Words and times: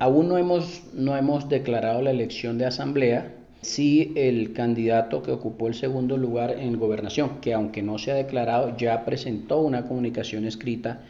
Aún 0.00 0.28
no 0.28 0.38
hemos, 0.38 0.82
no 0.94 1.16
hemos 1.16 1.48
declarado 1.48 2.02
la 2.02 2.10
elección 2.10 2.58
de 2.58 2.66
asamblea. 2.66 3.34
Sí, 3.62 4.12
el 4.14 4.52
candidato 4.52 5.22
que 5.22 5.32
ocupó 5.32 5.66
el 5.66 5.74
segundo 5.74 6.16
lugar 6.16 6.52
en 6.52 6.78
gobernación, 6.78 7.40
que 7.40 7.52
aunque 7.52 7.82
no 7.82 7.98
se 7.98 8.12
ha 8.12 8.14
declarado, 8.14 8.76
ya 8.76 9.04
presentó 9.04 9.58
una 9.60 9.86
comunicación 9.86 10.44
escrita 10.44 11.00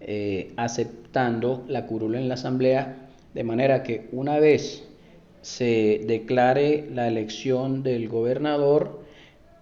eh, 0.00 0.52
aceptando 0.56 1.64
la 1.66 1.86
curula 1.86 2.20
en 2.20 2.28
la 2.28 2.34
asamblea, 2.34 3.08
de 3.34 3.42
manera 3.42 3.82
que 3.82 4.08
una 4.12 4.38
vez 4.38 4.84
se 5.42 6.02
declare 6.06 6.88
la 6.92 7.08
elección 7.08 7.82
del 7.82 8.08
gobernador, 8.08 9.00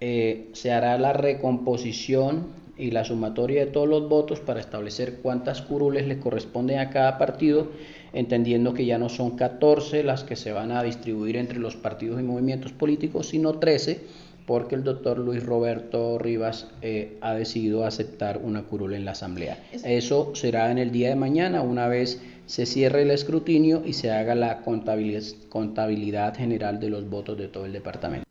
eh, 0.00 0.48
se 0.52 0.72
hará 0.72 0.98
la 0.98 1.14
recomposición 1.14 2.48
y 2.76 2.90
la 2.90 3.04
sumatoria 3.04 3.64
de 3.64 3.70
todos 3.70 3.88
los 3.88 4.08
votos 4.08 4.40
para 4.40 4.60
establecer 4.60 5.20
cuántas 5.22 5.62
curules 5.62 6.06
le 6.06 6.18
corresponden 6.18 6.78
a 6.78 6.90
cada 6.90 7.16
partido, 7.16 7.68
entendiendo 8.14 8.74
que 8.74 8.86
ya 8.86 8.98
no 8.98 9.08
son 9.08 9.36
14 9.36 10.02
las 10.02 10.24
que 10.24 10.36
se 10.36 10.52
van 10.52 10.72
a 10.72 10.82
distribuir 10.82 11.36
entre 11.36 11.58
los 11.58 11.76
partidos 11.76 12.20
y 12.20 12.24
movimientos 12.24 12.72
políticos, 12.72 13.28
sino 13.28 13.58
13, 13.58 14.00
porque 14.46 14.74
el 14.74 14.84
doctor 14.84 15.18
Luis 15.18 15.44
Roberto 15.44 16.18
Rivas 16.18 16.68
eh, 16.82 17.18
ha 17.20 17.34
decidido 17.34 17.84
aceptar 17.84 18.38
una 18.38 18.62
curula 18.62 18.96
en 18.96 19.04
la 19.04 19.12
Asamblea. 19.12 19.58
Eso 19.84 20.32
será 20.34 20.70
en 20.70 20.78
el 20.78 20.90
día 20.90 21.08
de 21.08 21.16
mañana, 21.16 21.62
una 21.62 21.88
vez 21.88 22.20
se 22.46 22.66
cierre 22.66 23.02
el 23.02 23.10
escrutinio 23.10 23.82
y 23.84 23.94
se 23.94 24.10
haga 24.10 24.34
la 24.34 24.62
contabilidad 24.62 26.36
general 26.36 26.78
de 26.78 26.90
los 26.90 27.08
votos 27.08 27.38
de 27.38 27.48
todo 27.48 27.64
el 27.64 27.72
departamento. 27.72 28.24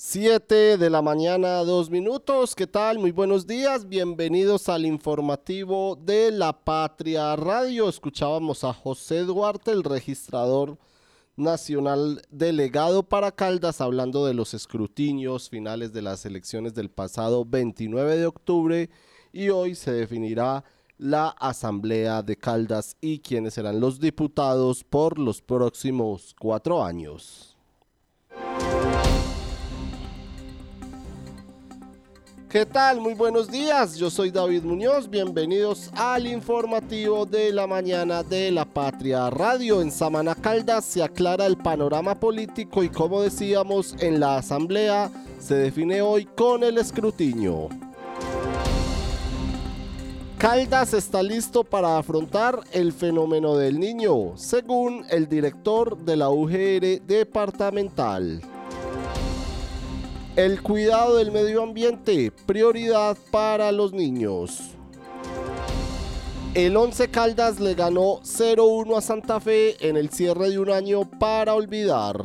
7 0.00 0.76
de 0.76 0.90
la 0.90 1.02
mañana, 1.02 1.56
dos 1.64 1.90
minutos. 1.90 2.54
¿Qué 2.54 2.68
tal? 2.68 3.00
Muy 3.00 3.10
buenos 3.10 3.48
días. 3.48 3.88
Bienvenidos 3.88 4.68
al 4.68 4.86
informativo 4.86 5.96
de 5.96 6.30
La 6.30 6.52
Patria 6.52 7.34
Radio. 7.34 7.88
Escuchábamos 7.88 8.62
a 8.62 8.72
José 8.72 9.24
Duarte, 9.24 9.72
el 9.72 9.82
registrador 9.82 10.78
nacional 11.34 12.22
delegado 12.30 13.02
para 13.02 13.32
Caldas, 13.32 13.80
hablando 13.80 14.24
de 14.24 14.34
los 14.34 14.54
escrutinios 14.54 15.50
finales 15.50 15.92
de 15.92 16.02
las 16.02 16.24
elecciones 16.24 16.74
del 16.74 16.90
pasado 16.90 17.44
29 17.44 18.18
de 18.18 18.26
octubre. 18.26 18.90
Y 19.32 19.48
hoy 19.48 19.74
se 19.74 19.90
definirá 19.90 20.62
la 20.96 21.30
Asamblea 21.30 22.22
de 22.22 22.36
Caldas 22.36 22.96
y 23.00 23.18
quiénes 23.18 23.54
serán 23.54 23.80
los 23.80 23.98
diputados 23.98 24.84
por 24.84 25.18
los 25.18 25.42
próximos 25.42 26.36
cuatro 26.38 26.84
años. 26.84 27.47
¿Qué 32.48 32.64
tal? 32.64 32.98
Muy 32.98 33.12
buenos 33.12 33.50
días. 33.50 33.96
Yo 33.96 34.08
soy 34.08 34.30
David 34.30 34.62
Muñoz. 34.62 35.10
Bienvenidos 35.10 35.90
al 35.94 36.26
informativo 36.26 37.26
de 37.26 37.52
la 37.52 37.66
mañana 37.66 38.22
de 38.22 38.50
la 38.50 38.64
Patria 38.64 39.28
Radio. 39.28 39.82
En 39.82 39.92
Samana 39.92 40.34
Caldas 40.34 40.86
se 40.86 41.02
aclara 41.02 41.44
el 41.44 41.58
panorama 41.58 42.14
político 42.14 42.82
y 42.82 42.88
como 42.88 43.20
decíamos 43.20 43.94
en 44.00 44.18
la 44.18 44.38
asamblea 44.38 45.10
se 45.38 45.56
define 45.56 46.00
hoy 46.00 46.24
con 46.24 46.64
el 46.64 46.78
escrutinio. 46.78 47.68
Caldas 50.38 50.94
está 50.94 51.22
listo 51.22 51.64
para 51.64 51.98
afrontar 51.98 52.60
el 52.72 52.94
fenómeno 52.94 53.56
del 53.58 53.78
niño, 53.78 54.38
según 54.38 55.04
el 55.10 55.28
director 55.28 55.98
de 55.98 56.16
la 56.16 56.30
UGR 56.30 57.02
departamental. 57.06 58.40
El 60.38 60.62
cuidado 60.62 61.16
del 61.16 61.32
medio 61.32 61.64
ambiente, 61.64 62.30
prioridad 62.46 63.16
para 63.32 63.72
los 63.72 63.92
niños. 63.92 64.70
El 66.54 66.76
11 66.76 67.08
Caldas 67.08 67.58
le 67.58 67.74
ganó 67.74 68.20
0-1 68.20 68.96
a 68.96 69.00
Santa 69.00 69.40
Fe 69.40 69.76
en 69.80 69.96
el 69.96 70.10
cierre 70.10 70.50
de 70.50 70.60
un 70.60 70.70
año 70.70 71.10
para 71.18 71.54
olvidar. 71.54 72.24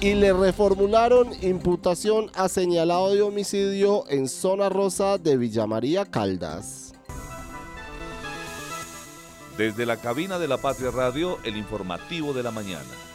Y 0.00 0.14
le 0.14 0.32
reformularon 0.32 1.32
imputación 1.42 2.30
a 2.34 2.48
señalado 2.48 3.14
de 3.14 3.20
homicidio 3.20 4.04
en 4.08 4.26
zona 4.26 4.70
rosa 4.70 5.18
de 5.18 5.36
Villa 5.36 5.66
María 5.66 6.06
Caldas. 6.06 6.94
Desde 9.58 9.84
la 9.84 9.98
cabina 9.98 10.38
de 10.38 10.48
la 10.48 10.56
Patria 10.56 10.90
Radio, 10.92 11.36
el 11.44 11.58
informativo 11.58 12.32
de 12.32 12.42
la 12.42 12.52
mañana. 12.52 13.07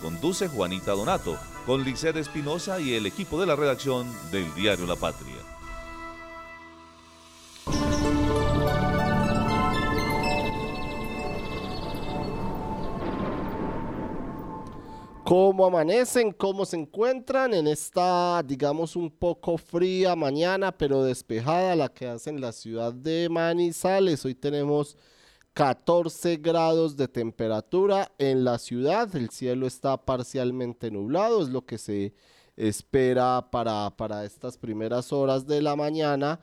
Conduce 0.00 0.48
Juanita 0.48 0.92
Donato, 0.92 1.36
con 1.66 1.84
Liced 1.84 2.16
Espinosa 2.16 2.80
y 2.80 2.94
el 2.94 3.06
equipo 3.06 3.38
de 3.38 3.46
la 3.46 3.56
redacción 3.56 4.06
del 4.30 4.52
diario 4.54 4.86
La 4.86 4.96
Patria. 4.96 5.36
¿Cómo 15.30 15.64
amanecen? 15.64 16.32
¿Cómo 16.32 16.64
se 16.64 16.76
encuentran 16.76 17.54
en 17.54 17.68
esta, 17.68 18.42
digamos, 18.42 18.96
un 18.96 19.08
poco 19.08 19.56
fría 19.58 20.16
mañana, 20.16 20.72
pero 20.72 21.04
despejada, 21.04 21.76
la 21.76 21.88
que 21.88 22.08
hace 22.08 22.30
en 22.30 22.40
la 22.40 22.50
ciudad 22.50 22.92
de 22.92 23.28
Manizales? 23.30 24.24
Hoy 24.24 24.34
tenemos 24.34 24.96
14 25.54 26.36
grados 26.36 26.96
de 26.96 27.08
temperatura 27.08 28.12
en 28.18 28.44
la 28.44 28.58
ciudad. 28.58 29.14
El 29.14 29.30
cielo 29.30 29.66
está 29.66 29.96
parcialmente 29.96 30.90
nublado, 30.90 31.42
es 31.42 31.48
lo 31.48 31.64
que 31.64 31.78
se 31.78 32.14
espera 32.56 33.48
para, 33.50 33.90
para 33.96 34.24
estas 34.24 34.56
primeras 34.56 35.12
horas 35.12 35.46
de 35.46 35.62
la 35.62 35.76
mañana 35.76 36.40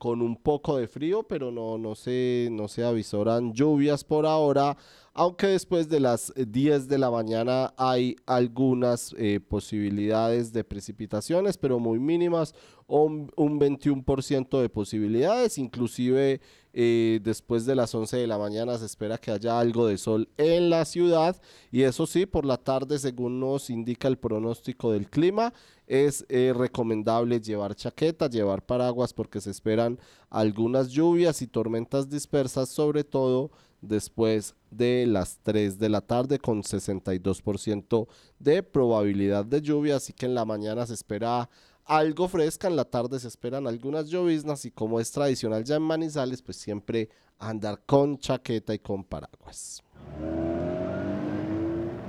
con 0.00 0.22
un 0.22 0.34
poco 0.34 0.78
de 0.78 0.88
frío, 0.88 1.24
pero 1.24 1.52
no, 1.52 1.76
no, 1.76 1.94
se, 1.94 2.48
no 2.50 2.68
se 2.68 2.82
avisoran 2.82 3.52
lluvias 3.52 4.02
por 4.02 4.24
ahora, 4.24 4.78
aunque 5.12 5.48
después 5.48 5.90
de 5.90 6.00
las 6.00 6.32
10 6.34 6.88
de 6.88 6.96
la 6.96 7.10
mañana 7.10 7.74
hay 7.76 8.16
algunas 8.24 9.14
eh, 9.18 9.40
posibilidades 9.46 10.54
de 10.54 10.64
precipitaciones, 10.64 11.58
pero 11.58 11.78
muy 11.78 11.98
mínimas, 11.98 12.54
un, 12.86 13.30
un 13.36 13.60
21% 13.60 14.62
de 14.62 14.70
posibilidades, 14.70 15.58
inclusive 15.58 16.40
eh, 16.72 17.20
después 17.22 17.66
de 17.66 17.74
las 17.74 17.94
11 17.94 18.16
de 18.16 18.26
la 18.26 18.38
mañana 18.38 18.78
se 18.78 18.86
espera 18.86 19.18
que 19.18 19.30
haya 19.30 19.58
algo 19.58 19.86
de 19.86 19.98
sol 19.98 20.28
en 20.36 20.70
la 20.70 20.84
ciudad. 20.84 21.40
Y 21.70 21.82
eso 21.82 22.06
sí, 22.06 22.26
por 22.26 22.44
la 22.44 22.56
tarde, 22.56 22.98
según 22.98 23.40
nos 23.40 23.70
indica 23.70 24.08
el 24.08 24.18
pronóstico 24.18 24.92
del 24.92 25.08
clima, 25.08 25.52
es 25.86 26.24
eh, 26.28 26.52
recomendable 26.56 27.40
llevar 27.40 27.74
chaqueta, 27.74 28.28
llevar 28.28 28.64
paraguas 28.64 29.12
porque 29.12 29.40
se 29.40 29.50
esperan 29.50 29.98
algunas 30.28 30.90
lluvias 30.90 31.42
y 31.42 31.48
tormentas 31.48 32.08
dispersas, 32.08 32.68
sobre 32.68 33.02
todo 33.02 33.50
después 33.80 34.54
de 34.70 35.06
las 35.06 35.38
3 35.42 35.78
de 35.78 35.88
la 35.88 36.00
tarde 36.00 36.38
con 36.38 36.62
62% 36.62 38.06
de 38.38 38.62
probabilidad 38.62 39.44
de 39.44 39.60
lluvia, 39.60 39.96
así 39.96 40.12
que 40.12 40.26
en 40.26 40.34
la 40.34 40.44
mañana 40.44 40.86
se 40.86 40.94
espera 40.94 41.48
algo 41.90 42.28
fresca, 42.28 42.68
en 42.68 42.76
la 42.76 42.84
tarde 42.84 43.18
se 43.18 43.26
esperan 43.26 43.66
algunas 43.66 44.08
lloviznas 44.08 44.64
y 44.64 44.70
como 44.70 45.00
es 45.00 45.10
tradicional 45.10 45.64
ya 45.64 45.74
en 45.74 45.82
Manizales, 45.82 46.40
pues 46.40 46.56
siempre 46.56 47.08
andar 47.40 47.80
con 47.84 48.16
chaqueta 48.16 48.72
y 48.72 48.78
con 48.78 49.02
paraguas. 49.02 49.82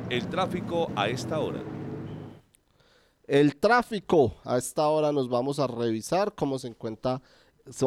El 0.08 0.28
tráfico 0.28 0.92
a 0.96 1.10
esta 1.10 1.40
hora. 1.40 1.64
El 3.26 3.56
tráfico, 3.56 4.36
a 4.44 4.60
esta 4.60 4.88
hora 4.88 5.12
nos 5.12 5.28
vamos 5.30 5.58
a 5.58 5.66
revisar 5.66 6.36
cómo 6.36 6.60
se 6.60 6.68
encuentra, 6.68 7.20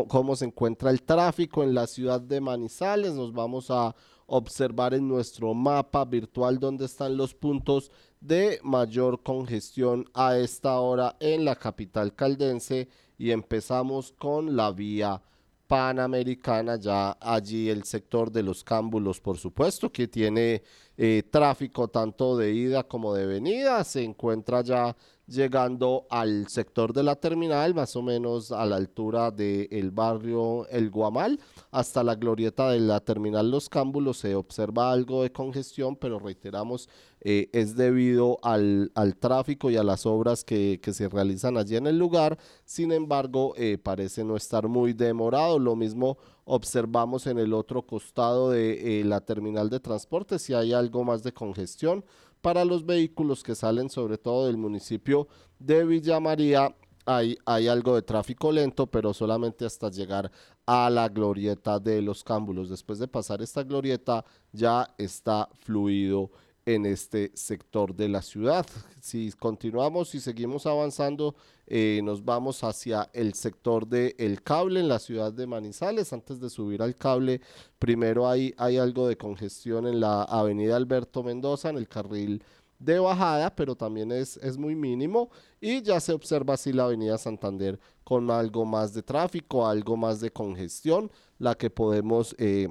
cómo 0.09 0.35
se 0.35 0.47
encuentra 0.47 0.91
el 0.91 1.01
tráfico 1.01 1.63
en 1.63 1.75
la 1.75 1.87
ciudad 1.87 2.21
de 2.21 2.41
Manizales, 2.41 3.13
nos 3.13 3.33
vamos 3.33 3.71
a 3.71 3.95
observar 4.27 4.95
en 4.95 5.09
nuestro 5.09 5.55
mapa 5.55 6.05
virtual 6.05 6.59
dónde 6.59 6.87
están 6.87 7.17
los 7.17 7.35
puntos 7.35 7.91
de 8.21 8.59
mayor 8.63 9.23
congestión 9.23 10.09
a 10.15 10.37
esta 10.39 10.79
hora 10.81 11.17
en 11.21 11.45
la 11.45 11.57
capital 11.57 12.15
caldense 12.15 12.89
y 13.19 13.31
empezamos 13.31 14.13
con 14.13 14.57
la 14.57 14.73
vía 14.73 15.21
panamericana, 15.67 16.77
ya 16.77 17.13
allí 17.21 17.69
el 17.69 17.85
sector 17.85 18.31
de 18.31 18.43
los 18.43 18.63
cámbulos, 18.63 19.21
por 19.21 19.39
supuesto, 19.39 19.91
que 19.91 20.07
tiene 20.07 20.63
eh, 20.97 21.23
tráfico 21.31 21.89
tanto 21.89 22.37
de 22.37 22.53
ida 22.53 22.85
como 22.85 23.15
de 23.15 23.27
venida, 23.27 23.83
se 23.85 24.03
encuentra 24.03 24.63
ya 24.63 24.97
llegando 25.27 26.07
al 26.11 26.49
sector 26.49 26.93
de 26.93 27.03
la 27.03 27.17
terminal, 27.17 27.75
más 27.75 27.97
o 27.97 28.03
menos 28.03 28.53
a 28.53 28.65
la 28.67 28.77
altura 28.77 29.31
del 29.31 29.91
barrio 29.91 30.67
El 30.69 30.91
Guamal, 30.91 31.41
hasta 31.71 32.03
la 32.03 32.15
glorieta 32.15 32.71
de 32.71 32.81
la 32.81 33.01
terminal 33.01 33.51
Los 33.51 33.69
Cámbulos. 33.69 34.19
Se 34.19 34.35
observa 34.35 34.93
algo 34.93 35.23
de 35.23 35.33
congestión, 35.33 35.97
pero 35.97 36.19
reiteramos, 36.19 36.89
eh, 37.27 37.49
es 37.55 37.75
debido 37.75 38.39
al, 38.43 38.93
tráfico 39.19 39.71
y 39.71 39.79
a 39.79 39.83
las 39.83 40.05
obras 40.05 40.45
que, 40.45 40.79
se 40.93 41.09
realizan 41.09 41.57
allí 41.57 41.75
en 41.75 41.87
el 41.87 41.99
lugar, 41.99 42.39
sin 42.67 42.93
embargo, 42.93 43.55
eh, 43.57 43.79
parece 43.79 44.25
no 44.25 44.37
estar 44.37 44.69
muy 44.69 44.93
demorado, 44.93 45.59
lo 45.59 45.75
mismo 45.75 46.19
observamos 46.45 47.27
en 47.27 47.39
el 47.39 47.55
otro 47.55 47.87
costado 47.87 48.51
de 48.51 49.01
eh, 49.01 49.05
la 49.05 49.23
terminal 49.23 49.71
de 49.71 49.81
transporte, 49.81 50.39
si 50.39 50.53
hay 50.53 50.75
algo 50.75 51.03
más 51.03 51.23
de 51.23 51.33
congestión, 51.33 52.05
para 52.43 52.63
los 52.67 52.85
vehículos 52.85 53.43
que 53.43 53.55
salen 53.55 53.89
sobre 53.89 54.19
todo 54.19 54.47
del 54.47 54.59
municipio 54.59 55.27
de 55.59 55.83
Villa 55.87 56.21
María. 56.21 56.77
Hay, 57.07 57.39
hay 57.47 57.69
algo 57.69 57.95
de 57.95 58.03
tráfico 58.03 58.53
lento, 58.53 58.87
pero 58.87 59.15
solamente 59.15 59.65
hasta 59.65 59.91
llegar 59.91 60.31
a 60.67 60.91
la 60.91 61.09
glorieta 61.09 61.79
de 61.79 62.03
los 62.03 62.23
cámbulos. 62.23 62.69
Después 62.69 62.99
de 62.99 63.09
pasar 63.09 63.41
esta 63.41 63.63
glorieta 63.63 64.25
ya 64.53 64.95
está 64.99 65.49
fluido 65.55 66.31
en 66.67 66.87
este 66.87 67.31
sector 67.35 67.95
de 67.95 68.09
la 68.09 68.23
ciudad. 68.23 68.67
Si 69.01 69.33
continuamos 69.33 70.15
y 70.15 70.21
seguimos 70.21 70.67
avanzando, 70.67 71.35
eh, 71.67 72.01
nos 72.03 72.25
vamos 72.25 72.65
hacia 72.65 73.11
el 73.13 73.35
sector 73.35 73.87
del 73.87 74.15
el 74.19 74.43
cable 74.43 74.81
en 74.81 74.89
la 74.89 74.99
ciudad 74.99 75.33
de 75.33 75.47
Manizales. 75.47 76.13
Antes 76.13 76.41
de 76.41 76.51
subir 76.51 76.83
al 76.83 76.97
cable, 76.97 77.41
primero 77.79 78.29
hay, 78.29 78.55
hay 78.57 78.79
algo 78.79 79.09
de 79.09 79.17
congestión 79.17 79.87
en 79.87 80.01
la 80.01 80.23
avenida 80.23 80.77
Alberto 80.77 81.23
Mendoza, 81.23 81.71
en 81.71 81.77
el 81.77 81.89
carril 81.89 82.43
de 82.79 82.99
bajada, 82.99 83.55
pero 83.55 83.75
también 83.75 84.13
es, 84.13 84.37
es 84.39 84.59
muy 84.59 84.75
mínimo 84.75 85.31
y 85.61 85.81
ya 85.83 86.01
se 86.01 86.13
observa 86.13 86.55
así 86.55 86.73
la 86.73 86.85
avenida 86.85 87.17
Santander 87.17 87.79
con 88.03 88.31
algo 88.31 88.65
más 88.65 88.93
de 88.93 89.03
tráfico, 89.03 89.67
algo 89.67 89.97
más 89.97 90.21
de 90.21 90.31
congestión, 90.31 91.11
la 91.39 91.55
que 91.55 91.71
podemos 91.71 92.35
eh, 92.39 92.69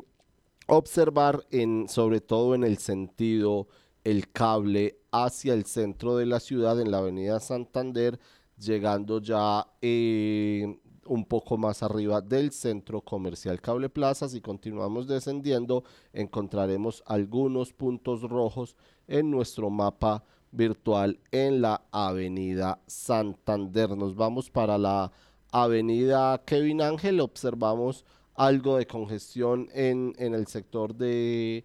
observar 0.68 1.46
en, 1.52 1.88
sobre 1.90 2.22
todo 2.22 2.54
en 2.54 2.64
el 2.64 2.78
sentido 2.78 3.68
el 4.04 4.32
cable 4.32 5.00
hacia 5.12 5.54
el 5.54 5.66
centro 5.66 6.18
de 6.18 6.26
la 6.26 6.40
ciudad 6.40 6.80
en 6.80 6.92
la 6.92 7.00
avenida 7.00 7.40
Santander, 7.40 8.20
llegando 8.58 9.20
ya 9.20 9.68
eh, 9.82 10.80
un 11.06 11.26
poco 11.26 11.58
más 11.58 11.84
arriba 11.84 12.22
del 12.22 12.52
centro 12.52 13.02
comercial 13.02 13.62
Cable 13.62 13.90
Plaza. 13.90 14.30
Si 14.30 14.42
continuamos 14.42 15.08
descendiendo, 15.08 15.84
encontraremos 16.14 17.04
algunos 17.06 17.74
puntos 17.74 18.22
rojos 18.22 18.76
en 19.08 19.30
nuestro 19.30 19.70
mapa 19.70 20.24
virtual 20.52 21.20
en 21.32 21.62
la 21.62 21.84
avenida 21.92 22.80
Santander. 22.88 23.98
Nos 23.98 24.16
vamos 24.16 24.50
para 24.50 24.78
la 24.78 25.12
avenida 25.52 26.42
Kevin 26.46 26.82
Ángel, 26.82 27.20
observamos 27.20 28.06
algo 28.36 28.78
de 28.78 28.88
congestión 28.88 29.70
en, 29.74 30.14
en 30.18 30.34
el 30.34 30.48
sector 30.48 30.96
de 30.96 31.64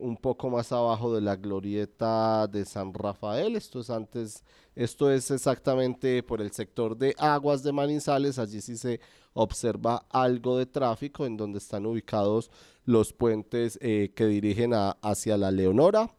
un 0.00 0.16
poco 0.20 0.50
más 0.50 0.72
abajo 0.72 1.14
de 1.14 1.20
la 1.20 1.36
glorieta 1.36 2.46
de 2.46 2.64
San 2.64 2.92
Rafael. 2.92 3.56
Esto 3.56 3.80
es 3.80 3.90
antes, 3.90 4.44
esto 4.74 5.10
es 5.10 5.30
exactamente 5.30 6.22
por 6.22 6.40
el 6.40 6.50
sector 6.52 6.96
de 6.96 7.14
aguas 7.18 7.62
de 7.62 7.72
Manizales. 7.72 8.38
Allí 8.38 8.60
sí 8.60 8.76
se 8.76 9.00
observa 9.34 10.06
algo 10.10 10.58
de 10.58 10.66
tráfico 10.66 11.26
en 11.26 11.36
donde 11.36 11.58
están 11.58 11.86
ubicados 11.86 12.50
los 12.84 13.12
puentes 13.12 13.78
eh, 13.82 14.12
que 14.14 14.26
dirigen 14.26 14.72
hacia 14.74 15.36
la 15.36 15.50
Leonora 15.50 16.10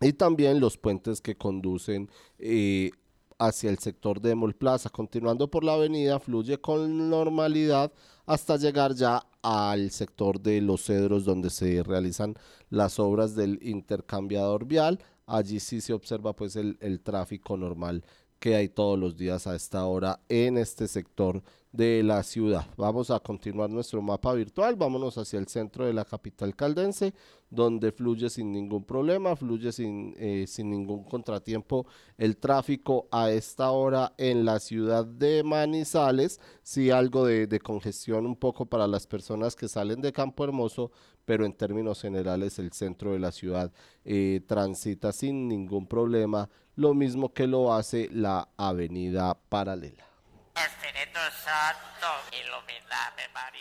y 0.00 0.12
también 0.12 0.60
los 0.60 0.78
puentes 0.78 1.20
que 1.20 1.36
conducen 1.36 2.08
eh, 2.38 2.90
hacia 3.38 3.70
el 3.70 3.78
sector 3.78 4.20
de 4.20 4.34
Mol 4.34 4.54
Plaza. 4.54 4.90
Continuando 4.90 5.50
por 5.50 5.64
la 5.64 5.74
avenida, 5.74 6.18
fluye 6.20 6.58
con 6.60 7.10
normalidad 7.10 7.92
hasta 8.26 8.56
llegar 8.56 8.94
ya 8.94 9.26
al 9.42 9.90
sector 9.90 10.40
de 10.40 10.60
Los 10.60 10.84
Cedros, 10.84 11.24
donde 11.24 11.50
se 11.50 11.82
realizan 11.82 12.34
las 12.70 12.98
obras 12.98 13.34
del 13.34 13.58
intercambiador 13.62 14.66
vial. 14.66 14.98
Allí 15.26 15.60
sí 15.60 15.80
se 15.80 15.92
observa 15.92 16.34
pues 16.34 16.56
el, 16.56 16.78
el 16.80 17.00
tráfico 17.00 17.56
normal 17.56 18.04
que 18.38 18.54
hay 18.54 18.68
todos 18.68 18.98
los 18.98 19.16
días 19.16 19.46
a 19.46 19.54
esta 19.54 19.84
hora 19.86 20.20
en 20.28 20.58
este 20.58 20.88
sector 20.88 21.42
de 21.72 22.02
la 22.02 22.22
ciudad. 22.22 22.66
Vamos 22.76 23.10
a 23.10 23.20
continuar 23.20 23.68
nuestro 23.68 24.00
mapa 24.00 24.32
virtual, 24.32 24.76
vámonos 24.76 25.18
hacia 25.18 25.38
el 25.38 25.48
centro 25.48 25.84
de 25.84 25.92
la 25.92 26.04
capital 26.04 26.56
caldense, 26.56 27.12
donde 27.50 27.92
fluye 27.92 28.30
sin 28.30 28.52
ningún 28.52 28.84
problema, 28.84 29.36
fluye 29.36 29.70
sin, 29.72 30.14
eh, 30.18 30.46
sin 30.46 30.70
ningún 30.70 31.04
contratiempo 31.04 31.86
el 32.16 32.36
tráfico 32.36 33.06
a 33.10 33.30
esta 33.30 33.70
hora 33.70 34.14
en 34.18 34.44
la 34.44 34.60
ciudad 34.60 35.04
de 35.04 35.42
Manizales, 35.42 36.40
sí 36.62 36.90
algo 36.90 37.26
de, 37.26 37.60
congestión 37.60 38.26
un 38.26 38.36
poco 38.36 38.66
para 38.66 38.86
las 38.86 39.06
personas 39.06 39.54
que 39.54 39.68
salen 39.68 40.00
de 40.00 40.12
Campo 40.12 40.44
Hermoso, 40.44 40.90
pero 41.24 41.44
en 41.44 41.52
términos 41.52 42.00
generales 42.00 42.58
el 42.58 42.72
centro 42.72 43.12
de 43.12 43.18
la 43.18 43.32
ciudad 43.32 43.70
eh, 44.04 44.40
transita 44.46 45.12
sin 45.12 45.48
ningún 45.48 45.86
problema, 45.86 46.48
lo 46.78 46.94
mismo 46.94 47.32
que 47.32 47.48
lo 47.48 47.74
hace 47.74 48.08
la 48.12 48.48
avenida 48.56 49.36
paralela. 49.48 50.07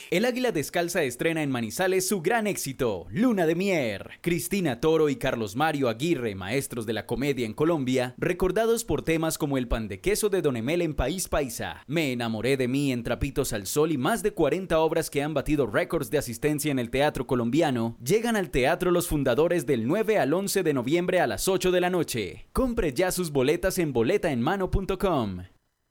El 0.09 0.25
Águila 0.25 0.51
Descalza 0.51 1.03
estrena 1.03 1.43
en 1.43 1.51
Manizales 1.51 2.07
su 2.07 2.21
gran 2.21 2.47
éxito, 2.47 3.07
Luna 3.09 3.45
de 3.45 3.55
Mier. 3.55 4.11
Cristina 4.21 4.79
Toro 4.79 5.09
y 5.09 5.17
Carlos 5.17 5.55
Mario 5.55 5.89
Aguirre, 5.89 6.35
maestros 6.35 6.85
de 6.85 6.93
la 6.93 7.05
comedia 7.05 7.45
en 7.45 7.53
Colombia, 7.53 8.15
recordados 8.17 8.83
por 8.83 9.01
temas 9.01 9.37
como 9.37 9.57
el 9.57 9.67
pan 9.67 9.87
de 9.87 9.99
queso 9.99 10.29
de 10.29 10.41
Don 10.41 10.57
Emel 10.57 10.81
en 10.81 10.95
País 10.95 11.27
Paisa, 11.27 11.83
Me 11.87 12.11
enamoré 12.11 12.57
de 12.57 12.67
mí 12.67 12.91
en 12.91 13.03
Trapitos 13.03 13.53
al 13.53 13.67
Sol 13.67 13.91
y 13.91 13.97
más 13.97 14.23
de 14.23 14.31
40 14.31 14.79
obras 14.79 15.09
que 15.09 15.23
han 15.23 15.33
batido 15.33 15.67
récords 15.67 16.09
de 16.09 16.17
asistencia 16.17 16.71
en 16.71 16.79
el 16.79 16.89
teatro 16.89 17.27
colombiano, 17.27 17.97
llegan 18.03 18.35
al 18.35 18.49
teatro 18.49 18.91
los 18.91 19.07
fundadores 19.07 19.65
del 19.65 19.87
9 19.87 20.19
al 20.19 20.33
11 20.33 20.63
de 20.63 20.73
noviembre 20.73 21.19
a 21.19 21.27
las 21.27 21.47
8 21.47 21.71
de 21.71 21.81
la 21.81 21.89
noche. 21.89 22.47
Compre 22.53 22.93
ya 22.93 23.11
sus 23.11 23.31
boletas 23.31 23.77
en 23.77 23.93
boletaenmano.com. 23.93 25.43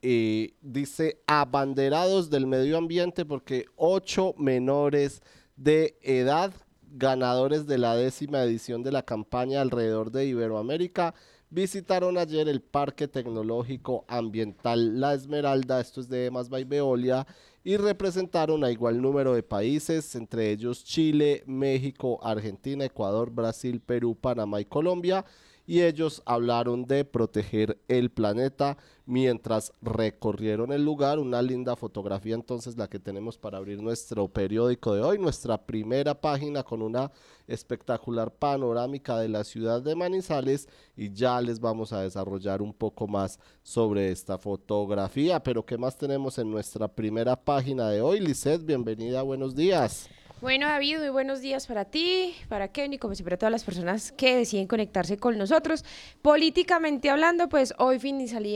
dice 0.01 1.22
abanderados 1.27 2.29
del 2.29 2.48
medio 2.48 2.77
ambiente 2.77 3.24
porque 3.25 3.65
ocho 3.75 4.34
menores 4.38 5.22
de 5.55 5.98
edad, 6.01 6.53
ganadores 6.91 7.67
de 7.67 7.77
la 7.77 7.96
décima 7.96 8.43
edición 8.43 8.81
de 8.81 8.91
la 8.91 9.03
campaña 9.03 9.62
alrededor 9.62 10.12
de 10.12 10.25
Iberoamérica, 10.25 11.13
visitaron 11.51 12.17
ayer 12.17 12.48
el 12.48 12.62
Parque 12.62 13.08
Tecnológico 13.08 14.05
Ambiental 14.08 15.00
La 15.00 15.13
Esmeralda, 15.13 15.79
esto 15.79 16.01
es 16.01 16.10
de 16.10 16.25
Emas 16.25 16.50
Veolia, 16.50 17.27
y 17.63 17.77
representaron 17.77 18.63
a 18.63 18.72
igual 18.72 19.01
número 19.01 19.36
de 19.36 19.43
países, 19.43 20.15
entre 20.15 20.50
ellos 20.50 20.84
Chile, 20.84 21.43
México, 21.46 22.20
Argentina, 22.24 22.86
Ecuador, 22.86 23.29
Brasil, 23.29 23.81
Perú, 23.81 24.15
Panamá 24.15 24.62
y 24.62 24.65
Colombia 24.65 25.25
y 25.71 25.83
ellos 25.83 26.21
hablaron 26.25 26.83
de 26.83 27.05
proteger 27.05 27.79
el 27.87 28.11
planeta 28.11 28.75
mientras 29.05 29.71
recorrieron 29.81 30.73
el 30.73 30.83
lugar. 30.83 31.17
Una 31.17 31.41
linda 31.41 31.77
fotografía 31.77 32.35
entonces 32.35 32.75
la 32.75 32.89
que 32.89 32.99
tenemos 32.99 33.37
para 33.37 33.57
abrir 33.57 33.81
nuestro 33.81 34.27
periódico 34.27 34.93
de 34.93 35.01
hoy, 35.01 35.17
nuestra 35.17 35.65
primera 35.65 36.19
página 36.19 36.63
con 36.63 36.81
una 36.81 37.09
espectacular 37.47 38.33
panorámica 38.33 39.17
de 39.19 39.29
la 39.29 39.45
ciudad 39.45 39.81
de 39.81 39.95
Manizales 39.95 40.67
y 40.97 41.13
ya 41.13 41.39
les 41.39 41.61
vamos 41.61 41.93
a 41.93 42.01
desarrollar 42.01 42.61
un 42.61 42.73
poco 42.73 43.07
más 43.07 43.39
sobre 43.63 44.11
esta 44.11 44.37
fotografía. 44.37 45.41
Pero 45.41 45.65
¿qué 45.65 45.77
más 45.77 45.97
tenemos 45.97 46.37
en 46.37 46.51
nuestra 46.51 46.89
primera 46.89 47.37
página 47.37 47.87
de 47.87 48.01
hoy? 48.01 48.19
Lisette, 48.19 48.65
bienvenida, 48.65 49.21
buenos 49.21 49.55
días. 49.55 50.09
Bueno, 50.41 50.65
David, 50.65 50.98
muy 50.98 51.10
buenos 51.10 51.39
días 51.39 51.67
para 51.67 51.86
ti, 51.86 52.33
para 52.50 52.69
Kenny, 52.69 52.98
como 52.98 53.13
siempre, 53.13 53.36
a 53.36 53.38
todas 53.38 53.51
las 53.51 53.63
personas 53.63 54.12
que 54.12 54.38
deciden 54.38 54.65
conectarse 54.65 55.17
con 55.17 55.38
nosotros. 55.38 55.86
Políticamente 56.24 57.12
hablando, 57.12 57.48
pues 57.48 57.75
hoy, 57.77 58.00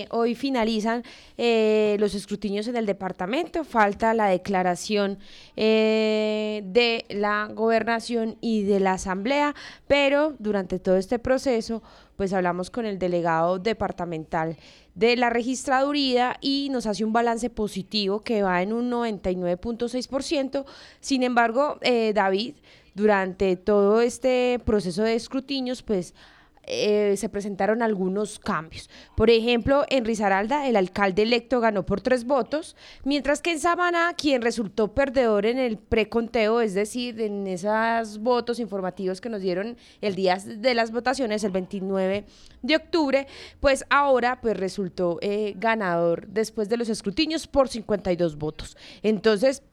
hoy 0.09 0.33
finalizan 0.33 1.03
eh, 1.37 1.95
los 1.99 2.15
escrutinios 2.15 2.67
en 2.67 2.75
el 2.75 2.87
departamento, 2.87 3.63
falta 3.63 4.15
la 4.15 4.25
declaración 4.25 5.19
eh, 5.57 6.63
de 6.65 7.05
la 7.09 7.49
gobernación 7.53 8.37
y 8.41 8.63
de 8.63 8.79
la 8.79 8.93
asamblea, 8.93 9.53
pero 9.85 10.33
durante 10.39 10.79
todo 10.79 10.97
este 10.97 11.19
proceso, 11.19 11.83
pues 12.17 12.33
hablamos 12.33 12.71
con 12.71 12.87
el 12.87 12.97
delegado 12.97 13.59
departamental 13.59 14.57
de 14.95 15.17
la 15.17 15.29
registraduría 15.29 16.37
y 16.41 16.69
nos 16.71 16.87
hace 16.87 17.03
un 17.03 17.13
balance 17.13 17.49
positivo 17.49 18.21
que 18.21 18.41
va 18.41 18.61
en 18.61 18.73
un 18.73 18.89
99.6%. 18.89 20.65
Sin 21.01 21.23
embargo, 21.23 21.77
eh, 21.81 22.13
David, 22.13 22.55
durante 22.93 23.57
todo 23.57 24.01
este 24.01 24.59
proceso 24.65 25.03
de 25.03 25.15
escrutinios, 25.15 25.83
pues 25.83 26.15
eh, 26.67 27.15
se 27.17 27.29
presentaron 27.29 27.81
algunos 27.81 28.39
cambios. 28.39 28.89
Por 29.15 29.29
ejemplo, 29.29 29.85
en 29.89 30.05
Risaralda, 30.05 30.67
el 30.67 30.75
alcalde 30.75 31.23
electo 31.23 31.59
ganó 31.59 31.85
por 31.85 32.01
tres 32.01 32.25
votos, 32.25 32.75
mientras 33.03 33.41
que 33.41 33.51
en 33.51 33.59
Sabana, 33.59 34.13
quien 34.17 34.41
resultó 34.41 34.93
perdedor 34.93 35.45
en 35.45 35.59
el 35.59 35.77
preconteo, 35.77 36.61
es 36.61 36.73
decir, 36.73 37.21
en 37.21 37.47
esos 37.47 38.19
votos 38.19 38.59
informativos 38.59 39.21
que 39.21 39.29
nos 39.29 39.41
dieron 39.41 39.77
el 40.01 40.15
día 40.15 40.37
de 40.37 40.73
las 40.73 40.91
votaciones, 40.91 41.43
el 41.43 41.51
29 41.51 42.25
de 42.61 42.75
octubre, 42.75 43.27
pues 43.59 43.85
ahora 43.89 44.41
pues 44.41 44.57
resultó 44.57 45.19
eh, 45.21 45.53
ganador 45.57 46.27
después 46.27 46.69
de 46.69 46.77
los 46.77 46.89
escrutinios 46.89 47.47
por 47.47 47.69
52 47.69 48.37
votos. 48.37 48.77
Entonces, 49.03 49.63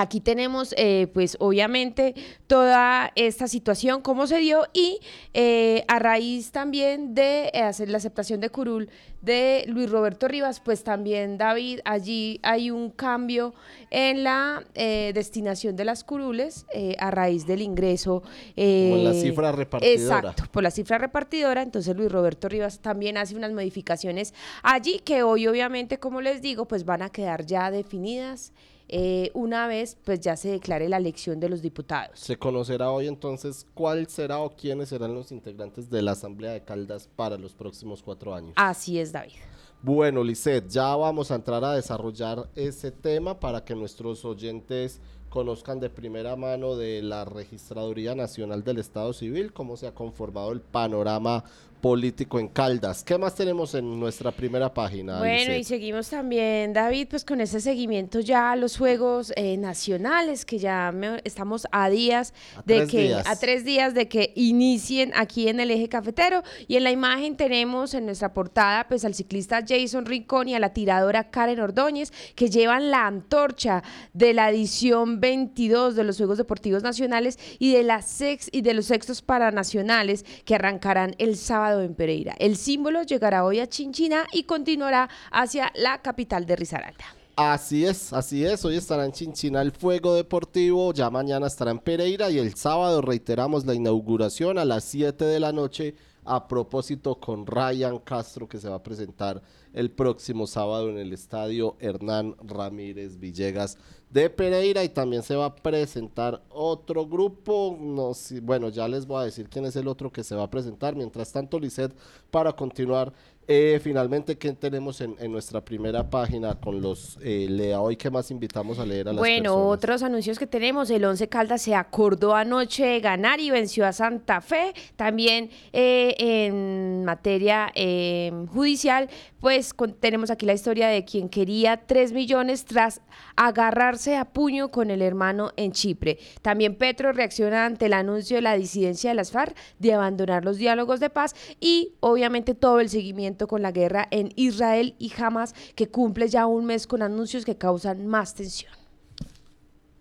Aquí 0.00 0.22
tenemos, 0.22 0.74
eh, 0.78 1.08
pues 1.12 1.36
obviamente, 1.40 2.14
toda 2.46 3.12
esta 3.16 3.48
situación, 3.48 4.00
cómo 4.00 4.26
se 4.26 4.38
dio 4.38 4.62
y 4.72 4.98
eh, 5.34 5.84
a 5.88 5.98
raíz 5.98 6.52
también 6.52 7.14
de 7.14 7.50
eh, 7.52 7.60
hacer 7.60 7.90
la 7.90 7.98
aceptación 7.98 8.40
de 8.40 8.48
curul 8.48 8.88
de 9.20 9.66
Luis 9.68 9.90
Roberto 9.90 10.26
Rivas, 10.26 10.60
pues 10.60 10.84
también, 10.84 11.36
David, 11.36 11.80
allí 11.84 12.40
hay 12.42 12.70
un 12.70 12.88
cambio 12.88 13.52
en 13.90 14.24
la 14.24 14.64
destinación 14.74 15.76
de 15.76 15.84
las 15.84 16.02
curules 16.02 16.64
a 16.98 17.10
raíz 17.10 17.46
del 17.46 17.60
ingreso. 17.60 18.22
por 18.56 18.98
la 18.98 19.12
cifra 19.12 19.52
repartidora. 19.52 20.16
Exacto, 20.18 20.44
por 20.50 20.62
la 20.62 20.70
cifra 20.70 20.96
repartidora. 20.96 21.60
Entonces, 21.60 21.94
Luis 21.94 22.10
Roberto 22.10 22.48
Rivas 22.48 22.78
también 22.78 23.18
hace 23.18 23.36
unas 23.36 23.52
modificaciones 23.52 24.32
allí 24.62 25.00
que 25.04 25.22
hoy, 25.22 25.46
obviamente, 25.46 25.98
como 25.98 26.22
les 26.22 26.40
digo, 26.40 26.66
pues 26.66 26.86
van 26.86 27.02
a 27.02 27.10
quedar 27.10 27.44
ya 27.44 27.70
definidas. 27.70 28.54
Eh, 28.92 29.30
una 29.34 29.68
vez 29.68 29.96
pues 30.04 30.18
ya 30.18 30.36
se 30.36 30.48
declare 30.48 30.88
la 30.88 30.96
elección 30.96 31.38
de 31.38 31.48
los 31.48 31.62
diputados. 31.62 32.18
Se 32.18 32.36
conocerá 32.36 32.90
hoy 32.90 33.06
entonces 33.06 33.64
cuál 33.72 34.08
será 34.08 34.40
o 34.40 34.50
quiénes 34.50 34.88
serán 34.88 35.14
los 35.14 35.30
integrantes 35.30 35.88
de 35.88 36.02
la 36.02 36.12
Asamblea 36.12 36.50
de 36.50 36.64
Caldas 36.64 37.08
para 37.14 37.38
los 37.38 37.54
próximos 37.54 38.02
cuatro 38.02 38.34
años. 38.34 38.52
Así 38.56 38.98
es, 38.98 39.12
David. 39.12 39.34
Bueno, 39.80 40.24
Lisset, 40.24 40.68
ya 40.68 40.96
vamos 40.96 41.30
a 41.30 41.36
entrar 41.36 41.64
a 41.64 41.74
desarrollar 41.74 42.50
ese 42.56 42.90
tema 42.90 43.38
para 43.38 43.64
que 43.64 43.76
nuestros 43.76 44.24
oyentes 44.24 45.00
conozcan 45.30 45.78
de 45.78 45.88
primera 45.88 46.34
mano 46.34 46.74
de 46.76 47.00
la 47.00 47.24
Registraduría 47.24 48.16
Nacional 48.16 48.64
del 48.64 48.78
Estado 48.78 49.12
Civil 49.12 49.52
cómo 49.52 49.76
se 49.76 49.86
ha 49.86 49.94
conformado 49.94 50.50
el 50.50 50.60
panorama 50.60 51.44
político 51.80 52.38
en 52.38 52.48
Caldas. 52.48 53.02
¿Qué 53.02 53.16
más 53.16 53.34
tenemos 53.34 53.74
en 53.74 53.98
nuestra 53.98 54.30
primera 54.30 54.72
página? 54.72 55.18
Bueno, 55.18 55.54
y 55.54 55.64
seguimos 55.64 56.10
también, 56.10 56.72
David, 56.72 57.08
pues 57.08 57.24
con 57.24 57.40
ese 57.40 57.60
seguimiento 57.60 58.20
ya 58.20 58.52
a 58.52 58.56
los 58.56 58.76
Juegos 58.76 59.32
eh, 59.36 59.56
Nacionales, 59.56 60.44
que 60.44 60.58
ya 60.58 60.92
estamos 61.24 61.66
a 61.72 61.88
días 61.88 62.34
de 62.64 62.86
que, 62.86 63.14
a 63.14 63.36
tres 63.36 63.64
días 63.64 63.94
de 63.94 64.08
que 64.08 64.32
inicien 64.36 65.12
aquí 65.14 65.48
en 65.48 65.60
el 65.60 65.70
eje 65.70 65.88
cafetero. 65.88 66.42
Y 66.68 66.76
en 66.76 66.84
la 66.84 66.90
imagen 66.90 67.36
tenemos 67.36 67.94
en 67.94 68.06
nuestra 68.06 68.32
portada, 68.32 68.86
pues 68.88 69.04
al 69.04 69.14
ciclista 69.14 69.64
Jason 69.66 70.06
Rincón 70.06 70.48
y 70.48 70.54
a 70.54 70.58
la 70.58 70.72
tiradora 70.72 71.30
Karen 71.30 71.60
Ordóñez, 71.60 72.12
que 72.34 72.50
llevan 72.50 72.90
la 72.90 73.06
antorcha 73.06 73.82
de 74.12 74.34
la 74.34 74.50
edición 74.50 75.20
22 75.20 75.96
de 75.96 76.04
los 76.04 76.16
Juegos 76.18 76.38
Deportivos 76.38 76.82
Nacionales 76.82 77.38
y 77.58 77.72
de, 77.72 77.82
las 77.82 78.06
sex 78.06 78.48
y 78.52 78.62
de 78.62 78.74
los 78.74 78.86
sextos 78.86 79.22
paranacionales 79.22 80.24
que 80.44 80.54
arrancarán 80.54 81.14
el 81.18 81.36
sábado 81.36 81.69
en 81.78 81.94
Pereira. 81.94 82.34
El 82.38 82.56
símbolo 82.56 83.02
llegará 83.02 83.44
hoy 83.44 83.60
a 83.60 83.68
Chinchina 83.68 84.26
y 84.32 84.44
continuará 84.44 85.08
hacia 85.30 85.70
la 85.74 86.02
capital 86.02 86.46
de 86.46 86.56
Risaralda. 86.56 87.04
Así 87.36 87.86
es, 87.86 88.12
así 88.12 88.44
es. 88.44 88.64
Hoy 88.64 88.76
estará 88.76 89.04
en 89.04 89.12
Chinchina 89.12 89.62
el 89.62 89.72
Fuego 89.72 90.14
Deportivo, 90.14 90.92
ya 90.92 91.08
mañana 91.08 91.46
estará 91.46 91.70
en 91.70 91.78
Pereira 91.78 92.30
y 92.30 92.38
el 92.38 92.54
sábado 92.54 93.00
reiteramos 93.00 93.64
la 93.64 93.74
inauguración 93.74 94.58
a 94.58 94.64
las 94.64 94.84
7 94.84 95.24
de 95.24 95.40
la 95.40 95.52
noche 95.52 95.94
a 96.24 96.46
propósito 96.46 97.18
con 97.18 97.46
Ryan 97.46 97.98
Castro 97.98 98.48
que 98.48 98.58
se 98.58 98.68
va 98.68 98.76
a 98.76 98.82
presentar 98.82 99.40
el 99.72 99.90
próximo 99.90 100.46
sábado 100.46 100.90
en 100.90 100.98
el 100.98 101.12
estadio 101.12 101.76
Hernán 101.80 102.36
Ramírez 102.42 103.18
Villegas 103.18 103.78
de 104.10 104.28
Pereira 104.28 104.82
y 104.82 104.88
también 104.88 105.22
se 105.22 105.36
va 105.36 105.46
a 105.46 105.56
presentar 105.56 106.42
otro 106.50 107.06
grupo, 107.06 107.76
no 107.80 108.12
bueno, 108.42 108.68
ya 108.68 108.88
les 108.88 109.06
voy 109.06 109.22
a 109.22 109.24
decir 109.24 109.48
quién 109.48 109.64
es 109.64 109.76
el 109.76 109.86
otro 109.86 110.10
que 110.10 110.24
se 110.24 110.34
va 110.34 110.44
a 110.44 110.50
presentar, 110.50 110.96
mientras 110.96 111.32
tanto 111.32 111.58
Lisset 111.58 111.94
para 112.30 112.52
continuar 112.52 113.12
eh, 113.52 113.80
finalmente, 113.80 114.38
¿qué 114.38 114.52
tenemos 114.52 115.00
en, 115.00 115.16
nuestra 115.32 115.60
primera 115.60 116.08
página 116.08 116.54
con 116.54 116.80
los 116.80 117.18
eh, 117.20 117.48
Lea 117.50 117.80
hoy? 117.80 117.96
¿Qué 117.96 118.08
más 118.08 118.30
invitamos 118.30 118.78
a 118.78 118.86
leer 118.86 119.08
a 119.08 119.12
las 119.12 119.18
Bueno, 119.18 119.56
otros 119.56 120.04
anuncios 120.04 120.38
que 120.38 120.46
tenemos. 120.46 120.88
El 120.88 121.04
Once 121.04 121.28
Caldas 121.28 121.62
se 121.62 121.74
acordó 121.74 122.36
anoche 122.36 123.00
ganar 123.00 123.40
y 123.40 123.50
venció 123.50 123.84
a 123.86 123.92
Santa 123.92 124.40
Fe. 124.40 124.72
También 124.94 125.50
eh, 125.72 126.14
en 126.18 127.04
materia 127.04 127.72
em, 127.74 128.46
judicial, 128.46 129.10
pues 129.40 129.74
tenemos 129.98 130.30
aquí 130.30 130.46
la 130.46 130.52
historia 130.52 130.86
de 130.86 131.04
quien 131.04 131.28
quería 131.28 131.88
3 131.88 132.12
millones 132.12 132.64
tras 132.64 133.00
agarrarse 133.34 134.16
a 134.16 134.26
puño 134.26 134.70
con 134.70 134.92
el 134.92 135.02
hermano 135.02 135.50
en 135.56 135.72
Chipre. 135.72 136.18
También 136.42 136.76
Petro 136.76 137.12
reacciona 137.12 137.66
ante 137.66 137.86
el 137.86 137.94
anuncio 137.94 138.36
de 138.36 138.42
la 138.42 138.54
disidencia 138.54 139.10
de 139.10 139.16
las 139.16 139.32
FARC 139.32 139.56
de 139.80 139.92
abandonar 139.92 140.44
los 140.44 140.56
diálogos 140.56 141.00
de 141.00 141.10
paz 141.10 141.34
y 141.58 141.94
obviamente 141.98 142.54
todo 142.54 142.78
el 142.78 142.88
seguimiento 142.88 143.39
con 143.46 143.62
la 143.62 143.72
guerra 143.72 144.08
en 144.10 144.32
Israel 144.36 144.94
y 144.98 145.12
Hamas, 145.16 145.54
que 145.74 145.88
cumple 145.88 146.28
ya 146.28 146.46
un 146.46 146.64
mes 146.64 146.86
con 146.86 147.02
anuncios 147.02 147.44
que 147.44 147.56
causan 147.56 148.06
más 148.06 148.34
tensión. 148.34 148.72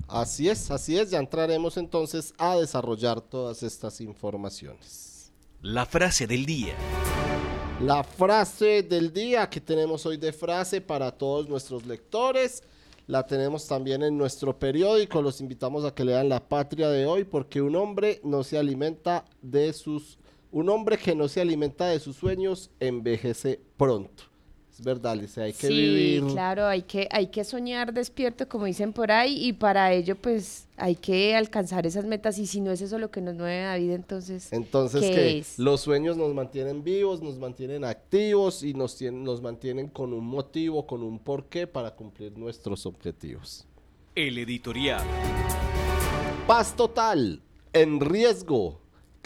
Así 0.07 0.49
es, 0.49 0.71
así 0.71 0.97
es, 0.97 1.11
ya 1.11 1.19
entraremos 1.19 1.77
entonces 1.77 2.33
a 2.39 2.55
desarrollar 2.55 3.21
todas 3.21 3.61
estas 3.61 4.01
informaciones. 4.01 5.31
La 5.61 5.85
frase 5.85 6.25
del 6.25 6.45
día. 6.45 6.73
La 7.81 8.03
frase 8.03 8.81
del 8.81 9.13
día 9.13 9.49
que 9.49 9.61
tenemos 9.61 10.05
hoy 10.05 10.17
de 10.17 10.33
frase 10.33 10.81
para 10.81 11.11
todos 11.11 11.47
nuestros 11.47 11.85
lectores. 11.85 12.63
La 13.07 13.25
tenemos 13.25 13.67
también 13.67 14.03
en 14.03 14.17
nuestro 14.17 14.57
periódico. 14.57 15.21
Los 15.21 15.41
invitamos 15.41 15.85
a 15.85 15.93
que 15.93 16.03
lean 16.03 16.27
La 16.27 16.39
Patria 16.47 16.89
de 16.89 17.05
hoy 17.05 17.23
porque 17.23 17.61
un 17.61 17.75
hombre 17.75 18.19
no 18.23 18.43
se 18.43 18.57
alimenta 18.57 19.25
de 19.41 19.73
sus 19.73 20.17
un 20.51 20.69
hombre 20.69 20.97
que 20.97 21.15
no 21.15 21.27
se 21.27 21.41
alimenta 21.41 21.87
de 21.87 21.99
sus 21.99 22.15
sueños 22.15 22.71
envejece 22.79 23.59
pronto. 23.77 24.23
Es 24.71 24.85
verdad, 24.85 25.11
Alicia, 25.11 25.43
hay 25.43 25.51
que 25.51 25.67
sí, 25.67 25.73
vivir. 25.73 26.23
claro, 26.27 26.65
hay 26.65 26.83
que, 26.83 27.09
hay 27.11 27.27
que 27.27 27.43
soñar 27.43 27.91
despierto, 27.93 28.47
como 28.47 28.63
dicen 28.63 28.93
por 28.93 29.11
ahí, 29.11 29.45
y 29.45 29.51
para 29.51 29.91
ello, 29.91 30.15
pues, 30.15 30.67
hay 30.77 30.95
que 30.95 31.35
alcanzar 31.35 31.85
esas 31.85 32.05
metas, 32.05 32.39
y 32.39 32.47
si 32.47 32.61
no 32.61 32.71
es 32.71 32.79
eso 32.79 32.97
lo 32.97 33.11
que 33.11 33.19
nos 33.19 33.35
mueve 33.35 33.63
la 33.65 33.75
vida, 33.75 33.93
entonces, 33.93 34.53
Entonces, 34.53 35.01
¿qué 35.01 35.11
que 35.11 35.37
es? 35.39 35.59
los 35.59 35.81
sueños 35.81 36.15
nos 36.15 36.33
mantienen 36.33 36.81
vivos, 36.81 37.21
nos 37.21 37.37
mantienen 37.37 37.83
activos 37.83 38.63
y 38.63 38.73
nos, 38.73 38.97
tien- 39.01 39.21
nos 39.23 39.41
mantienen 39.41 39.89
con 39.89 40.13
un 40.13 40.25
motivo, 40.25 40.87
con 40.87 41.03
un 41.03 41.19
porqué 41.19 41.67
para 41.67 41.93
cumplir 41.93 42.37
nuestros 42.37 42.85
objetivos. 42.85 43.67
El 44.15 44.37
editorial. 44.37 45.03
Paz 46.47 46.73
total, 46.75 47.41
en 47.73 47.99
riesgo. 47.99 48.79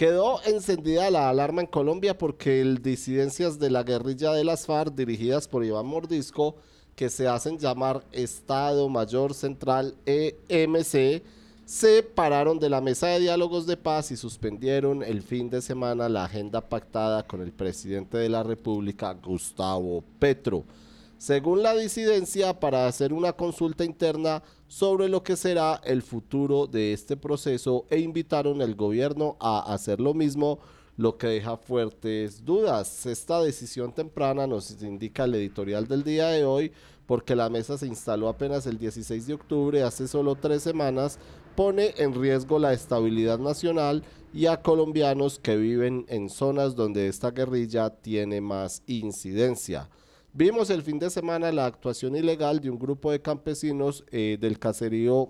Quedó 0.04 0.42
encendida 0.44 1.10
la 1.10 1.30
alarma 1.30 1.62
en 1.62 1.68
Colombia 1.68 2.18
porque 2.18 2.60
el 2.60 2.82
disidencias 2.82 3.58
de 3.58 3.70
la 3.70 3.84
guerrilla 3.84 4.34
de 4.34 4.44
las 4.44 4.66
FARC 4.66 4.94
dirigidas 4.94 5.48
por 5.48 5.64
Iván 5.64 5.86
Mordisco, 5.86 6.58
que 6.94 7.10
se 7.10 7.30
hacen 7.30 7.58
llamar 7.58 8.04
Estado 8.12 8.90
Mayor 8.90 9.34
Central 9.34 9.96
EMC, 10.06 11.24
se 11.66 12.04
pararon 12.04 12.60
de 12.60 12.70
la 12.70 12.82
mesa 12.82 13.08
de 13.08 13.22
diálogos 13.22 13.66
de 13.66 13.78
paz 13.78 14.12
y 14.12 14.18
suspendieron 14.18 15.04
el 15.04 15.22
fin 15.22 15.50
de 15.50 15.62
semana 15.62 16.10
la 16.10 16.26
agenda 16.26 16.60
pactada 16.60 17.26
con 17.26 17.42
el 17.42 17.54
presidente 17.54 18.18
de 18.18 18.28
la 18.28 18.44
República, 18.44 19.14
Gustavo 19.14 20.04
Petro 20.20 20.66
según 21.24 21.64
la 21.64 21.74
disidencia, 21.74 22.60
para 22.60 22.86
hacer 22.86 23.14
una 23.14 23.32
consulta 23.32 23.86
interna 23.86 24.44
sobre 24.68 25.08
lo 25.08 25.24
que 25.24 25.38
será 25.38 25.80
el 25.86 26.02
futuro 26.02 26.68
de 26.68 26.92
este 26.92 27.16
proceso 27.16 27.86
e 27.90 28.02
invitaron 28.02 28.62
al 28.62 28.76
gobierno 28.76 29.38
a 29.40 29.74
hacer 29.74 30.02
lo 30.02 30.14
mismo, 30.14 30.60
lo 30.98 31.18
que 31.18 31.28
deja 31.28 31.56
fuertes 31.56 32.44
dudas. 32.44 33.06
Esta 33.06 33.42
decisión 33.42 33.94
temprana 33.94 34.48
nos 34.48 34.70
indica 34.84 35.24
el 35.24 35.36
editorial 35.36 35.88
del 35.88 36.04
día 36.04 36.28
de 36.28 36.44
hoy, 36.44 36.74
porque 37.06 37.38
la 37.38 37.50
mesa 37.50 37.78
se 37.78 37.88
instaló 37.88 38.28
apenas 38.28 38.68
el 38.68 38.78
16 38.78 39.26
de 39.26 39.34
octubre, 39.36 39.82
hace 39.82 40.10
solo 40.10 40.36
tres 40.36 40.62
semanas, 40.62 41.20
pone 41.56 41.94
en 42.00 42.14
riesgo 42.16 42.60
la 42.60 42.74
estabilidad 42.74 43.40
nacional 43.40 44.04
y 44.34 44.48
a 44.48 44.62
colombianos 44.62 45.40
que 45.40 45.56
viven 45.56 46.06
en 46.10 46.30
zonas 46.30 46.76
donde 46.76 47.08
esta 47.08 47.32
guerrilla 47.32 47.92
tiene 47.92 48.42
más 48.42 48.84
incidencia. 48.88 49.88
Vimos 50.36 50.72
el 50.72 50.82
fin 50.82 50.98
de 50.98 51.12
semana 51.12 51.52
la 51.52 51.68
actuación 51.68 52.16
ilegal 52.16 52.60
de 52.60 52.72
un 52.72 52.80
grupo 52.80 53.12
de 53.12 53.22
campesinos 53.22 54.04
eh, 54.10 54.40
del 54.42 54.58
caserío 54.58 55.30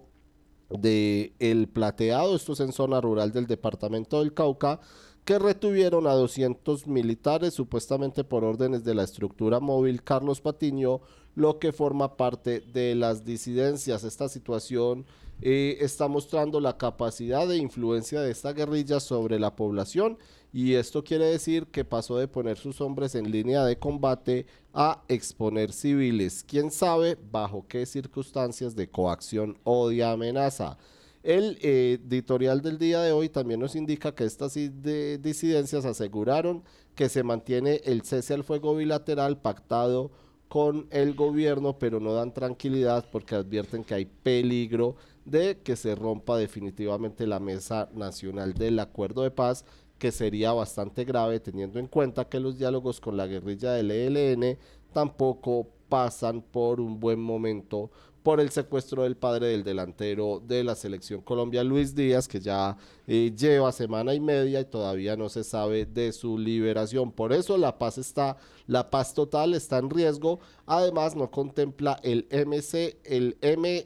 de 0.70 1.34
El 1.40 1.68
Plateado, 1.68 2.38
esto 2.38 2.54
es 2.54 2.62
en 2.62 2.72
zona 2.72 3.02
rural 3.02 3.34
del 3.34 3.46
departamento 3.46 4.20
del 4.20 4.34
Cauca, 4.34 4.80
que 5.26 5.40
retuvieron 5.40 6.08
a 6.08 6.14
200 6.14 6.88
militares 6.88 7.54
supuestamente 7.54 8.24
por 8.24 8.46
órdenes 8.46 8.86
de 8.86 8.96
la 8.96 9.04
estructura 9.04 9.60
móvil 9.60 10.04
Carlos 10.04 10.40
Patiño, 10.40 11.02
lo 11.36 11.60
que 11.60 11.74
forma 11.74 12.16
parte 12.16 12.62
de 12.62 12.96
las 12.96 13.26
disidencias. 13.26 14.06
Esta 14.06 14.30
situación 14.30 15.06
eh, 15.42 15.80
está 15.82 16.08
mostrando 16.08 16.62
la 16.62 16.78
capacidad 16.78 17.46
de 17.46 17.58
influencia 17.58 18.22
de 18.22 18.32
esta 18.32 18.54
guerrilla 18.54 19.02
sobre 19.02 19.38
la 19.38 19.58
población 19.58 20.18
y 20.54 20.76
esto 20.76 21.04
quiere 21.04 21.26
decir 21.26 21.66
que 21.66 21.84
pasó 21.84 22.16
de 22.20 22.28
poner 22.28 22.60
sus 22.60 22.80
hombres 22.80 23.16
en 23.16 23.32
línea 23.32 23.66
de 23.66 23.80
combate 23.80 24.46
a 24.72 25.04
exponer 25.08 25.74
civiles. 25.74 26.46
¿Quién 26.48 26.70
sabe 26.70 27.18
bajo 27.32 27.66
qué 27.68 27.88
circunstancias 27.88 28.76
de 28.76 28.88
coacción 28.88 29.58
o 29.64 29.90
de 29.90 30.04
amenaza? 30.04 30.78
El 31.24 31.58
eh, 31.62 32.00
editorial 32.06 32.62
del 32.62 32.78
día 32.78 33.02
de 33.02 33.12
hoy 33.12 33.30
también 33.30 33.62
nos 33.62 33.76
indica 33.76 34.14
que 34.14 34.26
estas 34.26 34.54
disidencias 34.54 35.86
aseguraron 35.86 36.64
que 36.94 37.10
se 37.10 37.24
mantiene 37.24 37.82
el 37.86 38.04
cese 38.04 38.36
al 38.36 38.44
fuego 38.44 38.76
bilateral 38.76 39.42
pactado 39.42 40.12
con 40.50 40.86
el 40.92 41.16
gobierno, 41.16 41.80
pero 41.80 42.00
no 42.00 42.13
dan 42.13 42.32
tranquilidad 42.32 43.08
porque 43.12 43.34
advierten 43.34 43.84
que 43.84 43.96
hay 43.96 44.06
peligro 44.06 44.98
de 45.26 45.58
que 45.63 45.76
se 45.76 45.96
rompa 45.96 46.38
definitivamente 46.38 47.26
la 47.26 47.39
mesa 47.39 47.89
nacional 47.96 48.54
del 48.54 48.78
acuerdo 48.80 49.24
de 49.24 49.32
paz, 49.32 49.66
que 50.04 50.12
sería 50.12 50.52
bastante 50.52 51.06
grave 51.06 51.39
teniendo 51.39 51.80
en 51.80 51.88
cuenta 51.88 52.28
que 52.28 52.38
los 52.38 52.58
diálogos 52.58 53.00
con 53.00 53.16
la 53.16 53.26
guerrilla 53.26 53.72
del 53.72 53.89
ELN 53.89 54.58
tampoco 54.92 55.70
pasan 55.88 56.42
por 56.42 56.82
un 56.82 57.00
buen 57.00 57.22
momento 57.22 57.89
por 58.22 58.42
el 58.42 58.50
secuestro 58.50 59.04
del 59.04 59.16
padre 59.16 59.48
del 59.48 59.63
delantero 59.63 60.44
de 60.46 60.66
la 60.66 60.76
selección 60.76 61.22
Colombia, 61.22 61.63
Luis 61.63 61.96
Díaz, 61.96 62.28
que 62.28 62.42
ya 62.42 62.76
eh, 63.08 63.34
lleva 63.34 63.72
semana 63.72 64.13
y 64.13 64.20
media 64.20 64.60
y 64.60 64.66
todavía 64.66 65.16
no 65.16 65.30
se 65.30 65.46
sabe 65.46 65.86
de 65.86 66.12
su 66.12 66.38
liberación. 66.38 67.10
Por 67.13 67.32
eso 67.32 67.58
la 67.58 67.78
paz 67.78 67.98
está, 67.98 68.36
la 68.68 68.89
paz 68.89 69.13
total 69.13 69.54
está 69.54 69.78
en 69.78 69.89
riesgo. 69.89 70.42
Además, 70.66 71.16
no 71.16 71.32
contempla 71.32 71.98
el 72.04 72.28
MC, 72.30 72.98
el 73.06 73.38
M, 73.39 73.86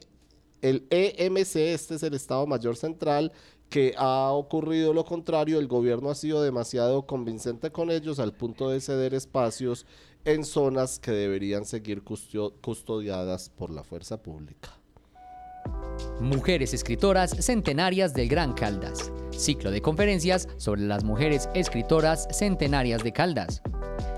el 0.62 0.84
EMC, 0.90 1.54
este 1.54 1.94
es 1.94 2.02
el 2.02 2.14
Estado 2.14 2.44
Mayor 2.44 2.74
Central, 2.74 3.30
que 3.70 3.94
ha 3.98 4.30
ocurrido 4.32 4.92
lo 4.92 5.04
contrario, 5.04 5.58
el 5.58 5.68
gobierno 5.68 6.10
ha 6.10 6.14
sido 6.14 6.42
demasiado 6.42 7.06
convincente 7.06 7.70
con 7.70 7.90
ellos 7.90 8.18
al 8.18 8.32
punto 8.32 8.70
de 8.70 8.80
ceder 8.80 9.14
espacios 9.14 9.86
en 10.24 10.44
zonas 10.44 10.98
que 10.98 11.10
deberían 11.12 11.64
seguir 11.64 12.02
custo- 12.02 12.54
custodiadas 12.60 13.50
por 13.50 13.70
la 13.70 13.84
fuerza 13.84 14.22
pública. 14.22 14.70
Mujeres 16.20 16.74
escritoras 16.74 17.30
centenarias 17.44 18.14
del 18.14 18.28
Gran 18.28 18.52
Caldas. 18.52 19.12
Ciclo 19.30 19.70
de 19.70 19.82
conferencias 19.82 20.48
sobre 20.56 20.82
las 20.82 21.04
mujeres 21.04 21.48
escritoras 21.54 22.26
centenarias 22.32 23.02
de 23.04 23.12
Caldas. 23.12 23.62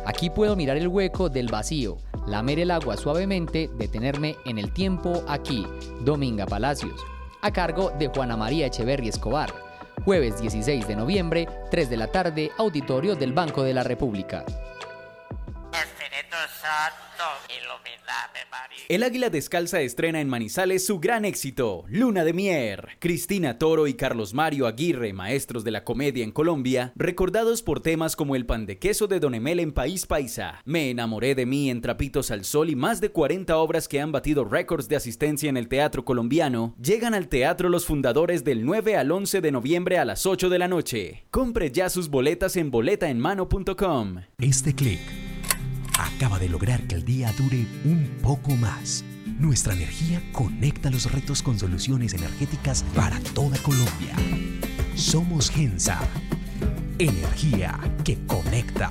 Aquí 0.06 0.30
puedo 0.30 0.56
mirar 0.56 0.76
el 0.76 0.88
hueco 0.88 1.28
del 1.28 1.48
vacío, 1.48 1.98
lamer 2.26 2.60
el 2.60 2.70
agua 2.70 2.96
suavemente, 2.96 3.70
detenerme 3.76 4.36
en 4.46 4.58
el 4.58 4.72
tiempo 4.72 5.22
aquí. 5.28 5.66
Dominga 6.04 6.46
Palacios. 6.46 7.00
A 7.42 7.50
cargo 7.52 7.90
de 7.98 8.08
Juana 8.08 8.36
María 8.36 8.66
Echeverri 8.66 9.08
Escobar. 9.08 9.50
Jueves 10.04 10.40
16 10.42 10.86
de 10.86 10.94
noviembre, 10.94 11.48
3 11.70 11.88
de 11.88 11.96
la 11.96 12.08
tarde, 12.08 12.50
auditorio 12.58 13.16
del 13.16 13.32
Banco 13.32 13.62
de 13.62 13.72
la 13.72 13.82
República. 13.82 14.44
El 18.88 19.02
Águila 19.02 19.30
Descalza 19.30 19.80
estrena 19.80 20.20
en 20.20 20.28
Manizales 20.28 20.86
su 20.86 20.98
gran 21.00 21.24
éxito, 21.24 21.84
Luna 21.88 22.24
de 22.24 22.32
Mier. 22.32 22.88
Cristina 22.98 23.58
Toro 23.58 23.86
y 23.86 23.94
Carlos 23.94 24.34
Mario 24.34 24.66
Aguirre, 24.66 25.12
maestros 25.12 25.64
de 25.64 25.70
la 25.70 25.84
comedia 25.84 26.24
en 26.24 26.32
Colombia, 26.32 26.92
recordados 26.96 27.62
por 27.62 27.80
temas 27.80 28.16
como 28.16 28.36
el 28.36 28.46
pan 28.46 28.66
de 28.66 28.78
queso 28.78 29.06
de 29.06 29.20
Don 29.20 29.34
Emel 29.34 29.60
en 29.60 29.72
País 29.72 30.06
Paisa, 30.06 30.62
Me 30.64 30.90
enamoré 30.90 31.34
de 31.34 31.46
mí 31.46 31.70
en 31.70 31.80
Trapitos 31.80 32.30
al 32.30 32.44
Sol 32.44 32.70
y 32.70 32.76
más 32.76 33.00
de 33.00 33.10
40 33.10 33.56
obras 33.56 33.88
que 33.88 34.00
han 34.00 34.12
batido 34.12 34.44
récords 34.44 34.88
de 34.88 34.96
asistencia 34.96 35.48
en 35.48 35.56
el 35.56 35.68
teatro 35.68 36.04
colombiano, 36.04 36.74
llegan 36.80 37.14
al 37.14 37.28
teatro 37.28 37.68
los 37.68 37.86
fundadores 37.86 38.44
del 38.44 38.64
9 38.64 38.96
al 38.96 39.10
11 39.10 39.40
de 39.40 39.52
noviembre 39.52 39.98
a 39.98 40.04
las 40.04 40.26
8 40.26 40.48
de 40.48 40.58
la 40.58 40.68
noche. 40.68 41.24
Compre 41.30 41.70
ya 41.70 41.88
sus 41.90 42.08
boletas 42.08 42.56
en 42.56 42.70
boletaenmano.com. 42.70 44.22
Este 44.38 44.74
clic 44.74 45.00
acaba 46.04 46.38
de 46.38 46.48
lograr 46.48 46.82
que 46.86 46.94
el 46.94 47.04
día 47.04 47.32
dure 47.36 47.66
un 47.84 48.08
poco 48.22 48.56
más. 48.56 49.04
Nuestra 49.38 49.74
energía 49.74 50.22
conecta 50.32 50.90
los 50.90 51.10
retos 51.10 51.42
con 51.42 51.58
soluciones 51.58 52.14
energéticas 52.14 52.84
para 52.94 53.18
toda 53.34 53.58
Colombia. 53.58 54.14
Somos 54.94 55.50
Gensa. 55.50 56.00
Energía 56.98 57.78
que 58.04 58.18
conecta. 58.26 58.90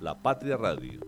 La 0.00 0.14
Patria 0.14 0.56
Radio. 0.58 1.00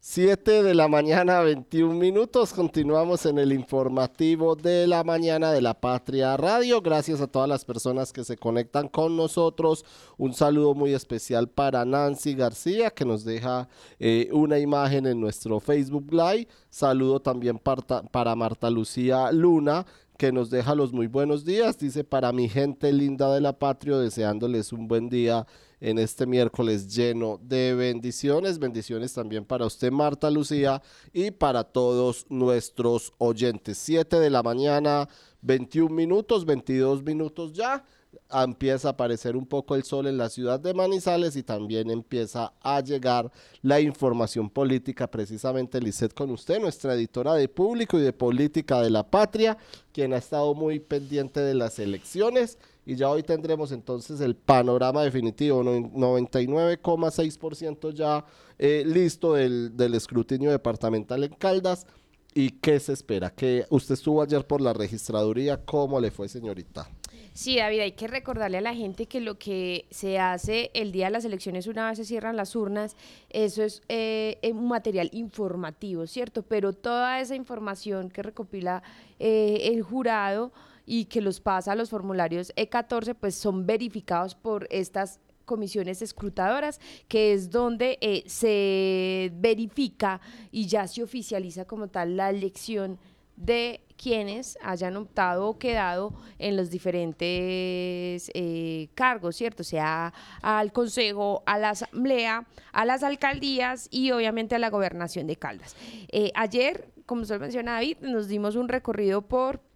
7 0.00 0.62
de 0.64 0.74
la 0.74 0.88
mañana, 0.88 1.40
21 1.40 1.94
minutos. 1.94 2.52
Continuamos 2.52 3.26
en 3.26 3.38
el 3.38 3.52
informativo 3.52 4.56
de 4.56 4.88
la 4.88 5.04
mañana 5.04 5.52
de 5.52 5.60
la 5.60 5.74
Patria 5.74 6.36
Radio. 6.36 6.80
Gracias 6.80 7.20
a 7.20 7.28
todas 7.28 7.48
las 7.48 7.64
personas 7.64 8.12
que 8.12 8.24
se 8.24 8.36
conectan 8.36 8.88
con 8.88 9.16
nosotros. 9.16 9.84
Un 10.16 10.32
saludo 10.34 10.74
muy 10.74 10.94
especial 10.94 11.48
para 11.48 11.84
Nancy 11.84 12.34
García, 12.34 12.90
que 12.90 13.04
nos 13.04 13.24
deja 13.24 13.68
eh, 14.00 14.30
una 14.32 14.58
imagen 14.58 15.06
en 15.06 15.20
nuestro 15.20 15.60
Facebook 15.60 16.12
Live. 16.12 16.48
Saludo 16.70 17.20
también 17.20 17.58
para, 17.58 18.02
para 18.02 18.34
Marta 18.34 18.68
Lucía 18.68 19.30
Luna, 19.30 19.86
que 20.18 20.32
nos 20.32 20.50
deja 20.50 20.74
los 20.74 20.92
muy 20.92 21.06
buenos 21.06 21.44
días. 21.44 21.78
Dice 21.78 22.02
para 22.02 22.32
mi 22.32 22.48
gente 22.48 22.92
linda 22.92 23.32
de 23.32 23.42
la 23.42 23.52
patria, 23.52 23.98
deseándoles 23.98 24.72
un 24.72 24.88
buen 24.88 25.08
día 25.08 25.46
en 25.80 25.98
este 25.98 26.26
miércoles 26.26 26.94
lleno 26.94 27.40
de 27.42 27.74
bendiciones. 27.74 28.58
Bendiciones 28.58 29.12
también 29.14 29.44
para 29.44 29.66
usted, 29.66 29.90
Marta 29.90 30.30
Lucía, 30.30 30.82
y 31.12 31.30
para 31.30 31.64
todos 31.64 32.26
nuestros 32.28 33.12
oyentes. 33.18 33.78
7 33.78 34.20
de 34.20 34.30
la 34.30 34.42
mañana, 34.42 35.08
21 35.42 35.94
minutos, 35.94 36.44
22 36.44 37.02
minutos 37.02 37.52
ya 37.52 37.84
empieza 38.32 38.88
a 38.88 38.90
aparecer 38.92 39.36
un 39.36 39.46
poco 39.46 39.74
el 39.74 39.84
sol 39.84 40.06
en 40.06 40.16
la 40.16 40.28
ciudad 40.28 40.58
de 40.58 40.74
Manizales 40.74 41.36
y 41.36 41.42
también 41.42 41.90
empieza 41.90 42.52
a 42.60 42.80
llegar 42.80 43.30
la 43.62 43.80
información 43.80 44.50
política, 44.50 45.08
precisamente 45.08 45.80
Lisset 45.80 46.12
con 46.12 46.30
usted, 46.30 46.60
nuestra 46.60 46.94
editora 46.94 47.34
de 47.34 47.48
público 47.48 47.98
y 47.98 48.02
de 48.02 48.12
política 48.12 48.82
de 48.82 48.90
la 48.90 49.08
patria, 49.08 49.56
quien 49.92 50.12
ha 50.12 50.18
estado 50.18 50.54
muy 50.54 50.80
pendiente 50.80 51.40
de 51.40 51.54
las 51.54 51.78
elecciones 51.78 52.58
y 52.86 52.96
ya 52.96 53.10
hoy 53.10 53.22
tendremos 53.22 53.72
entonces 53.72 54.20
el 54.20 54.36
panorama 54.36 55.02
definitivo, 55.02 55.62
99,6% 55.62 57.92
ya 57.92 58.24
eh, 58.58 58.82
listo 58.86 59.34
del, 59.34 59.76
del 59.76 59.94
escrutinio 59.94 60.50
departamental 60.50 61.22
en 61.24 61.32
Caldas. 61.32 61.86
¿Y 62.32 62.50
qué 62.50 62.78
se 62.78 62.92
espera? 62.92 63.30
Que 63.30 63.66
usted 63.70 63.94
estuvo 63.94 64.22
ayer 64.22 64.46
por 64.46 64.60
la 64.60 64.72
registraduría, 64.72 65.64
¿cómo 65.64 65.98
le 65.98 66.12
fue, 66.12 66.28
señorita? 66.28 66.88
Sí, 67.32 67.56
David, 67.56 67.80
hay 67.80 67.92
que 67.92 68.08
recordarle 68.08 68.58
a 68.58 68.60
la 68.60 68.74
gente 68.74 69.06
que 69.06 69.20
lo 69.20 69.38
que 69.38 69.86
se 69.90 70.18
hace 70.18 70.70
el 70.74 70.92
día 70.92 71.06
de 71.06 71.12
las 71.12 71.24
elecciones, 71.24 71.66
una 71.66 71.88
vez 71.88 71.98
se 71.98 72.04
cierran 72.04 72.36
las 72.36 72.56
urnas, 72.56 72.96
eso 73.30 73.62
es 73.62 73.82
eh, 73.88 74.38
un 74.52 74.68
material 74.68 75.10
informativo, 75.12 76.06
¿cierto? 76.06 76.42
Pero 76.42 76.72
toda 76.72 77.20
esa 77.20 77.36
información 77.36 78.10
que 78.10 78.22
recopila 78.22 78.82
eh, 79.18 79.70
el 79.72 79.82
jurado 79.82 80.52
y 80.90 81.04
que 81.04 81.20
los 81.20 81.40
pasa 81.40 81.70
a 81.70 81.76
los 81.76 81.88
formularios 81.88 82.52
E14, 82.56 83.14
pues 83.14 83.36
son 83.36 83.64
verificados 83.64 84.34
por 84.34 84.66
estas 84.72 85.20
comisiones 85.44 86.02
escrutadoras, 86.02 86.80
que 87.06 87.32
es 87.32 87.48
donde 87.48 87.96
eh, 88.00 88.24
se 88.26 89.30
verifica 89.36 90.20
y 90.50 90.66
ya 90.66 90.88
se 90.88 91.04
oficializa 91.04 91.64
como 91.64 91.86
tal 91.86 92.16
la 92.16 92.28
elección 92.30 92.98
de 93.36 93.82
quienes 93.96 94.58
hayan 94.62 94.96
optado 94.96 95.46
o 95.46 95.58
quedado 95.60 96.12
en 96.40 96.56
los 96.56 96.70
diferentes 96.70 98.28
eh, 98.34 98.88
cargos, 98.96 99.36
¿cierto? 99.36 99.62
Sea 99.62 100.12
al 100.42 100.72
Consejo, 100.72 101.44
a 101.46 101.56
la 101.58 101.70
Asamblea, 101.70 102.48
a 102.72 102.84
las 102.84 103.04
alcaldías 103.04 103.86
y 103.92 104.10
obviamente 104.10 104.56
a 104.56 104.58
la 104.58 104.70
gobernación 104.70 105.28
de 105.28 105.36
Caldas. 105.36 105.76
Eh, 106.08 106.32
ayer, 106.34 106.88
como 107.06 107.22
usted 107.22 107.38
menciona 107.38 107.74
David, 107.74 107.98
nos 108.00 108.26
dimos 108.26 108.56
un 108.56 108.68
recorrido 108.68 109.22
por 109.22 109.69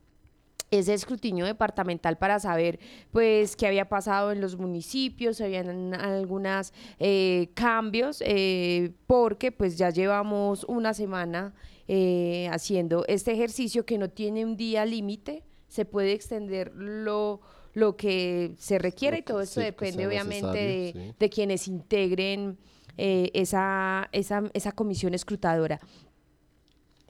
ese 0.78 0.94
escrutinio 0.94 1.46
departamental 1.46 2.18
para 2.18 2.38
saber 2.38 2.78
pues 3.10 3.56
qué 3.56 3.66
había 3.66 3.88
pasado 3.88 4.32
en 4.32 4.40
los 4.40 4.56
municipios, 4.56 5.40
habían 5.40 5.94
algunos 5.94 6.72
eh, 6.98 7.50
cambios, 7.54 8.22
eh, 8.26 8.92
porque 9.06 9.52
pues 9.52 9.76
ya 9.78 9.90
llevamos 9.90 10.64
una 10.64 10.94
semana 10.94 11.54
eh, 11.88 12.48
haciendo 12.52 13.04
este 13.08 13.32
ejercicio 13.32 13.84
que 13.84 13.98
no 13.98 14.08
tiene 14.10 14.44
un 14.44 14.56
día 14.56 14.84
límite, 14.86 15.42
se 15.68 15.84
puede 15.84 16.12
extender 16.12 16.72
lo, 16.74 17.40
lo 17.72 17.96
que 17.96 18.54
se 18.58 18.78
requiere 18.78 19.18
y 19.18 19.22
todo 19.22 19.40
esto 19.40 19.60
depende 19.60 20.06
obviamente 20.06 21.14
de, 21.18 21.30
quienes 21.30 21.68
integren 21.68 22.58
esa, 22.96 24.08
esa, 24.12 24.44
esa 24.52 24.72
comisión 24.72 25.14
escrutadora. 25.14 25.80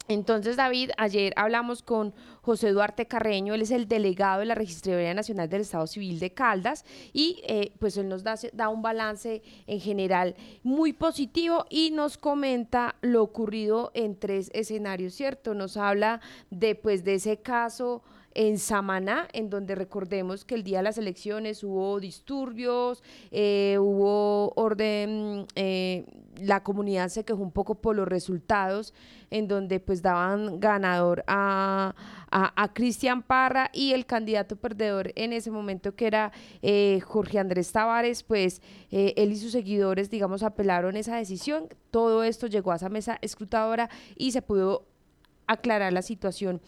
Entonces, 0.07 0.57
David, 0.57 0.91
ayer 0.99 1.33
hablamos 1.37 1.83
con 1.83 2.15
José 2.43 2.73
Duarte 2.73 3.07
Carreño, 3.07 3.55
él 3.55 3.63
es 3.63 3.71
el 3.71 3.89
delegado 3.89 4.41
de 4.41 4.47
la 4.47 4.55
Registraduría 4.55 5.15
Nacional 5.15 5.49
del 5.49 5.63
Estado 5.63 5.87
Civil 5.87 6.19
de 6.19 6.35
Caldas 6.35 6.85
y 7.15 7.43
eh, 7.47 7.73
pues 7.79 7.97
él 7.97 8.09
nos 8.09 8.23
da, 8.23 8.35
da, 8.53 8.69
un 8.69 8.83
balance 8.83 9.43
en 9.67 9.81
general 9.81 10.37
muy 10.63 10.93
positivo 10.93 11.65
y 11.71 11.91
nos 11.91 12.19
comenta 12.19 12.97
lo 13.01 13.23
ocurrido 13.23 13.93
en 13.95 14.19
tres 14.19 14.51
escenarios, 14.53 15.15
¿cierto? 15.15 15.55
Nos 15.55 15.79
habla 15.79 16.21
de 16.51 16.75
pues 16.75 17.03
de 17.03 17.15
ese 17.15 17.39
caso 17.39 18.03
en 18.35 18.59
Samaná, 18.59 19.29
en 19.33 19.49
donde 19.49 19.75
recordemos 19.75 20.45
que 20.45 20.57
el 20.57 20.65
día 20.65 20.79
de 20.79 20.85
las 20.85 20.99
elecciones 20.99 21.63
hubo 21.63 22.01
disturbios, 22.01 23.03
eh, 23.31 23.77
hubo 23.79 24.53
orden, 24.57 25.47
eh, 25.55 26.05
la 26.37 26.63
comunidad 26.65 27.09
se 27.09 27.25
quejó 27.25 27.41
un 27.41 27.53
poco 27.53 27.77
por 27.77 27.95
los 27.95 28.09
resultados, 28.09 28.93
en 29.31 29.47
donde 29.47 29.79
pues 29.79 30.03
daban 30.03 30.61
ganador 30.61 31.25
a, 31.27 31.95
Cristian 32.73 33.23
Parra 33.23 33.71
y 33.73 33.93
el 33.93 34.07
candidato 34.07 34.57
perdedor 34.57 35.13
en 35.15 35.33
ese 35.33 35.53
momento 35.53 35.95
que 35.95 36.09
era 36.09 36.33
eh, 36.63 36.99
Jorge 37.05 37.39
Andrés 37.39 37.71
Tavares, 37.71 38.25
pues 38.25 38.61
él 38.91 39.31
y 39.31 39.37
sus 39.37 39.53
seguidores, 39.53 40.11
digamos, 40.11 40.43
apelaron 40.43 40.97
esa 40.97 41.17
decisión. 41.17 41.69
Todo 41.93 42.25
esto 42.25 42.49
llegó 42.49 42.73
a 42.73 42.77
esa 42.77 42.89
mesa 42.89 43.19
escrutadora 43.23 43.89
y 44.17 44.33
se 44.33 44.43
pudo 44.43 44.85
aclarar 45.47 45.93
la 45.93 46.03
situación 46.03 46.61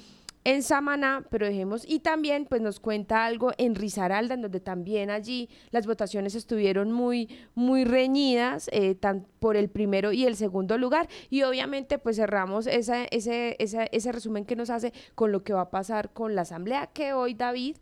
en 0.46 0.62
Samaná, 0.62 1.24
pero 1.28 1.44
dejemos, 1.44 1.84
y 1.84 1.98
también 1.98 2.46
pues 2.46 2.62
nos 2.62 2.78
cuenta 2.78 3.24
algo 3.24 3.50
en 3.58 3.74
Risaralda, 3.74 4.34
en 4.34 4.42
donde 4.42 4.60
también 4.60 5.10
allí 5.10 5.48
las 5.72 5.88
votaciones 5.88 6.36
estuvieron 6.36 6.92
muy, 6.92 7.28
muy 7.56 7.84
reñidas, 7.84 8.70
eh, 8.70 8.94
tan 8.94 9.26
por 9.40 9.56
el 9.56 9.68
primero 9.68 10.12
y 10.12 10.24
el 10.24 10.36
segundo 10.36 10.78
lugar, 10.78 11.08
y 11.30 11.42
obviamente 11.42 11.98
pues 11.98 12.14
cerramos 12.14 12.68
ese, 12.68 13.08
ese, 13.10 13.56
ese 13.58 14.12
resumen 14.12 14.44
que 14.44 14.54
nos 14.54 14.70
hace 14.70 14.92
con 15.16 15.32
lo 15.32 15.42
que 15.42 15.52
va 15.52 15.62
a 15.62 15.70
pasar 15.70 16.12
con 16.12 16.36
la 16.36 16.42
asamblea, 16.42 16.86
que 16.92 17.12
hoy 17.12 17.34
David, 17.34 17.78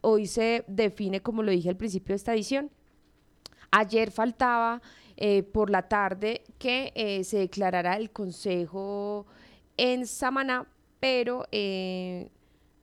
hoy 0.00 0.26
se 0.26 0.64
define, 0.66 1.20
como 1.22 1.44
lo 1.44 1.52
dije 1.52 1.68
al 1.68 1.76
principio 1.76 2.14
de 2.14 2.16
esta 2.16 2.34
edición, 2.34 2.72
ayer 3.70 4.10
faltaba 4.10 4.82
eh, 5.16 5.44
por 5.44 5.70
la 5.70 5.82
tarde 5.82 6.42
que 6.58 6.90
eh, 6.96 7.22
se 7.22 7.38
declarara 7.38 7.96
el 7.96 8.10
consejo 8.10 9.24
en 9.76 10.04
Samaná 10.04 10.66
pero 11.00 11.46
eh, 11.52 12.30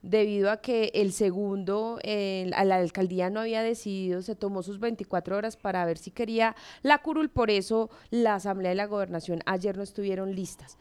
debido 0.02 0.52
a 0.52 0.58
que 0.58 0.92
el 0.94 1.12
segundo, 1.12 2.00
a 2.04 2.64
la 2.66 2.76
alcaldía 2.76 3.30
no 3.30 3.40
había 3.40 3.64
decidido, 3.64 4.22
se 4.22 4.36
tomó 4.36 4.62
sus 4.62 4.80
24 4.80 5.36
horas 5.36 5.58
para 5.58 5.86
ver 5.86 5.98
si 5.98 6.12
quería 6.12 6.56
la 6.84 7.00
curul, 7.00 7.30
por 7.30 7.50
eso 7.50 7.90
la 8.12 8.36
Asamblea 8.36 8.70
de 8.70 8.76
la 8.76 8.86
Gobernación 8.86 9.42
ayer 9.46 9.76
no 9.78 9.84
estuvieron 9.84 10.36
listas. 10.36 10.78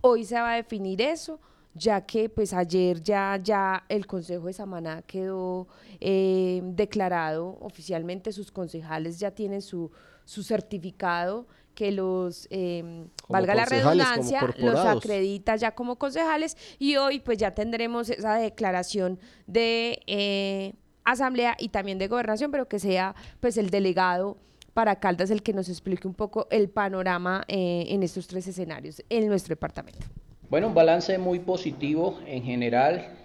Hoy 0.00 0.24
se 0.24 0.36
va 0.36 0.52
a 0.52 0.56
definir 0.56 1.02
eso, 1.02 1.40
ya 1.74 2.06
que 2.06 2.28
pues 2.28 2.52
ayer 2.52 3.02
ya, 3.02 3.38
ya 3.42 3.84
el 3.88 4.06
Consejo 4.06 4.46
de 4.46 4.52
Samaná 4.52 5.02
quedó 5.02 5.66
eh, 6.00 6.60
declarado 6.62 7.58
oficialmente, 7.60 8.32
sus 8.32 8.52
concejales 8.52 9.18
ya 9.18 9.32
tienen 9.32 9.62
su, 9.62 9.90
su 10.24 10.42
certificado 10.42 11.46
que 11.78 11.92
los, 11.92 12.48
em, 12.50 13.06
valga 13.28 13.54
la 13.54 13.64
redundancia, 13.64 14.40
los 14.56 14.80
acredita 14.80 15.54
ya 15.54 15.76
como 15.76 15.94
concejales 15.94 16.56
y 16.80 16.96
hoy 16.96 17.20
pues 17.20 17.38
ya 17.38 17.52
tendremos 17.52 18.10
esa 18.10 18.34
declaración 18.34 19.20
de 19.46 20.02
eh, 20.08 20.72
asamblea 21.04 21.54
y 21.56 21.68
también 21.68 21.98
de 21.98 22.08
gobernación, 22.08 22.50
pero 22.50 22.66
que 22.66 22.80
sea 22.80 23.14
pues 23.38 23.56
el 23.58 23.70
delegado 23.70 24.38
para 24.74 24.96
Caldas 24.96 25.30
el 25.30 25.44
que 25.44 25.52
nos 25.52 25.68
explique 25.68 26.08
un 26.08 26.14
poco 26.14 26.48
el 26.50 26.68
panorama 26.68 27.44
eh, 27.46 27.84
en 27.90 28.02
estos 28.02 28.26
tres 28.26 28.48
escenarios 28.48 29.00
en 29.08 29.28
nuestro 29.28 29.52
departamento. 29.52 30.04
Bueno, 30.50 30.66
un 30.66 30.74
balance 30.74 31.16
muy 31.16 31.38
positivo 31.38 32.18
en 32.26 32.42
general 32.42 33.17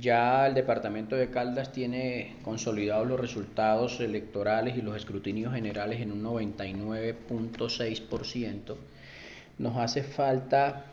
ya 0.00 0.46
el 0.46 0.54
departamento 0.54 1.16
de 1.16 1.30
Caldas 1.30 1.72
tiene 1.72 2.36
consolidados 2.44 3.08
los 3.08 3.20
resultados 3.20 4.00
electorales 4.00 4.76
y 4.76 4.82
los 4.82 4.96
escrutinios 4.96 5.54
generales 5.54 6.00
en 6.00 6.12
un 6.12 6.22
99.6%. 6.22 8.76
Nos 9.58 9.76
hace 9.76 10.02
falta 10.02 10.84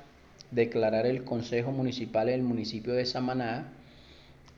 declarar 0.51 1.05
el 1.05 1.23
Consejo 1.23 1.71
Municipal 1.71 2.29
en 2.29 2.35
el 2.35 2.43
municipio 2.43 2.93
de 2.93 3.05
Samaná, 3.05 3.67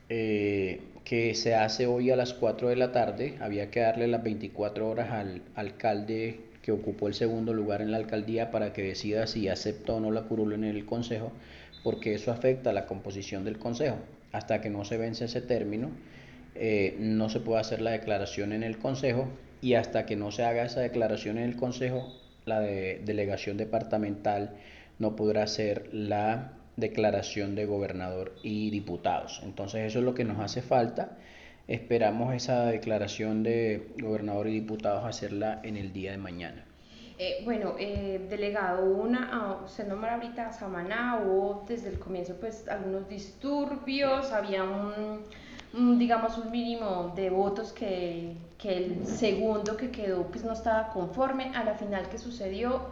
eh, 0.08 0.80
que 1.04 1.34
se 1.34 1.54
hace 1.54 1.86
hoy 1.86 2.10
a 2.10 2.16
las 2.16 2.32
4 2.32 2.68
de 2.68 2.76
la 2.76 2.92
tarde. 2.92 3.36
Había 3.40 3.70
que 3.70 3.80
darle 3.80 4.08
las 4.08 4.22
24 4.22 4.88
horas 4.88 5.10
al 5.10 5.42
alcalde 5.54 6.40
que 6.62 6.72
ocupó 6.72 7.08
el 7.08 7.14
segundo 7.14 7.52
lugar 7.52 7.82
en 7.82 7.90
la 7.90 7.96
alcaldía 7.96 8.50
para 8.50 8.72
que 8.72 8.82
decida 8.82 9.26
si 9.26 9.48
acepta 9.48 9.94
o 9.94 10.00
no 10.00 10.10
la 10.10 10.22
curula 10.22 10.54
en 10.54 10.64
el 10.64 10.86
Consejo, 10.86 11.32
porque 11.82 12.14
eso 12.14 12.30
afecta 12.30 12.70
a 12.70 12.72
la 12.72 12.86
composición 12.86 13.44
del 13.44 13.58
Consejo. 13.58 13.96
Hasta 14.32 14.60
que 14.60 14.70
no 14.70 14.84
se 14.84 14.96
vence 14.96 15.26
ese 15.26 15.40
término, 15.40 15.90
eh, 16.54 16.96
no 16.98 17.28
se 17.28 17.40
puede 17.40 17.60
hacer 17.60 17.80
la 17.80 17.92
declaración 17.92 18.52
en 18.52 18.62
el 18.62 18.78
Consejo 18.78 19.28
y 19.60 19.74
hasta 19.74 20.06
que 20.06 20.16
no 20.16 20.32
se 20.32 20.44
haga 20.44 20.64
esa 20.64 20.80
declaración 20.80 21.38
en 21.38 21.44
el 21.44 21.56
Consejo, 21.56 22.12
la 22.44 22.60
de 22.60 23.00
delegación 23.04 23.56
departamental 23.56 24.56
no 24.98 25.16
podrá 25.16 25.44
hacer 25.44 25.88
la 25.92 26.52
declaración 26.76 27.54
de 27.54 27.66
gobernador 27.66 28.34
y 28.42 28.70
diputados. 28.70 29.40
Entonces 29.44 29.86
eso 29.86 30.00
es 30.00 30.04
lo 30.04 30.14
que 30.14 30.24
nos 30.24 30.40
hace 30.40 30.62
falta. 30.62 31.16
Esperamos 31.68 32.34
esa 32.34 32.66
declaración 32.66 33.42
de 33.42 33.88
gobernador 34.00 34.48
y 34.48 34.52
diputados 34.52 35.04
hacerla 35.04 35.60
en 35.62 35.76
el 35.76 35.92
día 35.92 36.10
de 36.10 36.18
mañana. 36.18 36.66
Eh, 37.24 37.40
bueno, 37.44 37.76
eh, 37.78 38.20
delegado, 38.28 38.84
una, 38.84 39.30
ah, 39.32 39.68
se 39.68 39.84
nombra 39.84 40.14
ahorita 40.14 40.52
Samaná, 40.52 41.22
hubo 41.24 41.64
desde 41.68 41.90
el 41.90 42.00
comienzo 42.00 42.34
pues 42.40 42.66
algunos 42.66 43.08
disturbios, 43.08 44.32
había 44.32 44.64
un, 44.64 45.98
digamos 46.00 46.36
un 46.36 46.50
mínimo 46.50 47.12
de 47.14 47.30
votos 47.30 47.72
que, 47.72 48.32
que, 48.58 48.76
el 48.76 49.06
segundo 49.06 49.76
que 49.76 49.92
quedó 49.92 50.26
pues 50.32 50.42
no 50.42 50.52
estaba 50.52 50.88
conforme, 50.88 51.52
a 51.54 51.62
la 51.62 51.74
final 51.74 52.08
que 52.08 52.18
sucedió 52.18 52.86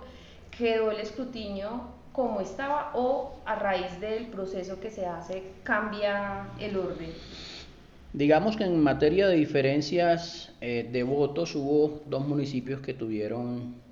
quedó 0.56 0.92
el 0.92 1.00
escrutinio 1.00 1.88
como 2.12 2.40
estaba 2.40 2.92
o 2.94 3.34
a 3.44 3.56
raíz 3.56 4.00
del 4.00 4.26
proceso 4.26 4.78
que 4.78 4.92
se 4.92 5.06
hace 5.06 5.42
cambia 5.64 6.50
el 6.60 6.76
orden? 6.76 7.10
Digamos 8.12 8.56
que 8.56 8.62
en 8.62 8.80
materia 8.80 9.26
de 9.26 9.34
diferencias 9.34 10.52
eh, 10.60 10.88
de 10.88 11.02
votos 11.02 11.56
hubo 11.56 12.00
dos 12.06 12.24
municipios 12.28 12.80
que 12.80 12.94
tuvieron 12.94 13.89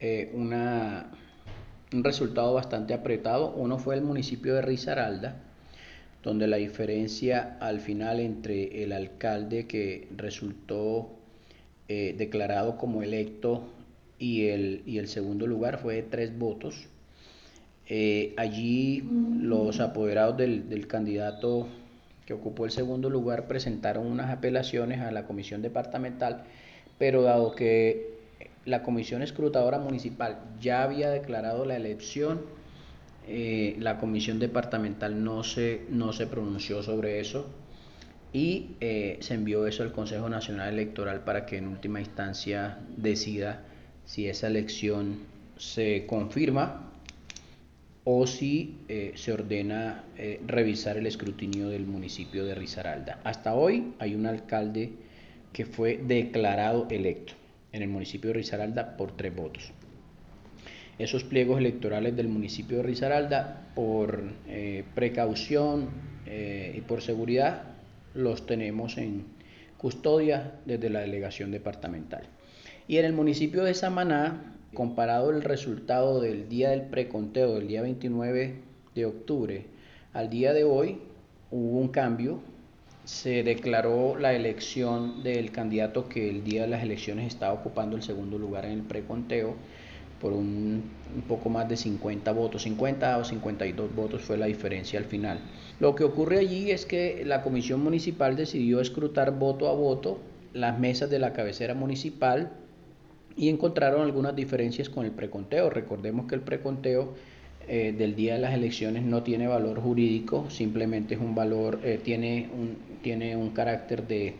eh, 0.00 0.30
un 0.34 2.04
resultado 2.04 2.54
bastante 2.54 2.94
apretado. 2.94 3.54
Uno 3.54 3.78
fue 3.78 3.94
el 3.94 4.02
municipio 4.02 4.54
de 4.54 4.62
Risaralda, 4.62 5.36
donde 6.22 6.46
la 6.46 6.56
diferencia 6.56 7.56
al 7.60 7.80
final 7.80 8.20
entre 8.20 8.82
el 8.82 8.92
alcalde 8.92 9.66
que 9.66 10.08
resultó 10.16 11.10
eh, 11.88 12.14
declarado 12.18 12.76
como 12.78 13.02
electo 13.02 13.62
y 14.18 14.48
el, 14.48 14.82
y 14.86 14.98
el 14.98 15.08
segundo 15.08 15.46
lugar 15.46 15.78
fue 15.78 15.96
de 15.96 16.02
tres 16.02 16.36
votos. 16.36 16.88
Eh, 17.88 18.34
allí 18.36 19.04
los 19.40 19.78
apoderados 19.78 20.36
del, 20.36 20.86
candidato 20.88 21.68
que 22.26 22.32
ocupó 22.32 22.64
el 22.64 22.72
segundo 22.72 23.08
lugar 23.08 23.46
presentaron 23.46 24.06
unas 24.06 24.30
apelaciones 24.30 25.00
a 25.00 25.12
la 25.12 25.24
comisión 25.24 25.62
departamental, 25.62 26.42
pero 26.98 27.22
dado 27.22 27.54
que 27.54 28.15
la 28.66 28.82
comisión 28.82 29.22
escrutadora 29.22 29.78
municipal 29.78 30.40
ya 30.60 30.82
había 30.82 31.08
declarado 31.08 31.64
la 31.64 31.76
elección, 31.76 32.42
eh, 33.28 33.76
la 33.78 33.98
comisión 33.98 34.38
departamental 34.38 35.24
no 35.24 35.44
se, 35.44 35.82
no 35.88 36.12
se 36.12 36.26
pronunció 36.26 36.82
sobre 36.82 37.20
eso 37.20 37.46
y 38.32 38.72
eh, 38.80 39.18
se 39.20 39.34
envió 39.34 39.66
eso 39.66 39.84
al 39.84 39.92
Consejo 39.92 40.28
Nacional 40.28 40.74
Electoral 40.74 41.20
para 41.20 41.46
que 41.46 41.56
en 41.56 41.68
última 41.68 42.00
instancia 42.00 42.78
decida 42.96 43.62
si 44.04 44.28
esa 44.28 44.48
elección 44.48 45.20
se 45.56 46.04
confirma 46.06 46.92
o 48.02 48.26
si 48.26 48.78
eh, 48.88 49.12
se 49.14 49.32
ordena 49.32 50.04
revisar 50.46 50.96
el 50.96 51.06
escrutinio 51.06 51.68
del 51.68 51.86
municipio 51.86 52.44
de 52.44 52.54
Risaralda. 52.54 53.20
Hasta 53.24 53.54
hoy 53.54 53.94
hay 53.98 54.14
un 54.14 54.26
alcalde 54.26 54.92
que 55.52 55.66
fue 55.66 55.98
declarado 55.98 56.86
electo 56.90 57.32
en 57.76 57.82
el 57.82 57.88
municipio 57.88 58.28
de 58.28 58.34
Risaralda 58.34 58.96
por 58.96 59.16
tres 59.16 59.34
votos. 59.34 59.72
Esos 60.98 61.24
pliegos 61.24 61.58
electorales 61.58 62.16
del 62.16 62.28
municipio 62.28 62.78
de 62.78 62.82
Risaralda, 62.82 63.68
por 63.74 64.22
eh, 64.48 64.84
precaución 64.94 66.16
y 66.26 66.80
por 66.80 67.02
seguridad, 67.02 67.62
los 68.12 68.46
tenemos 68.46 68.98
en 68.98 69.26
custodia 69.78 70.54
desde 70.64 70.90
la 70.90 71.00
delegación 71.00 71.52
departamental. 71.52 72.24
Y 72.88 72.98
en 72.98 73.04
el 73.04 73.12
municipio 73.12 73.64
de 73.64 73.74
Samaná, 73.74 74.54
comparado 74.74 75.30
el 75.30 75.42
resultado 75.42 76.20
del 76.20 76.48
día 76.48 76.70
del 76.70 76.82
preconteo, 76.82 77.54
del 77.54 77.68
día 77.68 77.82
29 77.82 78.54
de 78.94 79.06
octubre, 79.06 79.66
al 80.12 80.30
día 80.30 80.52
de 80.52 80.64
hoy 80.64 80.98
hubo 81.50 81.78
un 81.78 81.88
cambio. 81.88 82.40
Se 83.06 83.44
declaró 83.44 84.18
la 84.18 84.34
elección 84.34 85.22
del 85.22 85.52
candidato 85.52 86.08
que 86.08 86.28
el 86.28 86.42
día 86.42 86.62
de 86.62 86.66
las 86.66 86.82
elecciones 86.82 87.28
estaba 87.28 87.52
ocupando 87.52 87.94
el 87.94 88.02
segundo 88.02 88.36
lugar 88.36 88.64
en 88.64 88.72
el 88.72 88.82
preconteo 88.82 89.54
por 90.20 90.32
un, 90.32 90.82
poco 91.28 91.48
más 91.48 91.68
de 91.68 91.76
50 91.76 92.32
votos, 92.32 92.64
50 92.64 93.18
o 93.18 93.24
52 93.24 93.94
votos 93.94 94.22
fue 94.22 94.36
la 94.36 94.46
diferencia 94.46 94.98
al 94.98 95.04
final. 95.04 95.38
Lo 95.78 95.94
que 95.94 96.02
ocurre 96.02 96.40
allí 96.40 96.72
es 96.72 96.84
que 96.84 97.22
la 97.24 97.42
comisión 97.42 97.80
municipal 97.80 98.34
decidió 98.34 98.80
escrutar 98.80 99.38
voto 99.38 99.68
a 99.68 99.72
voto 99.72 100.18
las 100.52 100.76
mesas 100.76 101.08
de 101.08 101.20
la 101.20 101.32
cabecera 101.32 101.74
municipal 101.74 102.50
y 103.36 103.50
encontraron 103.50 104.02
algunas 104.02 104.34
diferencias 104.34 104.88
con 104.88 105.04
el 105.04 105.12
preconteo. 105.12 105.70
Recordemos 105.70 106.26
que 106.26 106.34
el 106.34 106.40
preconteo 106.40 107.14
eh, 107.68 107.92
del 107.98 108.14
día 108.14 108.34
de 108.34 108.40
las 108.40 108.54
elecciones 108.54 109.02
no 109.02 109.24
tiene 109.24 109.48
valor 109.48 109.80
jurídico, 109.80 110.48
simplemente 110.50 111.14
es 111.14 111.20
un 111.20 111.34
valor, 111.34 111.80
eh, 111.82 111.98
tiene, 112.00 112.48
un, 112.54 112.76
tiene 113.02 113.36
un 113.36 113.50
carácter 113.50 114.06
de 114.06 114.34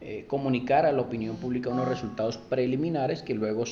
eh, 0.00 0.24
comunicar 0.26 0.86
a 0.86 0.92
la 0.92 1.00
opinión 1.00 1.36
pública 1.36 1.70
unos 1.70 1.88
resultados 1.88 2.36
preliminares 2.36 3.22
que 3.22 3.34
luego 3.34 3.64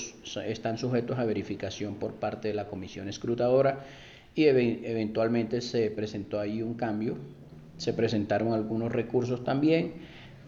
están 0.46 0.78
sujetos 0.78 1.18
a 1.18 1.24
verificación 1.24 1.96
por 1.96 2.14
parte 2.14 2.48
de 2.48 2.54
la 2.54 2.66
comisión 2.66 3.08
escrutadora 3.08 3.84
y 4.34 4.46
eventualmente 4.46 5.60
se 5.60 5.90
presentó 5.90 6.40
ahí 6.40 6.62
un 6.62 6.74
cambio, 6.74 7.16
se 7.76 7.92
presentaron 7.92 8.52
algunos 8.52 8.90
recursos 8.90 9.44
también 9.44 9.92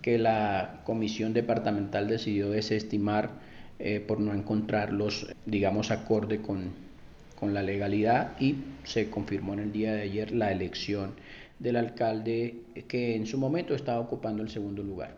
que 0.03 0.19
la 0.19 0.81
comisión 0.85 1.33
departamental 1.33 2.09
decidió 2.09 2.51
desestimar 2.51 3.31
eh, 3.79 4.01
por 4.01 4.19
no 4.19 4.33
encontrarlos, 4.33 5.35
digamos, 5.45 5.91
acorde 5.91 6.41
con, 6.41 6.73
con 7.39 7.55
la 7.55 7.63
legalidad 7.63 8.33
y 8.41 8.57
se 8.85 9.11
confirmó 9.11 9.53
en 9.55 9.61
el 9.61 9.73
día 9.73 9.93
de 9.93 10.03
ayer 10.03 10.33
la 10.33 10.51
elección 10.51 11.13
del 11.59 11.77
alcalde 11.77 12.63
que 12.89 13.17
en 13.17 13.27
su 13.27 13.39
momento 13.39 13.75
estaba 13.75 14.01
ocupando 14.01 14.43
el 14.43 14.51
segundo 14.51 14.83
lugar. 14.83 15.17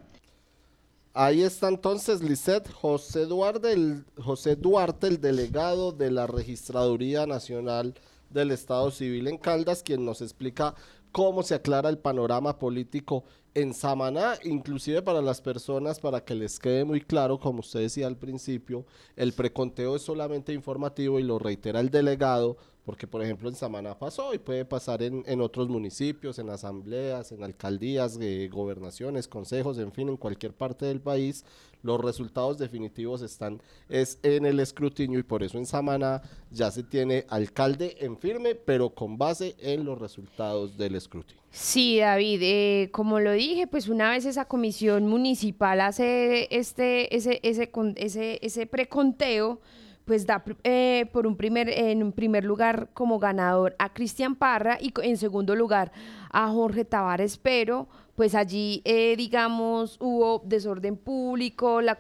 Ahí 1.15 1.43
está 1.43 1.69
entonces 1.69 2.23
Lisset 2.23 2.71
José 2.71 3.27
Duarte, 3.27 3.73
el, 3.73 4.05
José 4.19 4.55
Duarte, 4.55 5.09
el 5.09 5.21
delegado 5.21 5.91
de 5.91 6.11
la 6.13 6.27
Registraduría 6.27 7.27
Nacional 7.27 7.95
del 8.31 8.53
Estado 8.53 8.91
Civil 8.91 9.27
en 9.27 9.39
Caldas, 9.39 9.83
quien 9.83 10.05
nos 10.05 10.23
explica 10.23 10.75
cómo 11.11 11.43
se 11.43 11.55
aclara 11.55 11.89
el 11.89 11.99
panorama 11.99 12.59
político 12.59 13.25
en 13.55 13.75
Samaná, 13.75 14.35
inclusive 14.45 15.03
para 15.03 15.21
las 15.21 15.41
personas, 15.41 15.99
para 15.99 16.25
que 16.25 16.35
les 16.35 16.61
quede 16.61 16.85
muy 16.85 17.01
claro, 17.01 17.41
como 17.41 17.61
usted 17.61 17.81
decía 17.81 18.07
al 18.07 18.17
principio, 18.17 18.85
el 19.17 19.33
preconteo 19.33 19.97
es 19.97 20.03
solamente 20.03 20.53
informativo 20.53 21.19
y 21.19 21.25
lo 21.25 21.39
reitera 21.39 21.81
el 21.81 21.91
delegado, 21.91 22.59
porque 22.89 23.07
por 23.07 23.23
ejemplo 23.23 23.51
en 23.51 23.55
Samaná 23.55 23.99
pasó 23.99 24.33
y 24.33 24.39
puede 24.39 24.65
pasar 24.65 25.03
en, 25.03 25.23
en 25.27 25.43
otros 25.43 25.69
municipios, 25.69 26.39
en 26.39 26.49
asambleas, 26.49 27.33
en 27.33 27.45
alcaldías, 27.45 28.19
eh, 28.19 28.49
gobernaciones, 28.51 29.29
consejos, 29.29 29.77
en 29.77 29.93
fin, 29.93 30.09
en 30.09 30.17
cualquier 30.17 30.55
parte 30.55 30.87
del 30.87 30.99
país, 30.99 31.45
los 31.83 32.01
resultados 32.01 32.57
definitivos 32.57 33.21
están 33.21 33.61
es 33.91 34.19
en 34.23 34.47
el 34.47 34.59
escrutinio 34.59 35.19
y 35.19 35.23
por 35.23 35.43
eso 35.43 35.59
en 35.59 35.67
Samaná 35.67 36.23
ya 36.51 36.71
se 36.71 36.83
tiene 36.83 37.27
alcalde 37.29 37.95
en 38.01 38.17
firme, 38.17 38.55
pero 38.55 38.89
con 38.89 39.19
base 39.19 39.55
en 39.61 39.85
los 39.85 39.99
resultados 39.99 40.79
del 40.79 40.95
escrutinio. 40.95 41.43
Sí, 41.51 41.99
David, 41.99 42.41
eh, 42.43 42.89
como 42.91 43.21
lo 43.21 43.33
dije, 43.33 43.67
pues 43.67 43.89
una 43.89 44.13
vez 44.13 44.25
esa 44.25 44.47
comisión 44.47 45.07
municipal 45.07 45.83
hace 45.83 46.49
este, 46.51 47.15
ese, 47.15 47.39
ese, 47.43 47.71
ese, 47.97 48.39
ese 48.41 48.67
preconteo, 48.67 49.61
pues 50.09 50.25
da 50.25 50.43
eh, 50.65 51.05
por 51.13 51.27
un 51.27 51.37
primer, 51.37 51.69
en 51.69 52.13
primer 52.13 52.43
lugar 52.43 52.89
como 52.95 53.19
ganador 53.19 53.77
a 53.79 53.93
Cristian 53.93 54.37
Parra 54.37 54.79
y 54.81 54.91
en 55.03 55.19
segundo 55.19 55.55
lugar 55.55 55.93
a 56.31 56.49
Jorge 56.49 56.87
Tavares, 56.87 57.37
pero 57.37 57.89
pues 58.15 58.35
allí, 58.35 58.81
eh, 58.87 59.17
digamos, 59.19 59.99
hubo 60.01 60.41
desorden 60.47 60.97
público, 60.97 61.81
el, 61.81 61.91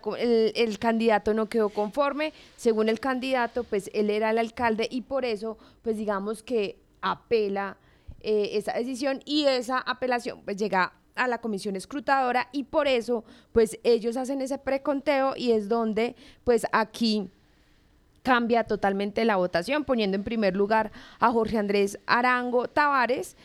el, 0.54 0.78
candidato 0.78 1.34
no 1.34 1.50
quedó 1.50 1.68
conforme, 1.68 2.32
según 2.56 2.88
el 2.88 2.98
candidato, 2.98 3.62
pues 3.62 3.90
él 3.92 4.08
era 4.08 4.30
el 4.30 4.38
alcalde 4.38 4.88
y 4.90 5.02
por 5.02 5.26
eso, 5.26 5.58
pues 5.82 5.98
digamos 5.98 6.42
que 6.42 6.80
apela 7.02 7.76
eh, 8.20 8.52
esa 8.54 8.72
decisión 8.72 9.20
y 9.26 9.44
esa 9.44 9.80
apelación 9.80 10.40
pues 10.46 10.56
llega 10.56 10.94
a 11.14 11.28
la 11.28 11.42
comisión 11.42 11.76
escrutadora 11.76 12.48
y 12.52 12.64
por 12.64 12.88
eso 12.88 13.22
pues 13.52 13.78
ellos 13.84 14.16
hacen 14.16 14.40
ese 14.40 14.56
preconteo 14.56 15.34
y 15.36 15.52
es 15.52 15.68
donde 15.68 16.16
pues 16.42 16.66
aquí 16.72 17.30
cambia 18.28 18.64
totalmente 18.64 19.24
la 19.24 19.36
votación, 19.36 19.84
poniendo 19.84 20.14
en 20.14 20.22
primer 20.22 20.54
lugar 20.54 20.92
a 21.18 21.32
Jorge 21.32 21.56
Andrés 21.56 21.98
Arango 22.04 22.68
Tavares. 22.68 23.38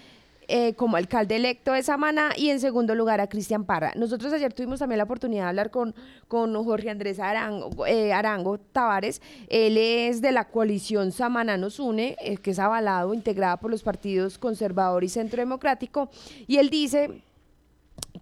Eh, 0.49 0.73
como 0.73 0.97
alcalde 0.97 1.37
electo 1.37 1.71
de 1.71 1.81
Samaná 1.81 2.31
y 2.35 2.49
en 2.49 2.59
segundo 2.59 2.95
lugar 2.95 3.21
a 3.21 3.27
Cristian 3.27 3.63
Parra. 3.63 3.93
Nosotros 3.95 4.33
ayer 4.33 4.51
tuvimos 4.51 4.79
también 4.79 4.97
la 4.97 5.05
oportunidad 5.05 5.43
de 5.43 5.49
hablar 5.49 5.71
con, 5.71 5.95
con 6.27 6.53
Jorge 6.65 6.89
Andrés 6.89 7.17
Arango, 7.17 7.85
eh, 7.87 8.11
Arango 8.11 8.57
Tavares. 8.57 9.21
Él 9.47 9.77
es 9.77 10.21
de 10.21 10.33
la 10.33 10.49
coalición 10.49 11.13
Samaná 11.13 11.55
nos 11.55 11.79
une, 11.79 12.17
eh, 12.19 12.35
que 12.35 12.51
es 12.51 12.59
avalado, 12.59 13.13
integrada 13.13 13.55
por 13.55 13.71
los 13.71 13.83
partidos 13.83 14.37
conservador 14.37 15.05
y 15.05 15.07
centro 15.07 15.39
democrático. 15.39 16.09
Y 16.45 16.57
él 16.57 16.69
dice 16.69 17.21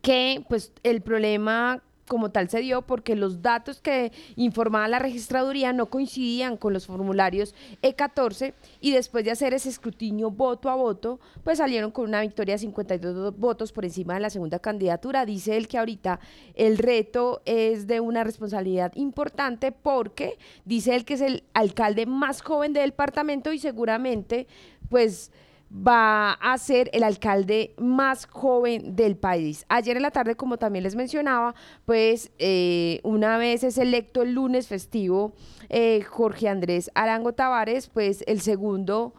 que 0.04 0.46
pues 0.48 0.74
el 0.84 1.02
problema 1.02 1.82
como 2.12 2.30
tal 2.30 2.50
se 2.50 2.60
dio 2.60 2.82
porque 2.82 3.16
los 3.16 3.42
datos 3.42 3.80
que 3.80 4.12
informaba 4.36 4.86
la 4.90 5.00
registraduría 5.00 5.72
no 5.72 5.86
coincidían 5.86 6.58
con 6.58 6.74
los 6.74 6.86
formularios 6.86 7.56
E14 7.82 8.54
y 8.82 8.92
después 8.92 9.24
de 9.24 9.32
hacer 9.32 9.54
ese 9.54 9.70
escrutinio 9.70 10.30
voto 10.30 10.70
a 10.70 10.76
voto, 10.76 11.22
pues 11.46 11.60
salieron 11.60 11.90
con 11.90 12.10
una 12.10 12.20
victoria 12.20 12.56
de 12.56 12.60
52 12.60 13.38
votos 13.38 13.72
por 13.72 13.86
encima 13.86 14.16
de 14.16 14.20
la 14.20 14.30
segunda 14.30 14.60
candidatura. 14.60 15.26
Dice 15.26 15.56
él 15.56 15.70
que 15.70 15.78
ahorita 15.78 16.20
el 16.56 16.80
reto 16.80 17.42
es 17.46 17.88
de 17.88 18.02
una 18.02 18.26
responsabilidad 18.26 18.92
importante 18.96 19.72
porque 19.72 20.38
dice 20.66 20.96
él 20.96 21.06
que 21.06 21.14
es 21.14 21.22
el 21.22 21.46
alcalde 21.54 22.06
más 22.08 22.42
joven 22.42 22.74
del 22.74 22.90
departamento 22.90 23.54
y 23.54 23.60
seguramente 23.60 24.48
pues 24.90 25.32
va 25.74 26.34
a 26.34 26.58
ser 26.58 26.90
el 26.94 27.04
alcalde 27.04 27.74
más 27.78 28.26
joven 28.26 28.96
del 28.96 29.16
país. 29.16 29.66
Ayer 29.70 29.96
en 29.96 30.04
la 30.04 30.12
tarde, 30.12 30.36
como 30.36 30.58
también 30.58 30.84
les 30.84 30.96
mencionaba, 30.96 31.56
pues 31.86 32.32
eh, 32.40 33.00
una 33.04 33.38
vez 33.38 33.64
es 33.64 33.78
electo 33.78 34.22
el 34.22 34.34
lunes 34.34 34.68
festivo 34.68 35.34
eh, 35.70 36.02
Jorge 36.02 36.50
Andrés 36.50 36.92
Arango 36.94 37.34
Tavares, 37.34 37.88
pues 37.88 38.24
el 38.28 38.42
segundo 38.42 39.14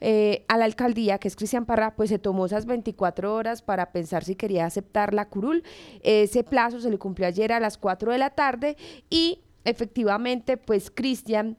eh, 0.00 0.44
a 0.48 0.58
la 0.58 0.66
alcaldía, 0.66 1.18
que 1.18 1.28
es 1.28 1.36
Cristian 1.36 1.64
Parra, 1.64 1.94
pues 1.96 2.10
se 2.10 2.18
tomó 2.18 2.44
esas 2.44 2.66
24 2.66 3.34
horas 3.34 3.62
para 3.62 3.90
pensar 3.90 4.24
si 4.24 4.34
quería 4.34 4.66
aceptar 4.66 5.14
la 5.14 5.30
curul. 5.30 5.62
Ese 6.02 6.44
plazo 6.44 6.80
se 6.80 6.90
le 6.90 6.98
cumplió 6.98 7.26
ayer 7.26 7.50
a 7.52 7.60
las 7.60 7.78
4 7.78 8.12
de 8.12 8.18
la 8.18 8.30
tarde 8.30 8.76
y 9.08 9.40
efectivamente, 9.64 10.58
pues 10.58 10.90
Cristian 10.90 11.56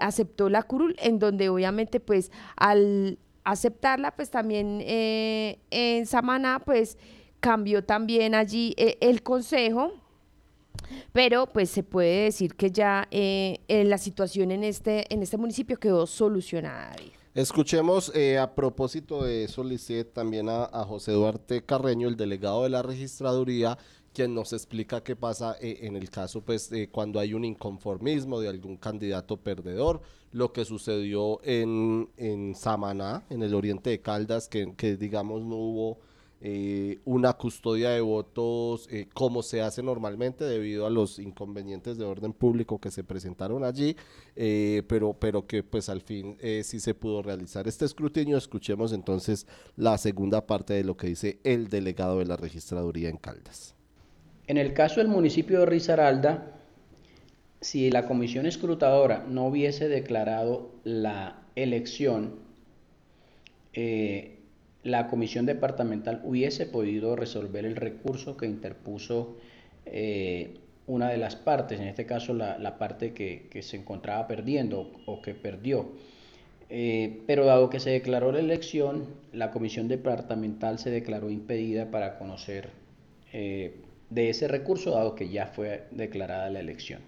aceptó 0.00 0.48
la 0.48 0.64
curul, 0.64 0.96
en 1.00 1.20
donde 1.20 1.48
obviamente 1.48 2.00
pues 2.00 2.32
al 2.56 3.18
aceptarla, 3.44 4.10
pues 4.12 4.30
también 4.30 4.80
eh, 4.82 5.58
en 5.70 6.06
Samaná, 6.06 6.60
pues 6.64 6.98
cambió 7.40 7.84
también 7.84 8.34
allí 8.34 8.74
eh, 8.76 8.98
el 9.00 9.22
consejo, 9.22 9.92
pero 11.12 11.46
pues 11.46 11.70
se 11.70 11.82
puede 11.82 12.24
decir 12.24 12.54
que 12.54 12.70
ya 12.70 13.08
eh, 13.10 13.60
la 13.68 13.98
situación 13.98 14.50
en 14.50 14.64
este, 14.64 15.12
en 15.12 15.22
este 15.22 15.36
municipio 15.36 15.78
quedó 15.78 16.06
solucionada. 16.06 16.92
Escuchemos 17.34 18.12
a 18.40 18.54
propósito 18.54 19.22
de 19.22 19.44
eso, 19.44 19.64
también 20.12 20.48
a, 20.48 20.64
a, 20.64 20.84
José 20.84 21.12
Duarte 21.12 21.62
Carreño, 21.64 22.08
el 22.08 22.16
delegado 22.16 22.64
de 22.64 22.70
la 22.70 22.82
registraduría, 22.82 23.78
quien 24.12 24.34
nos 24.34 24.52
explica 24.52 25.02
qué 25.02 25.16
pasa 25.16 25.56
en 25.60 25.96
el 25.96 26.10
caso, 26.10 26.40
pues, 26.40 26.70
cuando 26.90 27.20
hay 27.20 27.34
un 27.34 27.44
inconformismo 27.44 28.40
de 28.40 28.48
algún 28.48 28.76
candidato 28.76 29.36
perdedor 29.36 30.00
lo 30.32 30.52
que 30.52 30.64
sucedió 30.64 31.40
en, 31.42 32.08
en 32.16 32.54
Samaná, 32.54 33.24
en 33.30 33.42
el 33.42 33.54
oriente 33.54 33.90
de 33.90 34.00
Caldas, 34.00 34.48
que, 34.48 34.96
digamos 34.96 35.42
no 35.42 35.56
hubo 35.56 35.98
eh, 36.42 36.98
una 37.04 37.34
custodia 37.34 37.90
de 37.90 38.00
votos 38.00 38.88
eh, 38.90 39.08
como 39.12 39.42
se 39.42 39.60
hace 39.60 39.82
normalmente 39.82 40.44
debido 40.44 40.86
a 40.86 40.90
los 40.90 41.18
inconvenientes 41.18 41.98
de 41.98 42.06
orden 42.06 42.32
público 42.32 42.80
que 42.80 42.90
se 42.90 43.04
presentaron 43.04 43.62
allí, 43.62 43.94
eh, 44.36 44.82
pero, 44.88 45.12
pero 45.12 45.46
que 45.46 45.62
pues 45.62 45.88
al 45.88 46.00
fin 46.00 46.38
sí 46.62 46.80
se 46.80 46.94
pudo 46.94 47.22
realizar 47.22 47.68
este 47.68 47.84
escrutinio. 47.84 48.38
Escuchemos 48.38 48.92
entonces 48.92 49.46
la 49.76 49.98
segunda 49.98 50.46
parte 50.46 50.74
de 50.74 50.84
lo 50.84 50.96
que 50.96 51.08
dice 51.08 51.40
el 51.44 51.68
delegado 51.68 52.20
de 52.20 52.26
la 52.26 52.36
registraduría 52.36 53.10
en 53.10 53.16
Caldas. 53.16 53.79
En 54.50 54.58
el 54.58 54.72
caso 54.72 54.98
del 54.98 55.06
municipio 55.06 55.60
de 55.60 55.66
Risaralda, 55.66 56.42
si 57.60 57.88
la 57.88 58.06
comisión 58.06 58.46
escrutadora 58.46 59.24
no 59.28 59.46
hubiese 59.46 59.88
declarado 59.88 60.72
la 60.82 61.42
elección, 61.54 62.34
eh, 63.74 64.38
la 64.82 65.06
comisión 65.06 65.46
departamental 65.46 66.20
hubiese 66.24 66.66
podido 66.66 67.14
resolver 67.14 67.64
el 67.64 67.76
recurso 67.76 68.36
que 68.36 68.46
interpuso 68.46 69.36
eh, 69.86 70.56
una 70.88 71.10
de 71.10 71.18
las 71.18 71.36
partes, 71.36 71.78
en 71.78 71.86
este 71.86 72.04
caso 72.04 72.34
la, 72.34 72.76
parte 72.76 73.12
que, 73.12 73.62
se 73.62 73.76
encontraba 73.76 74.26
perdiendo 74.26 74.90
o 75.06 75.22
que 75.22 75.32
perdió. 75.32 75.92
Eh, 76.70 77.22
pero 77.28 77.46
dado 77.46 77.70
que 77.70 77.78
se 77.78 77.90
declaró 77.90 78.32
la 78.32 78.40
elección, 78.40 79.04
la 79.32 79.52
comisión 79.52 79.86
departamental 79.86 80.80
se 80.80 80.90
declaró 80.90 81.30
impedida 81.30 81.92
para 81.92 82.18
conocer 82.18 82.70
de 84.10 84.30
ese 84.30 84.48
recurso, 84.48 84.90
dado 84.92 85.14
que 85.14 85.28
ya 85.28 85.46
fue 85.46 85.84
declarada 85.92 86.50
la 86.50 86.60
elección. 86.60 87.00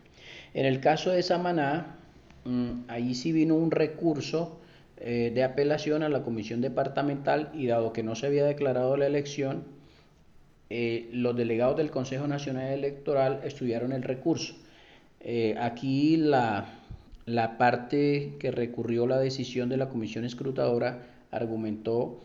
En 0.55 0.67
el 0.67 0.81
caso 0.81 1.11
de 1.11 1.23
Samaná, 1.23 1.97
mm, 2.45 2.85
ahí 2.88 3.15
sí 3.15 3.33
vino 3.33 3.55
un 3.55 3.71
recurso 3.71 4.61
eh, 4.99 5.33
de 5.35 5.43
apelación 5.43 6.03
a 6.05 6.09
la 6.09 6.23
comisión 6.23 6.61
departamental 6.61 7.51
y 7.55 7.67
dado 7.67 7.93
que 7.93 8.05
no 8.05 8.15
se 8.15 8.27
había 8.27 8.45
declarado 8.45 8.97
la 8.97 9.07
elección, 9.07 9.65
eh, 10.71 11.09
los 11.12 11.37
delegados 11.37 11.77
del 11.77 11.91
Consejo 11.91 12.27
Nacional 12.29 12.73
Electoral 12.73 13.41
estudiaron 13.45 13.93
el 13.93 14.03
recurso. 14.03 14.55
Eh, 15.21 15.57
aquí 15.61 16.17
la, 16.17 16.67
la 17.27 17.59
parte 17.59 18.37
que 18.38 18.51
recurrió 18.51 19.07
la 19.07 19.19
decisión 19.19 19.69
de 19.69 19.77
la 19.77 19.88
comisión 19.88 20.25
escrutadora 20.25 21.03
argumentó 21.31 22.21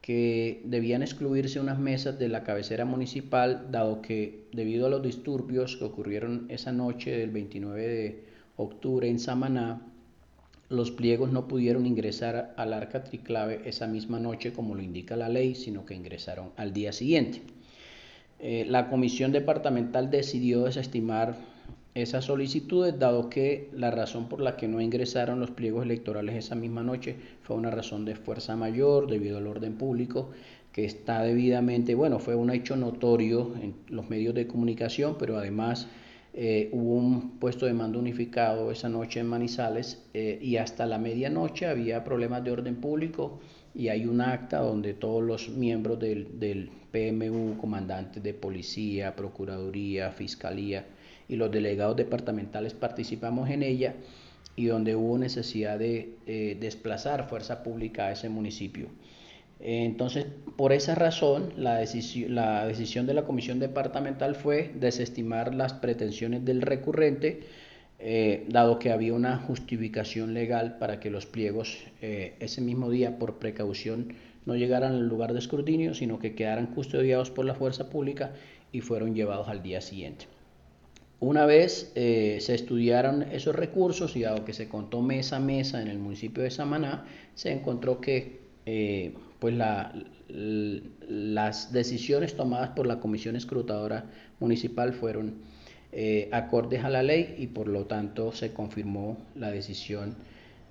que 0.00 0.62
debían 0.64 1.02
excluirse 1.02 1.60
unas 1.60 1.78
mesas 1.78 2.18
de 2.18 2.28
la 2.28 2.42
cabecera 2.42 2.84
municipal, 2.84 3.68
dado 3.70 4.00
que 4.00 4.46
debido 4.52 4.86
a 4.86 4.90
los 4.90 5.02
disturbios 5.02 5.76
que 5.76 5.84
ocurrieron 5.84 6.46
esa 6.48 6.72
noche 6.72 7.10
del 7.10 7.30
29 7.30 7.86
de 7.86 8.24
octubre 8.56 9.08
en 9.08 9.18
Samaná, 9.18 9.82
los 10.70 10.90
pliegos 10.92 11.32
no 11.32 11.48
pudieron 11.48 11.84
ingresar 11.84 12.54
al 12.56 12.72
arca 12.72 13.02
triclave 13.04 13.60
esa 13.64 13.86
misma 13.86 14.20
noche 14.20 14.52
como 14.52 14.74
lo 14.74 14.82
indica 14.82 15.16
la 15.16 15.28
ley, 15.28 15.54
sino 15.54 15.84
que 15.84 15.94
ingresaron 15.94 16.50
al 16.56 16.72
día 16.72 16.92
siguiente. 16.92 17.42
Eh, 18.38 18.64
la 18.68 18.88
comisión 18.88 19.32
departamental 19.32 20.10
decidió 20.10 20.64
desestimar 20.64 21.36
esas 21.94 22.24
solicitudes, 22.24 22.98
dado 22.98 23.28
que 23.28 23.68
la 23.74 23.90
razón 23.90 24.28
por 24.28 24.40
la 24.40 24.56
que 24.56 24.68
no 24.68 24.80
ingresaron 24.80 25.40
los 25.40 25.50
pliegos 25.50 25.84
electorales 25.84 26.36
esa 26.36 26.54
misma 26.54 26.82
noche 26.82 27.16
fue 27.42 27.56
una 27.56 27.70
razón 27.70 28.04
de 28.04 28.14
fuerza 28.14 28.54
mayor 28.56 29.08
debido 29.08 29.38
al 29.38 29.46
orden 29.46 29.74
público 29.74 30.30
que 30.72 30.84
está 30.84 31.22
debidamente, 31.22 31.94
bueno, 31.94 32.20
fue 32.20 32.36
un 32.36 32.50
hecho 32.50 32.76
notorio 32.76 33.52
en 33.60 33.74
los 33.88 34.08
medios 34.08 34.34
de 34.34 34.46
comunicación, 34.46 35.16
pero 35.18 35.36
además 35.36 35.88
eh, 36.32 36.68
hubo 36.72 36.94
un 36.94 37.38
puesto 37.40 37.66
de 37.66 37.72
mando 37.72 37.98
unificado 37.98 38.70
esa 38.70 38.88
noche 38.88 39.18
en 39.18 39.26
Manizales 39.26 40.00
eh, 40.14 40.38
y 40.40 40.58
hasta 40.58 40.86
la 40.86 40.98
medianoche 40.98 41.66
había 41.66 42.04
problemas 42.04 42.44
de 42.44 42.52
orden 42.52 42.76
público 42.76 43.40
y 43.74 43.88
hay 43.88 44.06
un 44.06 44.20
acta 44.20 44.60
donde 44.60 44.94
todos 44.94 45.24
los 45.24 45.48
miembros 45.48 45.98
del, 45.98 46.38
del 46.38 46.70
PMU, 46.92 47.56
comandantes 47.58 48.22
de 48.22 48.34
policía, 48.34 49.16
procuraduría, 49.16 50.12
fiscalía, 50.12 50.86
y 51.30 51.36
los 51.36 51.50
delegados 51.50 51.96
departamentales 51.96 52.74
participamos 52.74 53.48
en 53.48 53.62
ella 53.62 53.94
y 54.56 54.66
donde 54.66 54.96
hubo 54.96 55.16
necesidad 55.16 55.78
de 55.78 56.56
desplazar 56.60 57.28
fuerza 57.28 57.62
pública 57.62 58.08
a 58.08 58.12
ese 58.12 58.28
municipio. 58.28 58.88
Entonces, 59.62 60.26
por 60.56 60.72
esa 60.72 60.94
razón, 60.94 61.52
la 61.56 61.76
decisión, 61.76 62.34
la 62.34 62.66
decisión 62.66 63.06
de 63.06 63.12
la 63.12 63.24
comisión 63.24 63.58
departamental 63.58 64.34
fue 64.34 64.70
desestimar 64.74 65.54
las 65.54 65.74
pretensiones 65.74 66.44
del 66.46 66.62
recurrente, 66.62 67.40
eh, 67.98 68.46
dado 68.48 68.78
que 68.78 68.90
había 68.90 69.12
una 69.12 69.36
justificación 69.36 70.32
legal 70.32 70.78
para 70.78 70.98
que 70.98 71.10
los 71.10 71.26
pliegos 71.26 71.76
eh, 72.00 72.36
ese 72.40 72.62
mismo 72.62 72.88
día, 72.88 73.18
por 73.18 73.38
precaución, 73.38 74.14
no 74.46 74.56
llegaran 74.56 74.94
al 74.94 75.06
lugar 75.06 75.34
de 75.34 75.40
escrutinio, 75.40 75.92
sino 75.92 76.18
que 76.18 76.34
quedaran 76.34 76.68
custodiados 76.68 77.30
por 77.30 77.44
la 77.44 77.54
fuerza 77.54 77.90
pública 77.90 78.32
y 78.72 78.80
fueron 78.80 79.14
llevados 79.14 79.48
al 79.48 79.62
día 79.62 79.82
siguiente. 79.82 80.24
Una 81.20 81.44
vez 81.44 81.92
eh, 81.96 82.38
se 82.40 82.54
estudiaron 82.54 83.22
esos 83.24 83.54
recursos 83.54 84.16
y 84.16 84.22
dado 84.22 84.46
que 84.46 84.54
se 84.54 84.68
contó 84.68 85.02
mesa 85.02 85.36
a 85.36 85.40
mesa 85.40 85.82
en 85.82 85.88
el 85.88 85.98
municipio 85.98 86.42
de 86.42 86.50
Samaná, 86.50 87.04
se 87.34 87.52
encontró 87.52 88.00
que 88.00 88.40
eh, 88.64 89.12
pues 89.38 89.54
las 90.28 91.72
decisiones 91.74 92.36
tomadas 92.36 92.70
por 92.70 92.86
la 92.86 93.00
Comisión 93.00 93.36
Escrutadora 93.36 94.06
Municipal 94.38 94.94
fueron 94.94 95.34
eh, 95.92 96.30
acordes 96.32 96.84
a 96.84 96.88
la 96.88 97.02
ley 97.02 97.34
y 97.36 97.48
por 97.48 97.68
lo 97.68 97.84
tanto 97.84 98.32
se 98.32 98.54
confirmó 98.54 99.18
la 99.34 99.50
decisión 99.50 100.16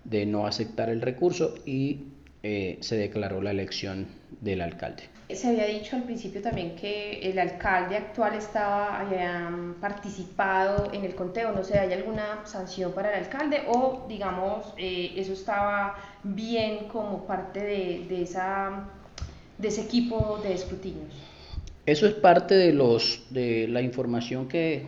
de 0.03 0.25
no 0.25 0.47
aceptar 0.47 0.89
el 0.89 1.01
recurso 1.01 1.55
y 1.65 2.05
se 2.41 2.95
declaró 2.95 3.41
la 3.41 3.51
elección 3.51 4.07
del 4.39 4.61
alcalde. 4.61 5.03
Se 5.29 5.47
había 5.47 5.67
dicho 5.67 5.95
al 5.95 6.03
principio 6.03 6.41
también 6.41 6.75
que 6.75 7.19
el 7.19 7.37
alcalde 7.37 7.95
actual 7.95 8.33
estaba 8.33 8.99
había 8.99 9.51
participado 9.79 10.91
en 10.91 11.05
el 11.05 11.13
conteo, 11.13 11.51
no 11.51 11.63
sé, 11.63 11.77
¿hay 11.77 11.93
alguna 11.93 12.45
sanción 12.45 12.93
para 12.93 13.15
el 13.15 13.25
alcalde 13.25 13.61
o 13.67 14.05
digamos 14.09 14.73
eh, 14.77 15.13
eso 15.15 15.33
estaba 15.33 15.95
bien 16.23 16.87
como 16.87 17.27
parte 17.27 17.59
de, 17.59 18.05
de, 18.09 18.23
esa, 18.23 18.89
de 19.59 19.67
ese 19.67 19.81
equipo 19.81 20.39
de 20.41 20.53
escrutinios? 20.53 21.13
Eso 21.85 22.07
es 22.07 22.13
parte 22.15 22.55
de, 22.55 22.73
los, 22.73 23.23
de 23.29 23.67
la 23.67 23.81
información 23.81 24.47
que 24.47 24.87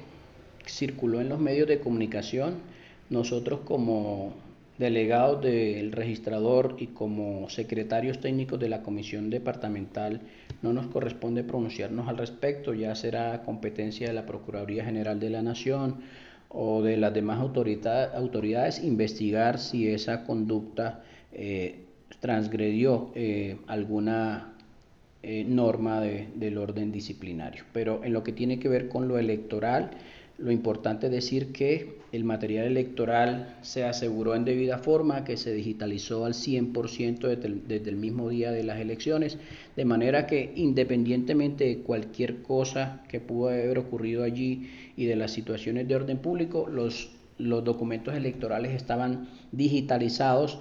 circuló 0.65 1.21
en 1.21 1.29
los 1.29 1.39
medios 1.39 1.67
de 1.67 1.79
comunicación. 1.79 2.55
Nosotros 3.09 3.61
como 3.65 4.33
delegados 4.81 5.43
del 5.43 5.91
registrador 5.91 6.75
y 6.79 6.87
como 6.87 7.47
secretarios 7.49 8.19
técnicos 8.19 8.59
de 8.59 8.67
la 8.67 8.81
comisión 8.81 9.29
departamental 9.29 10.21
no 10.63 10.73
nos 10.73 10.87
corresponde 10.87 11.43
pronunciarnos 11.43 12.09
al 12.09 12.17
respecto, 12.17 12.73
ya 12.73 12.95
será 12.95 13.43
competencia 13.43 14.07
de 14.07 14.13
la 14.13 14.25
Procuraduría 14.25 14.83
General 14.83 15.19
de 15.19 15.29
la 15.29 15.43
Nación 15.43 15.97
o 16.49 16.81
de 16.81 16.97
las 16.97 17.13
demás 17.13 17.39
autoridades 17.39 18.83
investigar 18.83 19.59
si 19.59 19.87
esa 19.87 20.25
conducta 20.25 21.03
eh, 21.31 21.85
transgredió 22.19 23.11
eh, 23.13 23.57
alguna 23.67 24.53
eh, 25.21 25.45
norma 25.47 26.01
del 26.01 26.57
orden 26.57 26.91
disciplinario. 26.91 27.65
Pero 27.71 28.03
en 28.03 28.13
lo 28.13 28.23
que 28.23 28.31
tiene 28.31 28.57
que 28.57 28.67
ver 28.67 28.89
con 28.89 29.07
lo 29.07 29.19
electoral, 29.19 29.91
lo 30.41 30.51
importante 30.51 31.07
es 31.07 31.11
decir 31.11 31.51
que 31.51 32.01
el 32.11 32.23
material 32.23 32.65
electoral 32.65 33.57
se 33.61 33.85
aseguró 33.85 34.35
en 34.35 34.43
debida 34.43 34.77
forma, 34.79 35.23
que 35.23 35.37
se 35.37 35.53
digitalizó 35.53 36.25
al 36.25 36.33
100% 36.33 37.63
desde 37.67 37.89
el, 37.89 37.95
mismo 37.95 38.29
día 38.29 38.51
de 38.51 38.63
las 38.63 38.79
elecciones, 38.79 39.37
de 39.75 39.85
manera 39.85 40.27
que 40.27 40.51
independientemente 40.55 41.65
de 41.65 41.77
cualquier 41.79 42.41
cosa 42.41 43.03
que 43.07 43.19
pudo 43.19 43.49
haber 43.49 43.77
ocurrido 43.77 44.23
allí 44.23 44.69
y 44.97 45.05
de 45.05 45.15
las 45.15 45.31
situaciones 45.31 45.87
de 45.87 45.95
orden 45.95 46.17
público, 46.17 46.67
los, 46.67 47.11
los 47.37 47.63
documentos 47.63 48.13
electorales 48.13 48.73
estaban 48.73 49.29
digitalizados 49.51 50.59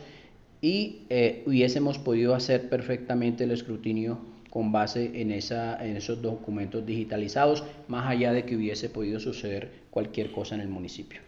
y 0.61 1.07
eh, 1.09 1.43
hubiésemos 1.47 1.99
podido 1.99 2.35
hacer 2.35 2.69
perfectamente 2.69 3.45
el 3.45 3.51
escrutinio 3.51 4.21
con 4.51 4.73
base 4.73 5.21
en, 5.21 5.31
esa, 5.31 5.83
en 5.85 5.97
esos 5.97 6.21
documentos 6.21 6.85
digitalizados, 6.85 7.65
más 7.89 8.09
allá 8.09 8.33
de 8.33 8.45
que 8.45 8.57
hubiese 8.57 8.91
podido 8.91 9.21
suceder 9.21 9.71
cualquier 9.91 10.33
cosa 10.33 10.57
en 10.57 10.61
el 10.61 10.69
municipio. 10.69 11.21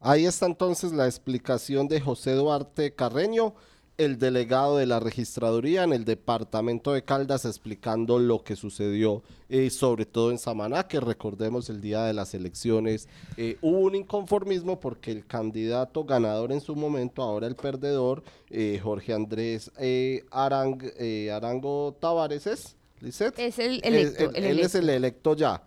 Ahí 0.00 0.26
está 0.26 0.46
entonces 0.46 0.92
la 0.92 1.06
explicación 1.06 1.88
de 1.88 2.00
José 2.00 2.32
Duarte 2.32 2.94
Carreño, 2.94 3.54
el 3.98 4.18
delegado 4.18 4.76
de 4.76 4.86
la 4.86 5.00
registraduría 5.00 5.84
en 5.84 5.92
el 5.92 6.04
departamento 6.04 6.92
de 6.92 7.02
Caldas, 7.02 7.44
explicando 7.44 8.18
lo 8.18 8.44
que 8.44 8.56
sucedió, 8.56 9.22
eh, 9.48 9.70
sobre 9.70 10.04
todo 10.04 10.30
en 10.30 10.38
Samaná, 10.38 10.86
que 10.86 11.00
recordemos 11.00 11.70
el 11.70 11.80
día 11.80 12.04
de 12.04 12.12
las 12.12 12.34
elecciones 12.34 13.08
eh, 13.36 13.56
hubo 13.62 13.80
un 13.80 13.94
inconformismo 13.94 14.80
porque 14.80 15.12
el 15.12 15.26
candidato 15.26 16.04
ganador 16.04 16.52
en 16.52 16.60
su 16.60 16.76
momento, 16.76 17.22
ahora 17.22 17.46
el 17.46 17.56
perdedor, 17.56 18.22
eh, 18.50 18.80
Jorge 18.82 19.14
Andrés 19.14 19.70
Arang, 20.30 20.82
Arango 21.32 21.96
Tavares, 21.98 22.46
¿es? 22.46 22.76
Es 23.00 23.20
el 23.58 23.80
electo. 23.84 24.30
él 24.34 24.58
es 24.60 24.74
el 24.74 24.88
electo 24.88 25.34
ya. 25.34 25.62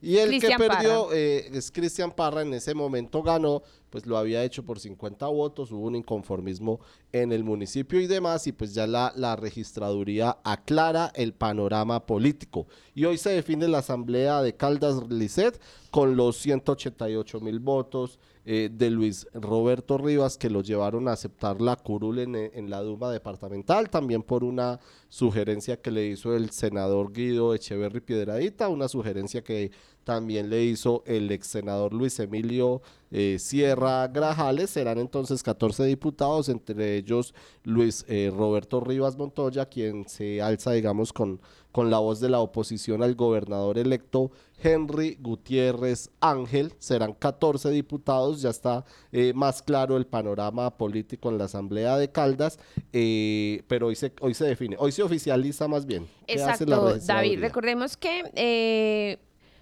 Y 0.00 0.18
el 0.18 0.40
que 0.40 0.54
perdió 0.56 1.12
eh, 1.12 1.50
es 1.52 1.70
Cristian 1.70 2.12
Parra, 2.12 2.42
en 2.42 2.54
ese 2.54 2.74
momento 2.74 3.22
ganó, 3.22 3.62
pues 3.90 4.06
lo 4.06 4.18
había 4.18 4.44
hecho 4.44 4.64
por 4.64 4.78
50 4.78 5.26
votos, 5.26 5.72
hubo 5.72 5.86
un 5.86 5.96
inconformismo 5.96 6.80
en 7.12 7.32
el 7.32 7.44
municipio 7.44 8.00
y 8.00 8.06
demás, 8.06 8.46
y 8.46 8.52
pues 8.52 8.74
ya 8.74 8.86
la, 8.86 9.12
la 9.16 9.36
registraduría 9.36 10.38
aclara 10.44 11.10
el 11.14 11.32
panorama 11.32 12.06
político. 12.06 12.66
Y 12.94 13.04
hoy 13.04 13.18
se 13.18 13.30
define 13.30 13.68
la 13.68 13.78
asamblea 13.78 14.42
de 14.42 14.54
Caldas 14.54 15.08
Lisset 15.08 15.60
con 15.90 16.16
los 16.16 16.36
188 16.36 17.40
mil 17.40 17.60
votos 17.60 18.18
eh, 18.50 18.70
de 18.72 18.90
Luis 18.90 19.26
Roberto 19.34 19.98
Rivas 19.98 20.38
que 20.38 20.48
lo 20.48 20.62
llevaron 20.62 21.06
a 21.06 21.12
aceptar 21.12 21.60
la 21.60 21.76
curul 21.76 22.18
en, 22.18 22.34
en 22.34 22.70
la 22.70 22.80
Duma 22.80 23.10
departamental, 23.10 23.90
también 23.90 24.22
por 24.22 24.42
una 24.42 24.80
sugerencia 25.10 25.80
que 25.80 25.90
le 25.90 26.06
hizo 26.06 26.34
el 26.34 26.50
senador 26.50 27.12
Guido 27.12 27.54
Echeverri 27.54 28.00
Piedradita, 28.00 28.68
una 28.68 28.88
sugerencia 28.88 29.42
que 29.42 29.70
también 30.08 30.48
le 30.48 30.64
hizo 30.64 31.02
el 31.04 31.30
ex 31.30 31.48
senador 31.48 31.92
Luis 31.92 32.18
Emilio 32.18 32.80
eh, 33.10 33.36
Sierra 33.38 34.08
Grajales. 34.08 34.70
Serán 34.70 34.96
entonces 34.96 35.42
14 35.42 35.84
diputados, 35.84 36.48
entre 36.48 36.96
ellos 36.96 37.34
Luis 37.62 38.06
eh, 38.08 38.32
Roberto 38.34 38.80
Rivas 38.80 39.18
Montoya, 39.18 39.66
quien 39.66 40.08
se 40.08 40.40
alza, 40.40 40.72
digamos, 40.72 41.12
con, 41.12 41.42
con 41.72 41.90
la 41.90 41.98
voz 41.98 42.20
de 42.20 42.30
la 42.30 42.40
oposición 42.40 43.02
al 43.02 43.16
gobernador 43.16 43.76
electo 43.76 44.30
Henry 44.62 45.18
Gutiérrez 45.20 46.08
Ángel. 46.20 46.72
Serán 46.78 47.12
14 47.12 47.68
diputados, 47.68 48.40
ya 48.40 48.48
está 48.48 48.86
eh, 49.12 49.34
más 49.34 49.60
claro 49.60 49.98
el 49.98 50.06
panorama 50.06 50.74
político 50.78 51.28
en 51.28 51.36
la 51.36 51.44
Asamblea 51.44 51.98
de 51.98 52.10
Caldas, 52.10 52.58
pero 52.90 53.88
hoy 53.88 53.94
se, 53.94 54.10
hoy 54.22 54.32
se 54.32 54.46
define, 54.46 54.74
hoy 54.78 54.90
se 54.90 55.02
oficializa 55.02 55.68
más 55.68 55.84
bien. 55.84 56.06
Exacto, 56.26 56.96
David, 56.96 57.40
recordemos 57.40 57.98
que 57.98 59.18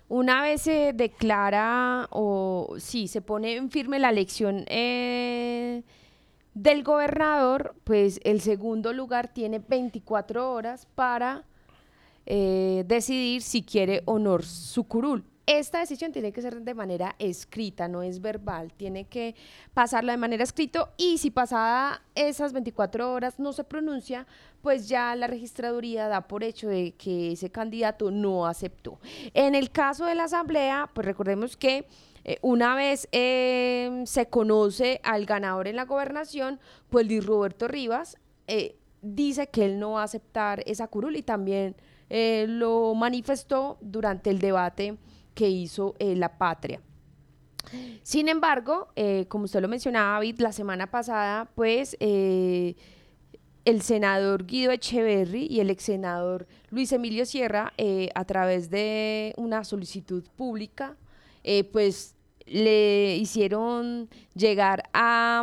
una 0.08 0.42
vez 0.42 0.62
se 0.62 0.92
declara 0.92 2.08
o 2.10 2.76
sí, 2.78 3.08
se 3.08 3.20
pone 3.20 3.56
en 3.56 3.70
firme 3.70 3.98
la 3.98 4.10
elección 4.10 4.64
eh, 4.68 5.82
del 6.54 6.82
gobernador, 6.84 7.74
pues 7.84 8.20
el 8.22 8.40
segundo 8.40 8.92
lugar 8.92 9.28
tiene 9.28 9.58
24 9.58 10.52
horas 10.52 10.86
para 10.94 11.44
eh, 12.24 12.84
decidir 12.86 13.42
si 13.42 13.62
quiere 13.62 14.02
honor 14.04 14.44
su 14.44 14.84
curul. 14.84 15.24
Esta 15.46 15.78
decisión 15.78 16.10
tiene 16.10 16.32
que 16.32 16.42
ser 16.42 16.60
de 16.60 16.74
manera 16.74 17.14
escrita, 17.20 17.86
no 17.86 18.02
es 18.02 18.20
verbal, 18.20 18.72
tiene 18.72 19.04
que 19.04 19.36
pasarla 19.74 20.10
de 20.10 20.18
manera 20.18 20.42
escrita 20.42 20.90
y 20.96 21.18
si 21.18 21.30
pasada 21.30 22.02
esas 22.16 22.52
24 22.52 23.12
horas 23.12 23.38
no 23.38 23.52
se 23.52 23.62
pronuncia, 23.62 24.26
pues 24.60 24.88
ya 24.88 25.14
la 25.14 25.28
registraduría 25.28 26.08
da 26.08 26.26
por 26.26 26.42
hecho 26.42 26.66
de 26.66 26.94
que 26.98 27.30
ese 27.30 27.50
candidato 27.50 28.10
no 28.10 28.44
aceptó. 28.44 28.98
En 29.34 29.54
el 29.54 29.70
caso 29.70 30.06
de 30.06 30.16
la 30.16 30.24
asamblea, 30.24 30.90
pues 30.92 31.06
recordemos 31.06 31.56
que 31.56 31.86
eh, 32.24 32.38
una 32.42 32.74
vez 32.74 33.08
em, 33.12 34.04
se 34.04 34.26
conoce 34.26 35.00
al 35.04 35.26
ganador 35.26 35.68
en 35.68 35.76
la 35.76 35.84
gobernación, 35.84 36.58
pues 36.90 37.06
Luis 37.06 37.24
Roberto 37.24 37.68
Rivas 37.68 38.16
eh, 38.48 38.74
dice 39.00 39.46
que 39.46 39.66
él 39.66 39.78
no 39.78 39.92
va 39.92 40.00
a 40.00 40.04
aceptar 40.06 40.64
esa 40.66 40.88
curul 40.88 41.14
y 41.14 41.22
también 41.22 41.76
eh, 42.10 42.46
lo 42.48 42.94
manifestó 42.96 43.78
durante 43.80 44.30
el 44.30 44.40
debate 44.40 44.96
que 45.36 45.48
hizo 45.50 45.94
eh, 46.00 46.16
la 46.16 46.38
patria. 46.38 46.80
Sin 48.02 48.28
embargo, 48.28 48.88
eh, 48.96 49.26
como 49.28 49.44
usted 49.44 49.60
lo 49.60 49.68
mencionaba, 49.68 50.14
David, 50.14 50.40
la 50.40 50.52
semana 50.52 50.90
pasada, 50.90 51.48
pues 51.54 51.96
eh, 52.00 52.74
el 53.64 53.82
senador 53.82 54.46
Guido 54.46 54.72
Echeverry 54.72 55.46
y 55.46 55.60
el 55.60 55.70
ex 55.70 55.84
senador 55.84 56.46
Luis 56.70 56.90
Emilio 56.92 57.26
Sierra, 57.26 57.72
a 58.14 58.24
través 58.24 58.70
de 58.70 59.34
una 59.36 59.64
solicitud 59.64 60.24
pública, 60.36 60.96
pues 61.72 62.14
le 62.46 63.16
hicieron 63.16 64.08
llegar 64.34 64.84
a, 64.92 65.42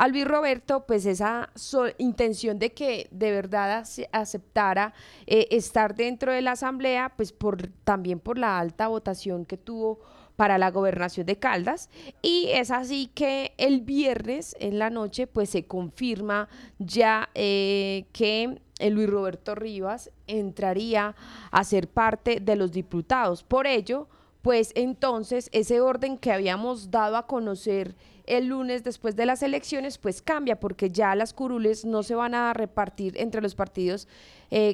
a 0.00 0.08
Luis 0.08 0.26
Roberto 0.26 0.86
pues 0.86 1.04
esa 1.04 1.50
intención 1.98 2.58
de 2.58 2.72
que 2.72 3.08
de 3.10 3.32
verdad 3.32 3.84
aceptara 4.12 4.94
eh, 5.26 5.46
estar 5.50 5.94
dentro 5.94 6.32
de 6.32 6.40
la 6.40 6.52
asamblea, 6.52 7.12
pues 7.18 7.34
por 7.34 7.66
también 7.84 8.18
por 8.18 8.38
la 8.38 8.58
alta 8.58 8.88
votación 8.88 9.44
que 9.44 9.58
tuvo 9.58 10.00
para 10.36 10.56
la 10.56 10.70
gobernación 10.70 11.26
de 11.26 11.38
Caldas 11.38 11.90
y 12.22 12.48
es 12.48 12.70
así 12.70 13.10
que 13.14 13.52
el 13.58 13.82
viernes 13.82 14.56
en 14.58 14.78
la 14.78 14.88
noche 14.88 15.26
pues 15.26 15.50
se 15.50 15.66
confirma 15.66 16.48
ya 16.78 17.28
eh, 17.34 18.06
que 18.14 18.58
Luis 18.80 19.10
Roberto 19.10 19.54
Rivas 19.54 20.10
entraría 20.26 21.14
a 21.50 21.62
ser 21.62 21.88
parte 21.88 22.40
de 22.40 22.56
los 22.56 22.72
diputados. 22.72 23.42
Por 23.42 23.66
ello, 23.66 24.08
pues 24.42 24.72
entonces 24.74 25.48
ese 25.52 25.80
orden 25.80 26.18
que 26.18 26.32
habíamos 26.32 26.90
dado 26.90 27.16
a 27.16 27.26
conocer 27.26 27.94
el 28.26 28.46
lunes 28.46 28.84
después 28.84 29.16
de 29.16 29.26
las 29.26 29.42
elecciones, 29.42 29.98
pues 29.98 30.22
cambia, 30.22 30.60
porque 30.60 30.90
ya 30.90 31.14
las 31.14 31.34
curules 31.34 31.84
no 31.84 32.02
se 32.02 32.14
van 32.14 32.34
a 32.34 32.52
repartir 32.52 33.14
entre 33.18 33.42
los 33.42 33.54
partidos 33.54 34.06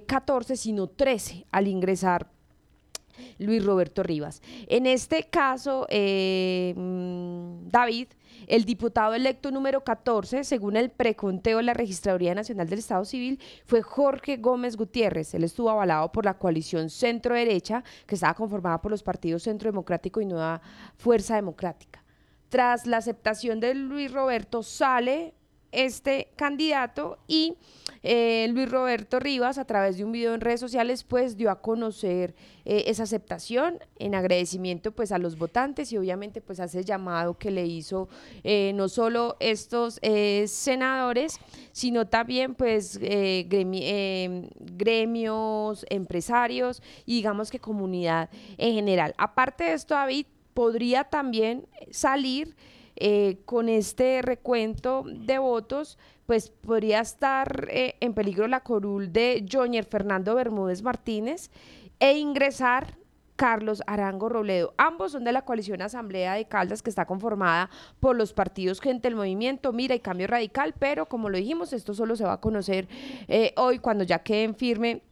14, 0.07 0.53
eh, 0.53 0.57
sino 0.57 0.87
13 0.89 1.47
al 1.51 1.67
ingresar 1.67 2.29
Luis 3.39 3.65
Roberto 3.65 4.03
Rivas. 4.03 4.43
En 4.69 4.87
este 4.87 5.25
caso, 5.25 5.87
eh, 5.89 6.75
mm, 6.77 7.69
David, 7.69 8.09
el 8.47 8.65
diputado 8.65 9.15
electo 9.15 9.51
número 9.51 9.83
14, 9.83 10.45
según 10.45 10.77
el 10.77 10.91
preconteo 10.91 11.59
de 11.59 11.65
la 11.65 11.75
Registraduría 11.75 12.35
Nacional 12.35 12.69
del 12.69 12.79
Estado 12.79 13.05
Civil, 13.05 13.41
fue 13.65 13.83
Jorge 13.83 14.37
Gómez 14.37 14.77
Gutiérrez. 14.77 15.35
Él 15.35 15.45
estuvo 15.45 15.71
avalado 15.71 16.13
por 16.13 16.25
la 16.25 16.39
coalición 16.39 16.91
centro-derecha, 16.91 17.83
que 18.07 18.15
estaba 18.15 18.35
conformada 18.35 18.81
por 18.81 18.91
los 18.91 19.03
partidos 19.03 19.43
Centro 19.43 19.71
Democrático 19.71 20.21
y 20.21 20.27
Nueva 20.27 20.61
Fuerza 20.97 21.35
Democrática. 21.35 22.05
Tras 22.49 22.87
la 22.87 22.99
aceptación 22.99 23.59
de 23.59 23.75
Luis 23.75 24.13
Roberto, 24.13 24.63
sale 24.63 25.35
este 25.73 26.33
candidato 26.37 27.19
y 27.27 27.57
eh, 28.09 28.47
Luis 28.53 28.71
Roberto 28.71 29.19
Rivas 29.19 29.59
a 29.59 29.65
través 29.65 29.97
de 29.97 30.05
un 30.05 30.13
video 30.13 30.33
en 30.33 30.41
redes 30.41 30.61
sociales 30.61 31.03
pues 31.03 31.37
dio 31.37 31.51
a 31.51 31.61
conocer 31.61 32.37
eh, 32.65 32.85
esa 32.87 33.03
aceptación 33.03 33.81
en 33.99 34.15
agradecimiento 34.15 34.93
pues 34.93 35.11
a 35.11 35.19
los 35.19 35.37
votantes 35.37 35.91
y 35.91 35.99
obviamente 35.99 36.41
pues 36.41 36.61
hace 36.61 36.85
llamado 36.85 37.37
que 37.37 37.51
le 37.51 37.67
hizo 37.67 38.09
eh, 38.45 38.71
no 38.77 38.89
solo 38.89 39.37
estos 39.41 39.99
senadores 40.47 41.41
sino 41.73 42.07
también 42.07 42.55
pues 42.55 43.01
gremios, 44.61 45.85
empresarios 45.91 46.83
y 47.07 47.17
digamos 47.17 47.51
que 47.51 47.59
comunidad 47.59 48.31
en 48.57 48.75
general. 48.75 49.15
Aparte 49.19 49.65
de 49.65 49.73
esto 49.73 49.95
David 49.95 50.27
podría 50.55 51.03
también 51.05 51.67
salir 51.91 52.55
eh, 52.97 53.39
con 53.45 53.69
este 53.69 54.23
recuento 54.23 55.05
de 55.07 55.39
votos, 55.39 55.99
pues 56.27 56.51
podría 56.51 57.01
estar 57.01 57.69
eh, 57.71 57.97
en 58.01 58.15
peligro 58.15 58.49
la 58.49 58.61
corul 58.61 59.13
de 59.13 59.47
Jonier 59.51 59.85
Fernando 59.85 60.35
Bermúdez 60.35 60.83
Martínez 60.83 61.51
e 62.01 62.19
ingresar 62.19 62.99
Carlos 63.37 63.83
Arango 63.87 64.29
Robledo. 64.29 64.75
Ambos 64.79 65.13
son 65.13 65.25
de 65.25 65.33
la 65.33 65.43
coalición 65.43 65.83
Asamblea 65.83 66.35
de 66.35 66.47
Caldas 66.47 66.83
que 66.83 66.91
está 66.91 67.05
conformada 67.05 67.71
por 68.01 68.17
los 68.17 68.33
partidos 68.33 68.81
Gente 68.81 69.09
del 69.09 69.17
Movimiento, 69.17 69.73
Mira 69.73 69.95
y 69.95 70.01
Cambio 70.01 70.27
Radical, 70.27 70.75
pero 70.79 71.07
como 71.07 71.29
lo 71.29 71.37
dijimos, 71.37 71.73
esto 71.73 71.95
solo 71.95 72.17
se 72.17 72.25
va 72.25 72.35
a 72.35 72.41
conocer 72.41 72.89
eh, 73.29 73.53
hoy 73.57 73.79
cuando 73.79 74.05
ya 74.05 74.21
queden 74.21 74.55
firme 74.55 75.03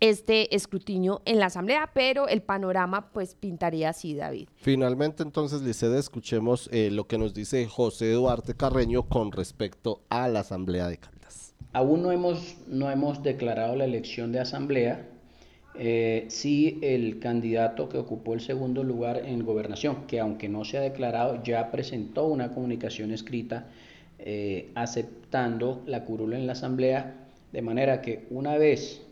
este 0.00 0.54
escrutinio 0.54 1.22
en 1.24 1.38
la 1.38 1.46
Asamblea, 1.46 1.90
pero 1.94 2.28
el 2.28 2.42
panorama 2.42 3.10
pues 3.12 3.34
pintaría 3.34 3.90
así, 3.90 4.14
David. 4.14 4.48
Finalmente, 4.56 5.22
entonces, 5.22 5.62
Licede, 5.62 5.98
escuchemos 5.98 6.68
eh, 6.72 6.90
lo 6.90 7.06
que 7.06 7.18
nos 7.18 7.34
dice 7.34 7.66
José 7.66 8.12
Duarte 8.12 8.54
Carreño 8.54 9.08
con 9.08 9.32
respecto 9.32 10.02
a 10.08 10.28
la 10.28 10.40
Asamblea 10.40 10.88
de 10.88 10.98
Caldas. 10.98 11.54
Aún 11.72 12.02
no 12.02 12.12
hemos, 12.12 12.56
no 12.66 12.90
hemos 12.90 13.22
declarado 13.22 13.76
la 13.76 13.84
elección 13.84 14.32
de 14.32 14.40
Asamblea. 14.40 15.08
Eh, 15.76 16.26
sí, 16.28 16.78
el 16.82 17.18
candidato 17.18 17.88
que 17.88 17.98
ocupó 17.98 18.34
el 18.34 18.40
segundo 18.40 18.84
lugar 18.84 19.22
en 19.24 19.44
gobernación, 19.44 20.06
que 20.06 20.20
aunque 20.20 20.48
no 20.48 20.64
se 20.64 20.78
ha 20.78 20.80
declarado, 20.80 21.42
ya 21.42 21.72
presentó 21.72 22.26
una 22.26 22.52
comunicación 22.52 23.10
escrita 23.10 23.66
eh, 24.20 24.70
aceptando 24.76 25.82
la 25.86 26.04
curula 26.04 26.38
en 26.38 26.46
la 26.46 26.52
Asamblea, 26.52 27.26
de 27.52 27.62
manera 27.62 28.00
que 28.00 28.26
una 28.30 28.56
vez 28.56 29.02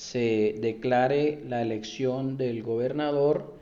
se 0.00 0.54
declare 0.62 1.42
la 1.46 1.60
elección 1.60 2.38
del 2.38 2.62
gobernador, 2.62 3.52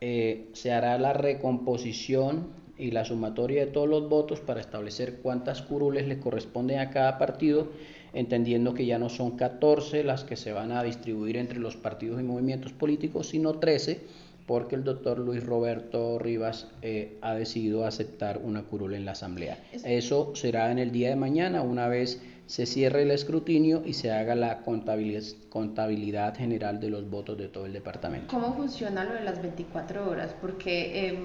eh, 0.00 0.48
se 0.54 0.72
hará 0.72 0.96
la 0.96 1.12
recomposición 1.12 2.46
y 2.78 2.90
la 2.90 3.04
sumatoria 3.04 3.66
de 3.66 3.70
todos 3.70 3.86
los 3.86 4.08
votos 4.08 4.40
para 4.40 4.62
establecer 4.62 5.16
cuántas 5.16 5.60
curules 5.60 6.08
le 6.08 6.18
corresponden 6.18 6.78
a 6.78 6.88
cada 6.88 7.18
partido, 7.18 7.68
entendiendo 8.14 8.72
que 8.72 8.86
ya 8.86 8.98
no 8.98 9.10
son 9.10 9.36
14 9.36 10.04
las 10.04 10.24
que 10.24 10.36
se 10.36 10.52
van 10.52 10.72
a 10.72 10.82
distribuir 10.82 11.36
entre 11.36 11.58
los 11.58 11.76
partidos 11.76 12.18
y 12.18 12.24
movimientos 12.24 12.72
políticos, 12.72 13.28
sino 13.28 13.58
13, 13.58 14.00
porque 14.46 14.76
el 14.76 14.84
doctor 14.84 15.18
Luis 15.18 15.44
Roberto 15.44 16.18
Rivas 16.18 16.66
eh, 16.80 17.18
ha 17.20 17.34
decidido 17.34 17.84
aceptar 17.84 18.38
una 18.42 18.62
curula 18.62 18.96
en 18.96 19.04
la 19.04 19.12
Asamblea. 19.12 19.62
Eso 19.84 20.34
será 20.34 20.72
en 20.72 20.78
el 20.78 20.92
día 20.92 21.10
de 21.10 21.16
mañana, 21.16 21.60
una 21.60 21.88
vez 21.88 22.22
se 22.46 22.66
cierre 22.66 23.02
el 23.02 23.10
escrutinio 23.10 23.82
y 23.86 23.94
se 23.94 24.12
haga 24.12 24.34
la 24.34 24.62
contabilidad, 24.62 26.36
general 26.36 26.78
de 26.78 26.90
los 26.90 27.08
votos 27.08 27.38
de 27.38 27.48
todo 27.48 27.64
el 27.64 27.72
departamento. 27.72 28.26
¿Cómo 28.28 28.54
funciona 28.54 29.04
lo 29.04 29.14
de 29.14 29.22
las 29.22 29.40
24 29.40 30.10
horas? 30.10 30.34
Porque, 30.40 31.18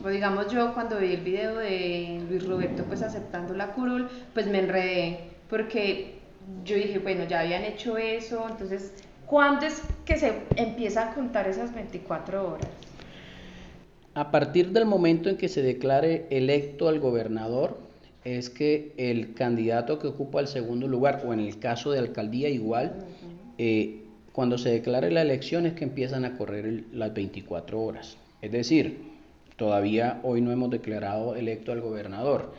pues, 0.00 0.14
digamos, 0.14 0.52
yo 0.52 0.72
cuando 0.72 0.98
vi 0.98 1.14
el 1.14 1.20
video 1.22 1.56
de 1.56 2.22
Luis 2.28 2.46
Roberto 2.46 2.84
pues 2.84 3.02
aceptando 3.02 3.54
la 3.54 3.72
curul, 3.72 4.08
pues 4.34 4.46
me 4.46 4.60
enredé, 4.60 5.18
porque 5.50 6.14
yo 6.64 6.76
dije, 6.76 7.00
bueno, 7.00 7.24
ya 7.24 7.40
habían 7.40 7.64
hecho 7.64 7.96
eso, 7.98 8.46
entonces, 8.48 8.92
¿cuándo 9.26 9.66
es 9.66 9.82
que 10.04 10.16
se 10.16 10.42
empieza 10.56 11.10
a 11.10 11.14
contar 11.14 11.48
esas 11.48 11.74
24 11.74 12.52
horas? 12.52 12.68
A 14.14 14.30
partir 14.30 14.70
del 14.70 14.86
momento 14.86 15.28
en 15.28 15.36
que 15.36 15.48
se 15.48 15.62
declare 15.62 16.26
electo 16.30 16.88
al 16.88 17.00
gobernador, 17.00 17.78
es 18.24 18.50
que 18.50 18.92
el 18.96 19.34
candidato 19.34 19.98
que 19.98 20.06
ocupa 20.06 20.40
el 20.40 20.46
segundo 20.46 20.86
lugar, 20.86 21.22
o 21.26 21.32
en 21.32 21.40
el 21.40 21.58
caso 21.58 21.90
de 21.90 21.98
alcaldía 21.98 22.48
igual, 22.48 23.06
eh, 23.58 24.02
cuando 24.32 24.58
se 24.58 24.70
declare 24.70 25.10
la 25.10 25.22
elección 25.22 25.66
es 25.66 25.74
que 25.74 25.84
empiezan 25.84 26.24
a 26.24 26.36
correr 26.36 26.84
las 26.92 27.12
24 27.12 27.80
horas. 27.80 28.16
Es 28.40 28.52
decir, 28.52 28.98
todavía 29.56 30.20
hoy 30.22 30.40
no 30.40 30.52
hemos 30.52 30.70
declarado 30.70 31.36
electo 31.36 31.72
al 31.72 31.80
gobernador. 31.80 32.54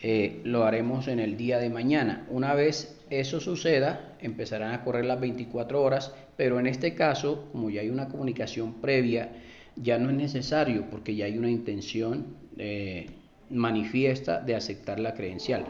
Eh, 0.00 0.40
lo 0.44 0.64
haremos 0.64 1.08
en 1.08 1.18
el 1.18 1.36
día 1.36 1.58
de 1.58 1.70
mañana. 1.70 2.26
Una 2.30 2.54
vez 2.54 2.96
eso 3.10 3.40
suceda, 3.40 4.16
empezarán 4.20 4.72
a 4.72 4.84
correr 4.84 5.04
las 5.04 5.20
24 5.20 5.82
horas, 5.82 6.14
pero 6.36 6.60
en 6.60 6.66
este 6.66 6.94
caso, 6.94 7.48
como 7.52 7.68
ya 7.68 7.80
hay 7.80 7.90
una 7.90 8.08
comunicación 8.08 8.74
previa, 8.74 9.32
ya 9.76 9.98
no 9.98 10.10
es 10.10 10.16
necesario 10.16 10.86
porque 10.90 11.14
ya 11.16 11.26
hay 11.26 11.36
una 11.36 11.50
intención 11.50 12.36
eh, 12.58 13.06
manifiesta 13.50 14.40
de 14.40 14.54
aceptar 14.54 15.00
la 15.00 15.14
credencial. 15.14 15.64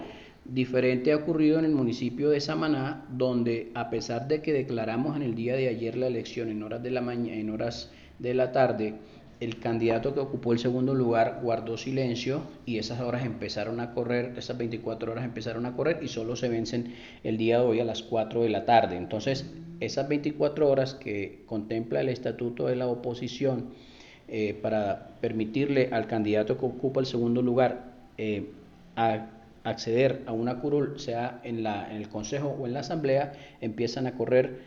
Diferente 0.45 1.13
ha 1.13 1.17
ocurrido 1.17 1.59
en 1.59 1.67
el 1.67 1.73
municipio 1.73 2.31
de 2.31 2.41
Samaná, 2.41 3.07
donde 3.11 3.71
a 3.75 3.91
pesar 3.91 4.29
de 4.29 4.41
que 4.41 4.53
declaramos 4.53 5.15
en 5.17 5.23
el 5.23 5.35
día 5.35 5.55
de 5.57 5.69
ayer 5.69 5.97
la 5.97 6.07
elección 6.07 6.49
en 6.49 6.63
horas 6.63 6.83
de 6.83 6.91
la 6.91 7.03
mañana, 7.03 7.39
en 7.39 7.51
horas 7.51 7.91
de 8.19 8.33
la 8.35 8.51
tarde, 8.51 8.95
el 9.41 9.61
candidato 9.61 10.15
que 10.15 10.21
ocupó 10.21 10.53
el 10.53 10.59
segundo 10.59 10.95
lugar 10.95 11.41
guardó 11.43 11.77
silencio 11.77 12.43
y 12.67 12.79
esas 12.79 13.01
horas 13.01 13.25
empezaron 13.25 13.79
a 13.79 13.95
correr, 13.95 14.35
esas 14.37 14.59
24 14.59 15.13
horas 15.13 15.25
empezaron 15.25 15.67
a 15.67 15.77
correr 15.77 16.01
y 16.03 16.09
solo 16.09 16.35
se 16.35 16.49
vencen 16.49 16.95
el 17.23 17.37
día 17.37 17.59
de 17.59 17.65
hoy 17.65 17.81
a 17.81 17.85
las 17.85 18.03
4 18.03 18.43
de 18.43 18.49
la 18.49 18.65
tarde. 18.65 18.97
Entonces, 18.97 19.53
esas 19.81 20.09
24 20.09 20.69
horas 20.69 20.95
que 20.95 21.45
contempla 21.47 22.01
el 22.01 22.09
estatuto 22.09 22.67
de 22.67 22.77
la 22.77 22.89
oposición, 22.89 23.75
eh, 24.29 24.59
para 24.61 25.09
permitirle 25.21 25.89
al 25.91 26.07
candidato 26.07 26.59
que 26.59 26.67
ocupa 26.67 27.01
el 27.01 27.07
segundo 27.07 27.41
lugar 27.41 27.95
eh, 28.19 28.51
a 28.95 29.27
acceder 29.65 30.23
a 30.27 30.33
una 30.33 30.61
curul, 30.61 30.99
sea 31.01 31.41
en, 31.45 31.63
la, 31.63 31.91
en 31.91 31.97
el 31.97 32.09
Consejo 32.09 32.49
o 32.49 32.67
en 32.67 32.75
la 32.75 32.81
Asamblea, 32.81 33.33
empiezan 33.61 34.07
a 34.07 34.13
correr 34.13 34.61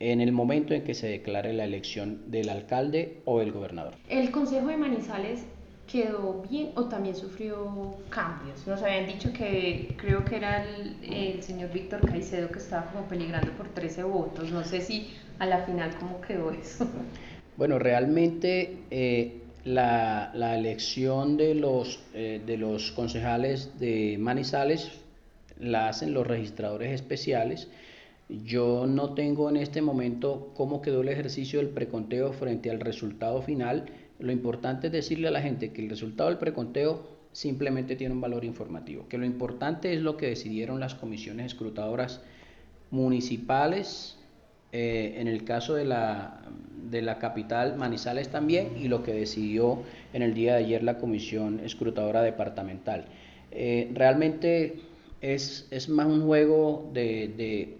en 0.00 0.20
el 0.20 0.32
momento 0.32 0.74
en 0.74 0.82
que 0.82 0.94
se 0.94 1.06
declare 1.06 1.52
la 1.52 1.64
elección 1.64 2.30
del 2.30 2.48
alcalde 2.48 3.20
o 3.24 3.40
el 3.40 3.52
gobernador. 3.52 3.94
¿El 4.08 4.30
Consejo 4.30 4.66
de 4.66 4.76
Manizales 4.76 5.44
quedó 5.86 6.42
bien 6.50 6.70
o 6.74 6.84
también 6.86 7.14
sufrió 7.14 7.96
cambios? 8.08 8.66
Nos 8.66 8.82
habían 8.82 9.06
dicho 9.06 9.32
que 9.32 9.94
creo 9.96 10.24
que 10.24 10.36
era 10.36 10.64
el, 10.64 10.96
el 11.02 11.42
señor 11.42 11.72
Víctor 11.72 12.00
Caicedo 12.00 12.50
que 12.50 12.58
estaba 12.58 12.86
como 12.86 13.06
peligrando 13.06 13.52
por 13.52 13.68
13 13.68 14.02
votos. 14.02 14.50
No 14.50 14.64
sé 14.64 14.80
si 14.80 15.14
a 15.38 15.46
la 15.46 15.64
final 15.64 15.90
cómo 16.00 16.20
quedó 16.20 16.50
eso. 16.50 16.88
Bueno, 17.56 17.78
realmente 17.78 18.78
eh, 18.90 19.40
la, 19.64 20.32
elección 20.56 21.36
de 21.36 21.54
los, 21.54 22.00
eh, 22.12 22.42
de 22.44 22.56
los 22.56 22.90
concejales 22.90 23.78
de 23.78 24.16
Manizales 24.18 24.90
la 25.60 25.88
hacen 25.88 26.12
los 26.12 26.26
registradores 26.26 26.92
especiales. 26.92 27.68
Yo 28.28 28.86
no 28.88 29.14
tengo 29.14 29.48
en 29.50 29.56
este 29.56 29.82
momento 29.82 30.52
cómo 30.56 30.82
quedó 30.82 31.02
el 31.02 31.08
ejercicio 31.08 31.60
del 31.60 31.68
preconteo 31.68 32.32
frente 32.32 32.70
al 32.70 32.80
resultado 32.80 33.40
final. 33.40 33.84
Lo 34.18 34.32
importante 34.32 34.88
es 34.88 34.92
decirle 34.92 35.28
a 35.28 35.30
la 35.30 35.42
gente 35.42 35.72
que 35.72 35.82
el 35.82 35.90
resultado 35.90 36.30
del 36.30 36.38
preconteo 36.38 37.06
simplemente 37.30 37.94
tiene 37.94 38.14
un 38.14 38.20
valor 38.20 38.44
informativo, 38.44 39.06
que 39.08 39.18
lo 39.18 39.26
importante 39.26 39.92
es 39.92 40.00
lo 40.00 40.16
que 40.16 40.26
decidieron 40.26 40.80
las 40.80 40.94
comisiones 40.94 41.46
escrutadoras 41.46 42.20
municipales, 42.90 44.16
eh, 44.76 45.20
en 45.20 45.28
el 45.28 45.44
caso 45.44 45.76
de 45.76 45.84
la, 45.84 46.40
de 46.90 47.00
la 47.00 47.20
capital 47.20 47.76
Manizales 47.76 48.30
también 48.30 48.70
y 48.76 48.88
lo 48.88 49.04
que 49.04 49.12
decidió 49.12 49.84
en 50.12 50.22
el 50.22 50.34
día 50.34 50.56
de 50.56 50.64
ayer 50.64 50.82
la 50.82 50.98
comisión 50.98 51.60
escrutadora 51.60 52.22
departamental. 52.22 53.04
Eh, 53.52 53.92
realmente 53.94 54.80
es, 55.20 55.68
es, 55.70 55.88
más 55.88 56.06
un 56.06 56.22
juego 56.22 56.90
de, 56.92 57.28
de, 57.36 57.76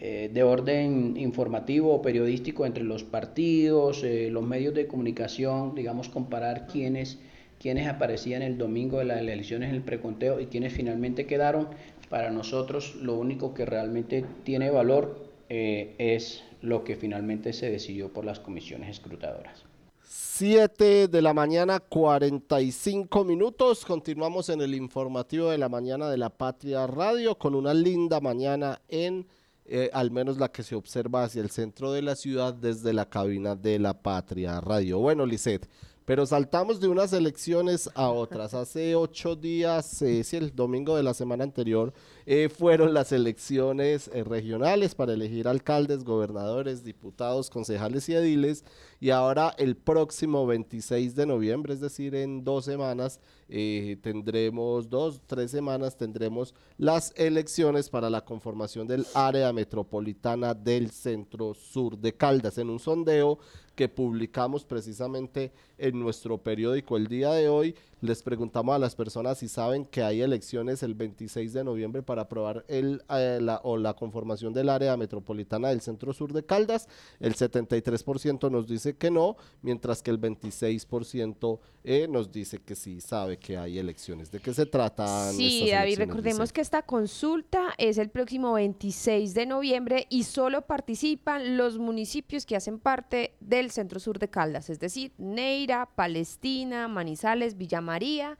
eh, 0.00 0.30
de, 0.32 0.42
orden 0.42 1.18
informativo 1.18 1.92
o 1.92 2.00
periodístico 2.00 2.64
entre 2.64 2.82
los 2.82 3.04
partidos, 3.04 4.02
los 4.02 4.42
medios 4.42 4.72
de 4.72 4.86
comunicación, 4.86 5.74
digamos, 5.74 6.08
comparar 6.08 6.66
quiénes, 6.66 7.18
quiénes 7.60 7.88
aparecían 7.88 8.40
el 8.40 8.56
domingo 8.56 9.00
de 9.00 9.04
las 9.04 9.20
elecciones 9.20 9.68
en 9.68 9.74
el 9.74 9.82
preconteo 9.82 10.40
y 10.40 10.46
quiénes 10.46 10.72
finalmente 10.72 11.26
quedaron. 11.26 11.68
Para 12.08 12.30
nosotros 12.30 12.94
lo 13.02 13.18
único 13.18 13.52
que 13.52 13.66
realmente 13.66 14.24
tiene 14.44 14.70
valor 14.70 15.25
eh, 15.48 15.94
es 15.98 16.42
lo 16.62 16.84
que 16.84 16.96
finalmente 16.96 17.52
se 17.52 17.70
decidió 17.70 18.12
por 18.12 18.24
las 18.24 18.40
comisiones 18.40 18.90
escrutadoras. 18.90 19.64
7 20.08 21.08
de 21.08 21.22
la 21.22 21.32
mañana, 21.32 21.80
45 21.80 23.24
minutos. 23.24 23.84
Continuamos 23.84 24.48
en 24.50 24.60
el 24.60 24.74
informativo 24.74 25.50
de 25.50 25.58
la 25.58 25.68
mañana 25.68 26.10
de 26.10 26.18
la 26.18 26.30
Patria 26.30 26.86
Radio 26.86 27.38
con 27.38 27.54
una 27.54 27.72
linda 27.72 28.20
mañana 28.20 28.80
en, 28.88 29.26
eh, 29.64 29.88
al 29.92 30.10
menos 30.10 30.38
la 30.38 30.48
que 30.50 30.62
se 30.62 30.74
observa 30.74 31.24
hacia 31.24 31.40
el 31.42 31.50
centro 31.50 31.90
de 31.92 32.02
la 32.02 32.16
ciudad 32.16 32.52
desde 32.52 32.92
la 32.92 33.08
cabina 33.08 33.56
de 33.56 33.78
la 33.78 33.94
Patria 33.94 34.60
Radio. 34.60 34.98
Bueno, 34.98 35.24
Lisset, 35.24 35.68
Pero 36.06 36.24
saltamos 36.24 36.78
de 36.78 36.86
unas 36.86 37.12
elecciones 37.12 37.90
a 37.96 38.10
otras. 38.10 38.54
Hace 38.54 38.94
ocho 38.94 39.34
días, 39.34 40.00
eh, 40.02 40.22
sí, 40.22 40.36
el 40.36 40.54
domingo 40.54 40.96
de 40.96 41.02
la 41.02 41.14
semana 41.14 41.42
anterior, 41.42 41.92
eh, 42.26 42.48
fueron 42.48 42.94
las 42.94 43.10
elecciones 43.10 44.08
eh, 44.14 44.22
regionales 44.22 44.94
para 44.94 45.14
elegir 45.14 45.48
alcaldes, 45.48 46.04
gobernadores, 46.04 46.84
diputados, 46.84 47.50
concejales 47.50 48.08
y 48.08 48.14
ediles. 48.14 48.64
Y 49.00 49.10
ahora 49.10 49.52
el 49.58 49.76
próximo 49.76 50.46
26 50.46 51.16
de 51.16 51.26
noviembre, 51.26 51.74
es 51.74 51.80
decir, 51.80 52.14
en 52.14 52.44
dos 52.44 52.64
semanas, 52.64 53.18
eh, 53.48 53.96
tendremos 54.02 54.90
dos, 54.90 55.22
tres 55.26 55.50
semanas, 55.52 55.96
tendremos 55.96 56.54
las 56.78 57.12
elecciones 57.16 57.88
para 57.88 58.10
la 58.10 58.24
conformación 58.24 58.86
del 58.88 59.06
área 59.14 59.52
metropolitana 59.52 60.52
del 60.54 60.90
centro 60.90 61.54
sur 61.54 61.96
de 61.96 62.12
Caldas. 62.16 62.58
En 62.58 62.70
un 62.70 62.80
sondeo 62.80 63.38
que 63.76 63.88
publicamos 63.88 64.64
precisamente 64.64 65.52
en 65.78 66.00
nuestro 66.00 66.38
periódico 66.38 66.96
el 66.96 67.06
día 67.06 67.30
de 67.32 67.48
hoy. 67.48 67.76
Les 68.02 68.22
preguntamos 68.22 68.74
a 68.74 68.78
las 68.78 68.94
personas 68.94 69.38
si 69.38 69.48
saben 69.48 69.86
que 69.86 70.02
hay 70.02 70.20
elecciones 70.20 70.82
el 70.82 70.94
26 70.94 71.54
de 71.54 71.64
noviembre 71.64 72.02
para 72.02 72.22
aprobar 72.22 72.62
el, 72.68 73.02
eh, 73.08 73.38
la, 73.40 73.60
o 73.64 73.78
la 73.78 73.94
conformación 73.94 74.52
del 74.52 74.68
área 74.68 74.94
metropolitana 74.98 75.68
del 75.68 75.80
centro 75.80 76.12
sur 76.12 76.34
de 76.34 76.44
Caldas. 76.44 76.88
El 77.20 77.34
73% 77.34 78.50
nos 78.50 78.68
dice 78.68 78.96
que 78.96 79.10
no, 79.10 79.36
mientras 79.62 80.02
que 80.02 80.10
el 80.10 80.20
26% 80.20 81.58
eh, 81.84 82.06
nos 82.06 82.30
dice 82.30 82.58
que 82.58 82.74
sí 82.74 83.00
sabe 83.00 83.38
que 83.38 83.56
hay 83.56 83.78
elecciones. 83.78 84.30
¿De 84.30 84.40
qué 84.40 84.52
se 84.52 84.66
trata? 84.66 85.32
Sí, 85.32 85.70
David, 85.70 85.96
recordemos 85.96 86.52
que 86.52 86.60
esta 86.60 86.82
consulta 86.82 87.72
es 87.78 87.96
el 87.96 88.10
próximo 88.10 88.52
26 88.52 89.32
de 89.32 89.46
noviembre 89.46 90.06
y 90.10 90.24
solo 90.24 90.66
participan 90.66 91.56
los 91.56 91.78
municipios 91.78 92.44
que 92.44 92.56
hacen 92.56 92.78
parte 92.78 93.36
del 93.40 93.70
centro 93.70 94.00
sur 94.00 94.18
de 94.18 94.28
Caldas, 94.28 94.68
es 94.68 94.80
decir, 94.80 95.12
Neira, 95.16 95.88
Palestina, 95.94 96.88
Manizales, 96.88 97.56
Villa 97.56 97.80
María 97.86 98.36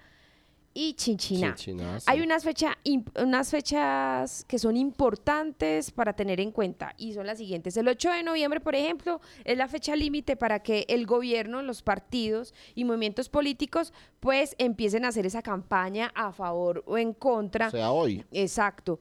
y 0.75 0.93
Chinchiná. 0.93 1.55
Chinchiná, 1.55 2.01
sí. 2.01 2.07
Hay 2.07 2.21
unas, 2.21 2.45
fecha, 2.45 2.77
unas 3.19 3.51
fechas 3.51 4.45
que 4.45 4.59
son 4.59 4.77
importantes 4.77 5.91
para 5.91 6.13
tener 6.13 6.39
en 6.39 6.53
cuenta 6.53 6.93
y 6.99 7.15
son 7.15 7.27
las 7.27 7.39
siguientes. 7.39 7.79
El 7.79 7.89
8 7.89 8.11
de 8.11 8.23
noviembre, 8.23 8.61
por 8.61 8.75
ejemplo, 8.75 9.23
es 9.45 9.57
la 9.57 9.69
fecha 9.69 9.97
límite 9.97 10.37
para 10.37 10.59
que 10.63 10.85
el 10.89 11.07
gobierno, 11.07 11.63
los 11.63 11.81
partidos 11.81 12.53
y 12.75 12.85
movimientos 12.85 13.31
políticos 13.31 13.95
pues 14.21 14.55
empiecen 14.59 15.07
a 15.07 15.09
hacer 15.09 15.25
esa 15.25 15.41
campaña 15.41 16.13
a 16.15 16.31
favor 16.33 16.85
o 16.87 16.99
en 16.99 17.15
contra. 17.15 17.69
O 17.69 17.71
sea, 17.71 17.91
hoy. 17.91 18.23
Exacto. 18.31 18.99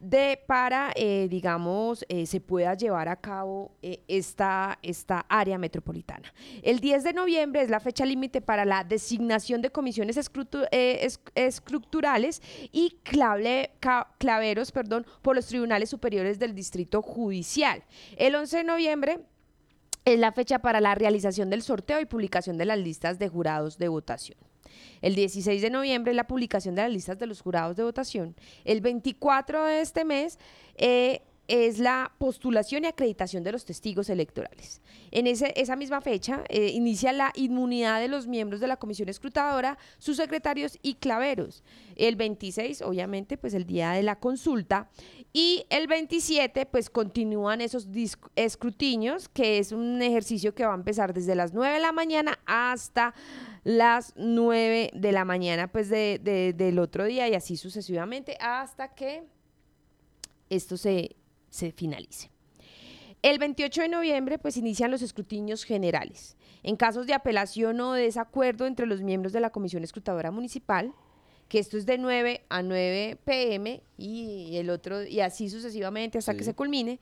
De 0.00 0.40
para, 0.46 0.92
eh, 0.94 1.26
digamos, 1.28 2.04
eh, 2.08 2.24
se 2.26 2.40
pueda 2.40 2.74
llevar 2.74 3.08
a 3.08 3.16
cabo 3.16 3.72
eh, 3.82 4.00
esta, 4.06 4.78
esta 4.80 5.26
área 5.28 5.58
metropolitana. 5.58 6.32
El 6.62 6.78
10 6.78 7.02
de 7.02 7.12
noviembre 7.12 7.62
es 7.62 7.68
la 7.68 7.80
fecha 7.80 8.06
límite 8.06 8.40
para 8.40 8.64
la 8.64 8.84
designación 8.84 9.60
de 9.60 9.70
comisiones 9.70 10.16
estructurales 11.34 12.42
y 12.70 12.98
clave- 13.02 13.70
claveros 14.18 14.70
perdón, 14.70 15.04
por 15.20 15.34
los 15.34 15.46
tribunales 15.46 15.90
superiores 15.90 16.38
del 16.38 16.54
Distrito 16.54 17.02
Judicial. 17.02 17.82
El 18.16 18.36
11 18.36 18.58
de 18.58 18.64
noviembre 18.64 19.18
es 20.04 20.18
la 20.18 20.30
fecha 20.32 20.60
para 20.60 20.80
la 20.80 20.94
realización 20.94 21.50
del 21.50 21.62
sorteo 21.62 22.00
y 22.00 22.06
publicación 22.06 22.56
de 22.56 22.64
las 22.66 22.78
listas 22.78 23.18
de 23.18 23.28
jurados 23.28 23.78
de 23.78 23.88
votación. 23.88 24.38
El 25.00 25.14
16 25.14 25.62
de 25.62 25.70
noviembre 25.70 26.14
la 26.14 26.26
publicación 26.26 26.74
de 26.74 26.82
las 26.82 26.92
listas 26.92 27.18
de 27.18 27.26
los 27.26 27.40
jurados 27.40 27.76
de 27.76 27.84
votación. 27.84 28.34
El 28.64 28.80
24 28.80 29.64
de 29.64 29.80
este 29.80 30.04
mes 30.04 30.38
eh, 30.76 31.22
es 31.48 31.78
la 31.78 32.12
postulación 32.18 32.84
y 32.84 32.88
acreditación 32.88 33.42
de 33.42 33.52
los 33.52 33.64
testigos 33.64 34.10
electorales. 34.10 34.80
En 35.10 35.26
ese- 35.26 35.54
esa 35.56 35.76
misma 35.76 36.00
fecha 36.02 36.44
eh, 36.50 36.68
inicia 36.74 37.12
la 37.12 37.32
inmunidad 37.34 38.00
de 38.00 38.08
los 38.08 38.26
miembros 38.26 38.60
de 38.60 38.66
la 38.68 38.76
comisión 38.76 39.08
escrutadora, 39.08 39.78
sus 39.98 40.18
secretarios 40.18 40.78
y 40.82 40.94
claveros. 40.96 41.64
El 41.96 42.16
26, 42.16 42.82
obviamente, 42.82 43.38
pues 43.38 43.54
el 43.54 43.64
día 43.64 43.92
de 43.92 44.02
la 44.02 44.16
consulta. 44.20 44.90
Y 45.32 45.64
el 45.70 45.86
27, 45.88 46.66
pues 46.66 46.90
continúan 46.90 47.60
esos 47.62 47.88
escrutinios, 48.36 49.28
que 49.28 49.58
es 49.58 49.72
un 49.72 50.00
ejercicio 50.02 50.54
que 50.54 50.64
va 50.66 50.72
a 50.72 50.76
empezar 50.76 51.12
desde 51.14 51.34
las 51.34 51.54
9 51.54 51.74
de 51.74 51.80
la 51.80 51.92
mañana 51.92 52.38
hasta 52.46 53.14
las 53.64 54.12
9 54.16 54.90
de 54.94 55.12
la 55.12 55.24
mañana, 55.24 55.72
pues 55.72 55.88
de- 55.88 56.20
de- 56.22 56.52
del 56.52 56.78
otro 56.78 57.04
día 57.04 57.26
y 57.28 57.34
así 57.34 57.56
sucesivamente 57.56 58.36
hasta 58.40 58.94
que 58.94 59.24
esto 60.50 60.76
se, 60.78 61.16
se 61.50 61.72
finalice. 61.72 62.30
El 63.22 63.38
28 63.38 63.82
de 63.82 63.88
noviembre, 63.88 64.38
pues 64.38 64.56
inician 64.56 64.90
los 64.90 65.02
escrutinios 65.02 65.64
generales. 65.64 66.36
En 66.62 66.76
casos 66.76 67.06
de 67.06 67.14
apelación 67.14 67.80
o 67.80 67.92
desacuerdo 67.92 68.66
entre 68.66 68.86
los 68.86 69.02
miembros 69.02 69.32
de 69.32 69.40
la 69.40 69.50
Comisión 69.50 69.82
Escrutadora 69.82 70.30
Municipal, 70.30 70.92
que 71.48 71.58
esto 71.58 71.76
es 71.76 71.86
de 71.86 71.98
9 71.98 72.42
a 72.48 72.62
9 72.62 73.18
pm 73.24 73.82
y 73.96 74.56
el 74.56 74.70
otro, 74.70 75.04
y 75.04 75.20
así 75.20 75.48
sucesivamente 75.48 76.18
hasta 76.18 76.34
que 76.34 76.44
se 76.44 76.54
culmine, 76.54 77.00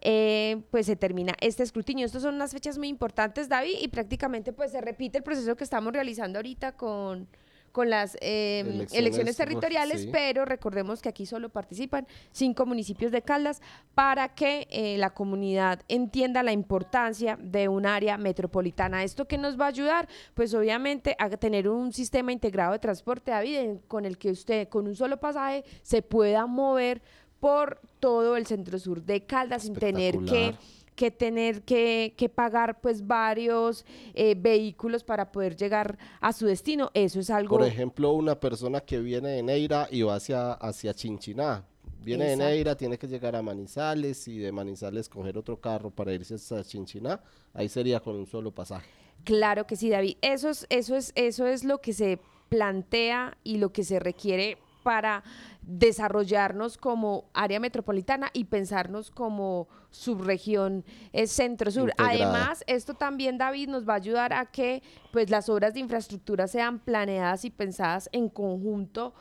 eh, 0.00 0.62
pues 0.70 0.86
se 0.86 0.94
termina 0.94 1.34
este 1.40 1.62
escrutinio. 1.62 2.06
Estas 2.06 2.22
son 2.22 2.36
unas 2.36 2.52
fechas 2.52 2.78
muy 2.78 2.88
importantes, 2.88 3.48
David, 3.48 3.78
y 3.80 3.88
prácticamente 3.88 4.52
pues 4.52 4.70
se 4.72 4.80
repite 4.80 5.18
el 5.18 5.24
proceso 5.24 5.56
que 5.56 5.64
estamos 5.64 5.92
realizando 5.92 6.38
ahorita 6.38 6.72
con, 6.72 7.28
con 7.72 7.90
las 7.90 8.16
eh, 8.20 8.86
Elecciones, 8.92 9.36
territoriales, 9.36 10.02
sí. 10.02 10.08
pero 10.12 10.44
recordemos 10.44 11.02
que 11.02 11.08
aquí 11.08 11.26
solo 11.26 11.48
participan 11.48 12.06
cinco 12.32 12.66
municipios 12.66 13.12
de 13.12 13.22
Caldas 13.22 13.60
para 13.94 14.34
que 14.34 14.66
eh, 14.70 14.96
la 14.98 15.10
comunidad 15.10 15.80
entienda 15.88 16.42
la 16.42 16.52
importancia 16.52 17.38
de 17.40 17.68
un 17.68 17.86
área 17.86 18.16
metropolitana. 18.18 19.04
¿Esto 19.04 19.26
que 19.26 19.38
nos 19.38 19.58
va 19.58 19.66
a 19.66 19.68
ayudar? 19.68 20.08
Pues 20.34 20.54
obviamente 20.54 21.16
a 21.18 21.28
tener 21.30 21.68
un 21.68 21.92
sistema 21.92 22.32
integrado 22.32 22.72
de 22.72 22.78
transporte, 22.78 23.30
David, 23.30 23.78
con 23.86 24.04
el 24.04 24.18
que 24.18 24.30
usted 24.30 24.68
con 24.68 24.86
un 24.86 24.96
solo 24.96 25.18
pasaje 25.18 25.64
se 25.82 26.02
pueda 26.02 26.46
mover 26.46 27.02
por 27.40 27.80
todo 28.00 28.36
el 28.36 28.46
centro 28.46 28.78
sur 28.78 29.02
de 29.02 29.24
Caldas 29.24 29.62
sin 29.62 29.74
tener 29.74 30.18
que. 30.18 30.54
Que 30.98 31.12
tener 31.12 31.62
que, 31.62 32.12
que 32.16 32.28
pagar 32.28 32.80
pues 32.80 33.06
varios 33.06 33.86
eh, 34.14 34.34
vehículos 34.36 35.04
para 35.04 35.30
poder 35.30 35.54
llegar 35.54 35.96
a 36.20 36.32
su 36.32 36.46
destino. 36.46 36.90
Eso 36.92 37.20
es 37.20 37.30
algo... 37.30 37.56
Por 37.56 37.64
ejemplo, 37.64 38.10
una 38.14 38.34
persona 38.34 38.80
que 38.80 38.98
viene 38.98 39.28
de 39.28 39.44
Neira 39.44 39.86
y 39.92 40.02
va 40.02 40.16
hacia, 40.16 40.54
hacia 40.54 40.92
Chinchiná. 40.92 41.64
Viene 42.02 42.24
Exacto. 42.24 42.44
de 42.44 42.50
Neira, 42.50 42.76
tiene 42.76 42.98
que 42.98 43.06
llegar 43.06 43.36
a 43.36 43.42
Manizales 43.42 44.26
y 44.26 44.38
de 44.38 44.50
Manizales 44.50 45.08
coger 45.08 45.38
otro 45.38 45.60
carro 45.60 45.90
para 45.92 46.12
irse 46.12 46.34
hasta 46.34 46.64
Chinchiná. 46.64 47.20
Ahí 47.54 47.68
sería 47.68 48.00
con 48.00 48.16
un 48.16 48.26
solo 48.26 48.50
pasaje. 48.50 48.90
Claro 49.22 49.68
que 49.68 49.76
sí, 49.76 49.90
David. 49.90 50.16
Eso 50.20 50.48
es, 50.48 50.66
eso 50.68 50.96
es, 50.96 51.12
eso 51.14 51.46
es 51.46 51.62
lo 51.62 51.78
que 51.78 51.92
se 51.92 52.18
plantea 52.48 53.38
y 53.44 53.58
lo 53.58 53.72
que 53.72 53.84
se 53.84 54.00
requiere 54.00 54.58
para 54.82 55.22
desarrollarnos 55.62 56.78
como 56.78 57.28
área 57.34 57.60
metropolitana 57.60 58.30
y 58.32 58.44
pensarnos 58.44 59.10
como 59.10 59.68
subregión 59.90 60.84
eh, 61.12 61.26
centro-sur. 61.26 61.92
Además, 61.98 62.64
esto 62.66 62.94
también, 62.94 63.38
David, 63.38 63.68
nos 63.68 63.88
va 63.88 63.94
a 63.94 63.96
ayudar 63.96 64.32
a 64.32 64.46
que 64.46 64.82
pues, 65.12 65.30
las 65.30 65.48
obras 65.48 65.74
de 65.74 65.80
infraestructura 65.80 66.48
sean 66.48 66.78
planeadas 66.78 67.44
y 67.44 67.50
pensadas 67.50 68.08
en 68.12 68.28
conjunto 68.28 69.14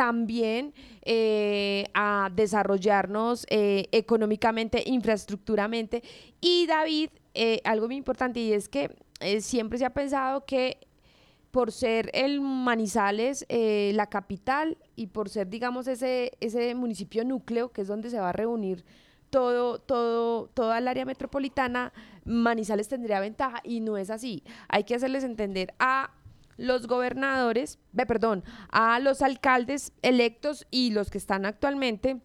también 0.00 0.72
eh, 1.02 1.84
a 1.92 2.30
desarrollarnos 2.34 3.44
eh, 3.50 3.86
económicamente, 3.92 4.82
infraestructuramente. 4.86 6.02
Y 6.40 6.66
David, 6.66 7.10
eh, 7.34 7.60
algo 7.64 7.86
muy 7.86 7.96
importante 7.96 8.40
y 8.40 8.54
es 8.54 8.70
que 8.70 8.96
siempre 9.40 9.78
se 9.78 9.84
ha 9.84 9.90
pensado 9.90 10.46
que 10.46 10.78
por 11.50 11.72
ser 11.72 12.10
el 12.14 12.40
Manizales 12.40 13.44
eh, 13.48 13.92
la 13.94 14.06
capital 14.06 14.78
y 14.96 15.08
por 15.08 15.28
ser, 15.28 15.48
digamos, 15.48 15.86
ese, 15.88 16.32
ese 16.40 16.74
municipio 16.74 17.24
núcleo, 17.24 17.72
que 17.72 17.82
es 17.82 17.88
donde 17.88 18.10
se 18.10 18.20
va 18.20 18.30
a 18.30 18.32
reunir 18.32 18.84
todo, 19.30 19.78
todo, 19.78 20.48
toda 20.48 20.78
el 20.78 20.88
área 20.88 21.04
metropolitana, 21.04 21.92
Manizales 22.24 22.88
tendría 22.88 23.20
ventaja 23.20 23.60
y 23.64 23.80
no 23.80 23.96
es 23.96 24.10
así. 24.10 24.44
Hay 24.68 24.84
que 24.84 24.94
hacerles 24.94 25.24
entender 25.24 25.74
a 25.78 26.10
los 26.56 26.86
gobernadores, 26.86 27.78
ve, 27.92 28.04
perdón, 28.06 28.44
a 28.70 28.98
los 29.00 29.22
alcaldes 29.22 29.92
electos 30.02 30.66
y 30.70 30.90
los 30.90 31.10
que 31.10 31.18
están 31.18 31.46
actualmente, 31.46 32.20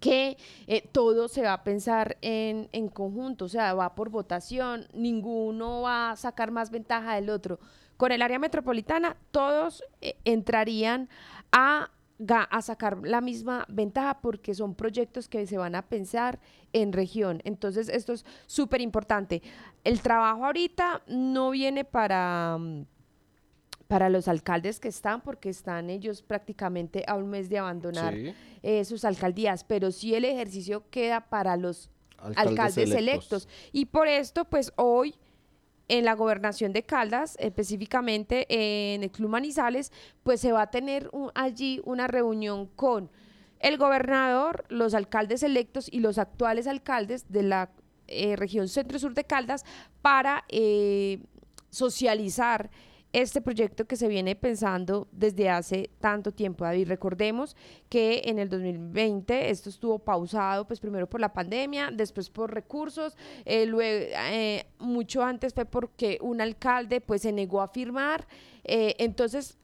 que 0.00 0.36
eh, 0.66 0.88
todo 0.92 1.28
se 1.28 1.42
va 1.42 1.52
a 1.52 1.64
pensar 1.64 2.16
en, 2.20 2.68
en 2.72 2.88
conjunto, 2.88 3.46
o 3.46 3.48
sea, 3.48 3.74
va 3.74 3.94
por 3.94 4.10
votación, 4.10 4.86
ninguno 4.92 5.82
va 5.82 6.12
a 6.12 6.16
sacar 6.16 6.50
más 6.50 6.70
ventaja 6.70 7.14
del 7.14 7.30
otro. 7.30 7.58
Con 7.96 8.12
el 8.12 8.22
área 8.22 8.38
metropolitana, 8.38 9.16
todos 9.30 9.82
eh, 10.00 10.16
entrarían 10.24 11.08
a, 11.52 11.90
a 12.28 12.62
sacar 12.62 12.98
la 13.06 13.20
misma 13.20 13.64
ventaja 13.68 14.20
porque 14.20 14.54
son 14.54 14.74
proyectos 14.74 15.28
que 15.28 15.46
se 15.46 15.58
van 15.58 15.74
a 15.74 15.82
pensar 15.82 16.38
en 16.72 16.92
región. 16.92 17.40
Entonces, 17.44 17.88
esto 17.88 18.12
es 18.12 18.24
súper 18.46 18.80
importante. 18.80 19.42
El 19.84 20.00
trabajo 20.00 20.44
ahorita 20.46 21.02
no 21.08 21.50
viene 21.50 21.84
para... 21.84 22.56
mm, 22.58 22.84
para 23.88 24.08
los 24.08 24.26
alcaldes 24.26 24.80
que 24.80 24.88
están, 24.88 25.20
porque 25.20 25.48
están 25.48 25.90
ellos 25.90 26.20
prácticamente 26.20 27.04
a 27.06 27.14
un 27.14 27.28
mes 27.30 27.48
de 27.48 27.58
abandonar 27.58 28.14
Sí. 28.14 28.34
eh, 28.64 28.84
sus 28.84 29.04
alcaldías, 29.04 29.62
pero 29.62 29.92
sí 29.92 30.12
el 30.12 30.24
ejercicio 30.24 30.82
queda 30.90 31.20
para 31.20 31.56
los 31.56 31.88
Alcaldes 32.18 32.46
alcaldes, 32.48 32.76
electos. 32.90 32.98
electos. 32.98 33.48
Y 33.72 33.84
por 33.86 34.08
esto, 34.08 34.44
pues 34.46 34.72
hoy 34.74 35.14
en 35.88 36.04
la 36.04 36.14
gobernación 36.14 36.72
de 36.72 36.82
Caldas, 36.82 37.36
específicamente 37.38 38.46
en 38.48 39.02
el 39.02 39.10
Club 39.10 39.30
Manizales, 39.30 39.92
pues 40.22 40.40
se 40.40 40.52
va 40.52 40.62
a 40.62 40.70
tener 40.70 41.10
allí 41.34 41.80
una 41.84 42.08
reunión 42.08 42.66
con 42.66 43.10
el 43.60 43.78
gobernador, 43.78 44.64
los 44.68 44.94
alcaldes 44.94 45.42
electos 45.42 45.88
y 45.90 46.00
los 46.00 46.18
actuales 46.18 46.66
alcaldes 46.66 47.30
de 47.30 47.42
la 47.42 47.70
eh, 48.08 48.36
región 48.36 48.68
centro-sur 48.68 49.14
de 49.14 49.24
Caldas 49.24 49.64
para 50.02 50.44
eh, 50.48 51.20
socializar 51.70 52.70
este 53.22 53.40
proyecto 53.40 53.86
que 53.86 53.96
se 53.96 54.08
viene 54.08 54.36
pensando 54.36 55.08
desde 55.10 55.48
hace 55.48 55.90
tanto 56.00 56.32
tiempo, 56.32 56.64
David. 56.64 56.88
Recordemos 56.88 57.56
que 57.88 58.22
en 58.26 58.38
el 58.38 58.48
2020 58.48 59.50
esto 59.50 59.70
estuvo 59.70 59.98
pausado, 59.98 60.66
pues 60.66 60.80
primero 60.80 61.08
por 61.08 61.20
la 61.20 61.32
pandemia, 61.32 61.90
después 61.92 62.28
por 62.28 62.52
recursos, 62.52 63.16
eh, 63.44 63.64
luego, 63.64 64.14
mucho 64.78 65.22
antes 65.22 65.54
fue 65.54 65.64
porque 65.64 66.18
un 66.20 66.40
alcalde 66.40 67.00
pues 67.00 67.22
se 67.22 67.32
negó 67.32 67.62
a 67.62 67.68
firmar, 67.68 68.26
entonces 68.64 69.58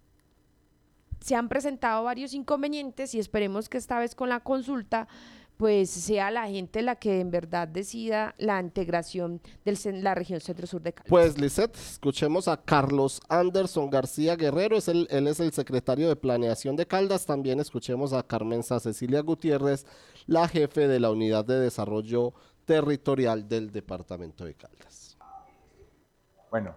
se 1.23 1.37
han 1.37 1.49
presentado 1.49 2.05
varios 2.05 2.35
inconvenientes 2.35 3.15
y 3.15 3.19
esperemos 3.19 3.69
que 3.69 3.79
esta 3.79 3.99
vez 3.99 4.15
con 4.15 4.29
la 4.29 4.41
consulta 4.41 5.09
pues 5.57 5.91
sea 5.91 6.31
la 6.31 6.49
gente 6.49 6.83
la 6.83 6.97
que 6.97 7.21
en 7.21 7.31
verdad 7.31 7.69
decida 7.69 8.35
la 8.39 8.61
integración 8.61 9.41
de 9.65 9.93
la 10.03 10.15
región 10.15 10.41
centro-sur 10.41 10.83
de 10.83 10.93
Caldas. 10.93 11.11
Pues 11.11 11.39
Lisette, 11.39 11.77
escuchemos 11.77 12.49
a 12.49 12.57
Carlos 12.57 13.21
Anderson 13.29 13.91
García 13.91 14.37
Guerrero, 14.37 14.77
es 14.77 14.89
el, 14.89 15.07
él 15.11 15.29
es 15.29 15.41
el 15.41 15.53
secretario 15.53 16.09
de 16.09 16.17
Planeación 16.17 16.77
de 16.77 16.87
Caldas, 16.87 17.27
también 17.27 17.61
escuchemos 17.61 18.13
a 18.13 18.23
Carmenza 18.23 18.81
Cecilia 18.81 19.21
Gutiérrez, 19.21 19.87
la 20.27 20.49
jefe 20.49 20.89
de 20.89 21.01
la 21.01 21.11
Unidad 21.11 21.45
de 21.45 21.61
Desarrollo 21.61 22.35
Territorial 22.65 23.49
del 23.49 23.71
Departamento 23.71 24.45
de 24.45 24.55
Caldas. 24.55 25.17
Bueno, 26.51 26.75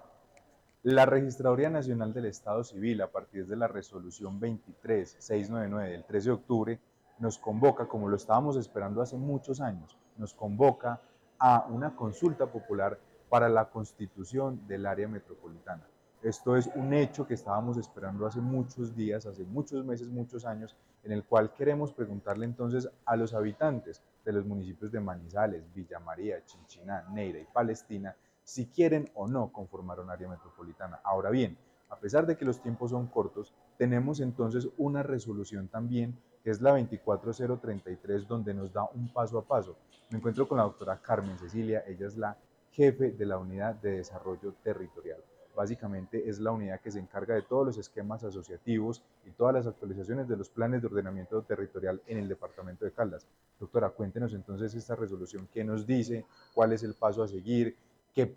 la 0.83 1.05
Registraduría 1.05 1.69
Nacional 1.69 2.13
del 2.13 2.25
Estado 2.25 2.63
Civil, 2.63 3.01
a 3.01 3.11
partir 3.11 3.47
de 3.47 3.55
la 3.55 3.67
resolución 3.67 4.39
23699 4.39 5.89
del 5.89 6.05
13 6.05 6.29
de 6.29 6.33
octubre, 6.33 6.79
nos 7.19 7.37
convoca, 7.37 7.87
como 7.87 8.09
lo 8.09 8.15
estábamos 8.15 8.57
esperando 8.57 9.01
hace 9.01 9.17
muchos 9.17 9.61
años, 9.61 9.97
nos 10.17 10.33
convoca 10.33 11.01
a 11.39 11.67
una 11.69 11.95
consulta 11.95 12.47
popular 12.47 12.99
para 13.29 13.49
la 13.49 13.69
constitución 13.69 14.67
del 14.67 14.85
área 14.85 15.07
metropolitana. 15.07 15.87
Esto 16.21 16.55
es 16.55 16.67
un 16.75 16.93
hecho 16.93 17.27
que 17.27 17.35
estábamos 17.35 17.77
esperando 17.77 18.25
hace 18.25 18.39
muchos 18.41 18.95
días, 18.95 19.25
hace 19.25 19.43
muchos 19.43 19.85
meses, 19.85 20.07
muchos 20.07 20.45
años, 20.45 20.75
en 21.03 21.11
el 21.11 21.23
cual 21.23 21.53
queremos 21.53 21.93
preguntarle 21.93 22.45
entonces 22.45 22.89
a 23.05 23.15
los 23.15 23.33
habitantes 23.33 24.01
de 24.23 24.33
los 24.33 24.45
municipios 24.45 24.91
de 24.91 24.99
Manizales, 24.99 25.71
Villa 25.73 25.99
María, 25.99 26.43
Chinchiná, 26.45 27.05
Neira 27.11 27.39
y 27.39 27.45
Palestina 27.45 28.15
si 28.43 28.67
quieren 28.67 29.11
o 29.13 29.27
no 29.27 29.51
conformar 29.51 29.99
un 29.99 30.09
área 30.09 30.27
metropolitana. 30.27 30.99
Ahora 31.03 31.29
bien, 31.29 31.57
a 31.89 31.97
pesar 31.97 32.25
de 32.25 32.37
que 32.37 32.45
los 32.45 32.61
tiempos 32.61 32.91
son 32.91 33.07
cortos, 33.07 33.53
tenemos 33.77 34.19
entonces 34.19 34.67
una 34.77 35.03
resolución 35.03 35.67
también 35.67 36.17
que 36.45 36.51
es 36.51 36.61
la 36.61 36.73
24033 36.73 38.27
donde 38.27 38.53
nos 38.53 38.71
da 38.71 38.87
un 38.93 39.11
paso 39.11 39.39
a 39.39 39.43
paso. 39.43 39.75
Me 40.11 40.19
encuentro 40.19 40.47
con 40.47 40.59
la 40.59 40.63
doctora 40.65 41.01
Carmen 41.01 41.39
Cecilia, 41.39 41.83
ella 41.87 42.05
es 42.05 42.15
la 42.17 42.37
jefe 42.71 43.13
de 43.13 43.25
la 43.25 43.39
unidad 43.39 43.73
de 43.73 43.97
desarrollo 43.97 44.53
territorial. 44.63 45.17
Básicamente 45.55 46.29
es 46.29 46.39
la 46.39 46.51
unidad 46.51 46.81
que 46.81 46.91
se 46.91 46.99
encarga 46.99 47.33
de 47.33 47.41
todos 47.41 47.65
los 47.65 47.79
esquemas 47.79 48.23
asociativos 48.23 49.01
y 49.25 49.31
todas 49.31 49.55
las 49.55 49.65
actualizaciones 49.65 50.27
de 50.27 50.37
los 50.37 50.49
planes 50.49 50.81
de 50.81 50.87
ordenamiento 50.87 51.41
territorial 51.41 51.99
en 52.05 52.19
el 52.19 52.27
departamento 52.27 52.85
de 52.85 52.91
Caldas. 52.91 53.25
Doctora, 53.59 53.89
cuéntenos 53.89 54.31
entonces 54.35 54.75
esta 54.75 54.95
resolución, 54.95 55.49
qué 55.51 55.63
nos 55.63 55.87
dice, 55.87 56.27
cuál 56.53 56.73
es 56.73 56.83
el 56.83 56.93
paso 56.93 57.23
a 57.23 57.27
seguir, 57.27 57.75
qué, 58.13 58.27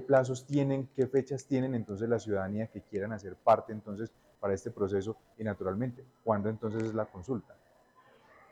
plazos 0.00 0.46
tienen, 0.46 0.90
qué 0.94 1.06
fechas 1.06 1.46
tienen 1.46 1.74
entonces 1.74 2.10
la 2.10 2.18
ciudadanía 2.18 2.66
que 2.66 2.82
quieran 2.82 3.12
hacer 3.12 3.36
parte 3.36 3.72
entonces 3.72 4.12
para 4.44 4.52
este 4.52 4.70
proceso 4.70 5.16
y 5.38 5.42
naturalmente, 5.42 6.04
¿cuándo 6.22 6.50
entonces 6.50 6.82
es 6.82 6.94
la 6.94 7.06
consulta? 7.06 7.54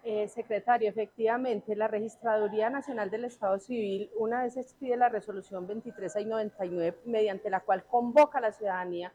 Eh, 0.03 0.27
secretario, 0.27 0.89
efectivamente, 0.89 1.77
la 1.77 1.87
Registraduría 1.87 2.71
Nacional 2.71 3.11
del 3.11 3.27
Estado 3.27 3.59
Civil 3.59 4.11
una 4.17 4.43
vez 4.43 4.57
expide 4.57 4.97
la 4.97 5.11
resolución 5.11 5.67
23699 5.67 6.97
mediante 7.05 7.51
la 7.51 7.61
cual 7.61 7.85
convoca 7.85 8.39
a 8.39 8.41
la 8.41 8.53
ciudadanía 8.53 9.13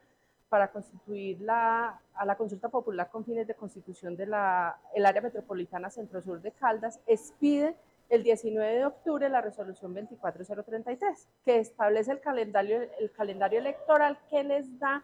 para 0.50 0.72
constituir 0.72 1.42
la, 1.42 2.00
a 2.14 2.26
la 2.28 2.38
consulta 2.38 2.70
popular 2.70 3.10
con 3.10 3.26
fines 3.26 3.48
de 3.48 3.56
constitución 3.56 4.16
del 4.16 4.36
área 4.36 5.22
metropolitana 5.24 5.90
centro-sur 5.90 6.44
de 6.44 6.52
Caldas, 6.52 7.00
expide 7.08 7.76
el 8.10 8.22
19 8.22 8.76
de 8.76 8.86
octubre 8.86 9.28
la 9.30 9.42
resolución 9.42 9.96
24033, 9.96 11.28
que 11.44 11.58
establece 11.58 12.12
el 12.12 12.20
calendario, 12.20 12.84
el 13.00 13.12
calendario 13.14 13.58
electoral 13.58 14.20
que 14.30 14.44
les 14.44 14.78
da 14.78 15.04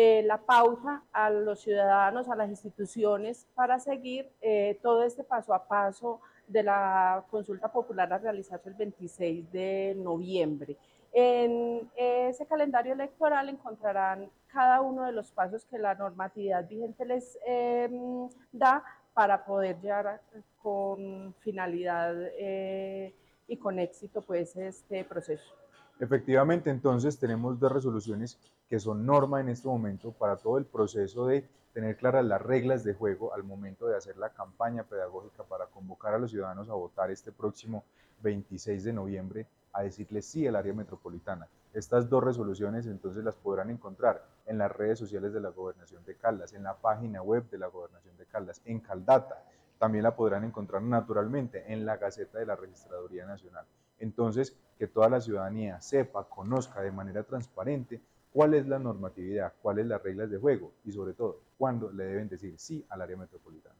eh, 0.00 0.22
la 0.22 0.38
pauta 0.38 1.02
a 1.12 1.28
los 1.28 1.58
ciudadanos, 1.58 2.28
a 2.28 2.36
las 2.36 2.48
instituciones, 2.48 3.48
para 3.56 3.80
seguir 3.80 4.30
eh, 4.40 4.78
todo 4.80 5.02
este 5.02 5.24
paso 5.24 5.52
a 5.52 5.66
paso 5.66 6.20
de 6.46 6.62
la 6.62 7.24
consulta 7.28 7.66
popular 7.72 8.12
a 8.12 8.18
realizarse 8.18 8.68
el 8.68 8.76
26 8.76 9.50
de 9.50 9.96
noviembre. 9.96 10.76
En 11.12 11.90
ese 11.96 12.46
calendario 12.46 12.92
electoral 12.92 13.48
encontrarán 13.48 14.30
cada 14.46 14.82
uno 14.82 15.04
de 15.04 15.10
los 15.10 15.32
pasos 15.32 15.64
que 15.64 15.78
la 15.78 15.96
normatividad 15.96 16.68
vigente 16.68 17.04
les 17.04 17.36
em, 17.44 18.28
da 18.52 18.84
para 19.12 19.44
poder 19.44 19.80
llevar 19.80 20.20
con 20.62 21.34
finalidad 21.40 22.14
eh, 22.38 23.12
y 23.48 23.56
con 23.56 23.80
éxito 23.80 24.22
pues 24.22 24.54
este 24.54 25.02
proceso. 25.02 25.58
Efectivamente, 26.00 26.70
entonces 26.70 27.18
tenemos 27.18 27.58
dos 27.58 27.72
resoluciones 27.72 28.38
que 28.68 28.78
son 28.78 29.04
norma 29.04 29.40
en 29.40 29.48
este 29.48 29.66
momento 29.66 30.12
para 30.12 30.36
todo 30.36 30.56
el 30.58 30.64
proceso 30.64 31.26
de 31.26 31.48
tener 31.72 31.96
claras 31.96 32.24
las 32.24 32.40
reglas 32.40 32.84
de 32.84 32.94
juego 32.94 33.34
al 33.34 33.42
momento 33.42 33.86
de 33.86 33.96
hacer 33.96 34.16
la 34.16 34.30
campaña 34.30 34.84
pedagógica 34.84 35.42
para 35.42 35.66
convocar 35.66 36.14
a 36.14 36.18
los 36.18 36.30
ciudadanos 36.30 36.68
a 36.68 36.74
votar 36.74 37.10
este 37.10 37.32
próximo 37.32 37.84
26 38.22 38.84
de 38.84 38.92
noviembre 38.92 39.46
a 39.72 39.82
decirles 39.82 40.26
sí 40.26 40.46
al 40.46 40.54
área 40.54 40.72
metropolitana. 40.72 41.48
Estas 41.74 42.08
dos 42.08 42.22
resoluciones 42.22 42.86
entonces 42.86 43.24
las 43.24 43.34
podrán 43.34 43.70
encontrar 43.70 44.24
en 44.46 44.58
las 44.58 44.70
redes 44.70 45.00
sociales 45.00 45.32
de 45.32 45.40
la 45.40 45.50
Gobernación 45.50 46.04
de 46.04 46.14
Caldas, 46.14 46.52
en 46.52 46.62
la 46.62 46.74
página 46.76 47.22
web 47.22 47.50
de 47.50 47.58
la 47.58 47.66
Gobernación 47.66 48.16
de 48.16 48.26
Caldas, 48.26 48.62
en 48.64 48.78
Caldata. 48.80 49.44
También 49.78 50.04
la 50.04 50.14
podrán 50.14 50.44
encontrar 50.44 50.80
naturalmente 50.82 51.72
en 51.72 51.84
la 51.84 51.96
Gaceta 51.96 52.38
de 52.38 52.46
la 52.46 52.56
Registraduría 52.56 53.26
Nacional. 53.26 53.66
Entonces, 54.00 54.54
que 54.78 54.86
toda 54.86 55.08
la 55.08 55.20
ciudadanía 55.20 55.80
sepa, 55.80 56.24
conozca 56.24 56.80
de 56.80 56.92
manera 56.92 57.22
transparente 57.24 58.00
cuál 58.32 58.54
es 58.54 58.66
la 58.68 58.78
normatividad, 58.78 59.52
cuáles 59.60 59.86
las 59.86 60.02
reglas 60.02 60.30
de 60.30 60.38
juego 60.38 60.72
y 60.84 60.92
sobre 60.92 61.14
todo, 61.14 61.40
cuándo 61.56 61.90
le 61.90 62.04
deben 62.04 62.28
decir 62.28 62.54
sí 62.56 62.84
al 62.88 63.02
área 63.02 63.16
metropolitana. 63.16 63.74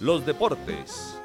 Los 0.00 0.24
deportes. 0.24 1.18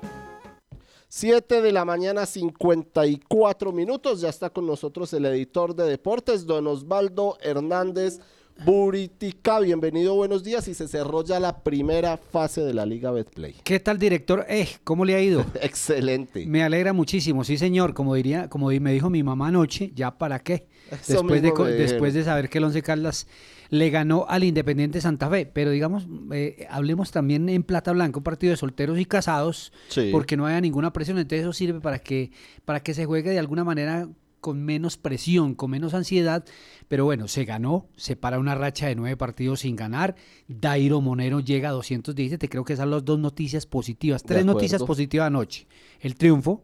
7 1.09 1.61
de 1.61 1.71
la 1.73 1.83
mañana, 1.83 2.25
54 2.25 3.73
minutos. 3.73 4.21
Ya 4.21 4.29
está 4.29 4.49
con 4.49 4.65
nosotros 4.65 5.11
el 5.11 5.25
editor 5.25 5.75
de 5.75 5.83
deportes, 5.83 6.45
don 6.45 6.67
Osvaldo 6.67 7.37
Hernández 7.41 8.21
Buritica. 8.65 9.59
Bienvenido, 9.59 10.13
buenos 10.13 10.43
días. 10.43 10.67
Y 10.67 10.73
se 10.73 10.87
cerró 10.87 11.23
ya 11.23 11.39
la 11.39 11.63
primera 11.63 12.17
fase 12.17 12.61
de 12.61 12.73
la 12.73 12.85
Liga 12.85 13.11
Betplay. 13.11 13.55
¿Qué 13.63 13.79
tal, 13.79 13.97
director? 13.97 14.45
Eh, 14.47 14.67
¿Cómo 14.83 15.03
le 15.03 15.15
ha 15.15 15.21
ido? 15.21 15.45
Excelente. 15.61 16.45
Me 16.45 16.63
alegra 16.63 16.93
muchísimo, 16.93 17.43
sí, 17.43 17.57
señor. 17.57 17.93
Como 17.93 18.13
diría, 18.13 18.49
como 18.49 18.67
me 18.67 18.93
dijo 18.93 19.09
mi 19.09 19.23
mamá 19.23 19.47
anoche, 19.47 19.91
¿ya 19.95 20.17
para 20.17 20.39
qué? 20.39 20.67
después 21.07 21.41
de, 21.41 21.51
después 21.77 22.13
de 22.13 22.23
saber 22.23 22.49
que 22.49 22.57
el 22.59 22.65
Once 22.65 22.81
Caldas 22.81 23.27
le 23.69 23.89
ganó 23.89 24.25
al 24.27 24.43
Independiente 24.43 25.01
Santa 25.01 25.29
Fe. 25.29 25.45
Pero 25.45 25.71
digamos, 25.71 26.05
eh, 26.31 26.67
hablemos 26.69 27.11
también 27.11 27.49
en 27.49 27.63
Plata 27.63 27.91
Blanca, 27.93 28.19
un 28.19 28.23
partido 28.23 28.51
de 28.51 28.57
solteros 28.57 28.99
y 28.99 29.05
casados, 29.05 29.73
porque 30.11 30.37
no 30.37 30.45
haya 30.45 30.61
ninguna 30.61 30.93
presión. 30.93 31.17
Entonces 31.17 31.41
eso 31.41 31.53
sirve 31.53 31.79
para 31.79 31.99
que, 31.99 32.31
para 32.65 32.81
que 32.81 32.93
se 32.93 33.05
juegue 33.05 33.31
de 33.31 33.39
alguna 33.39 33.63
manera 33.63 34.07
con 34.41 34.63
menos 34.63 34.97
presión, 34.97 35.55
con 35.55 35.71
menos 35.71 35.93
ansiedad, 35.93 36.43
pero 36.87 37.05
bueno, 37.05 37.27
se 37.27 37.45
ganó, 37.45 37.87
se 37.95 38.15
para 38.15 38.39
una 38.39 38.55
racha 38.55 38.87
de 38.87 38.95
nueve 38.95 39.15
partidos 39.15 39.61
sin 39.61 39.75
ganar, 39.75 40.15
Dairo 40.47 40.99
Monero 40.99 41.39
llega 41.39 41.69
a 41.69 41.71
217, 41.71 42.49
creo 42.49 42.65
que 42.65 42.73
esas 42.73 42.83
son 42.83 42.91
las 42.91 43.05
dos 43.05 43.19
noticias 43.19 43.65
positivas, 43.65 44.23
tres 44.23 44.43
noticias 44.43 44.83
positivas 44.83 45.27
anoche, 45.27 45.67
el 46.01 46.15
triunfo, 46.15 46.63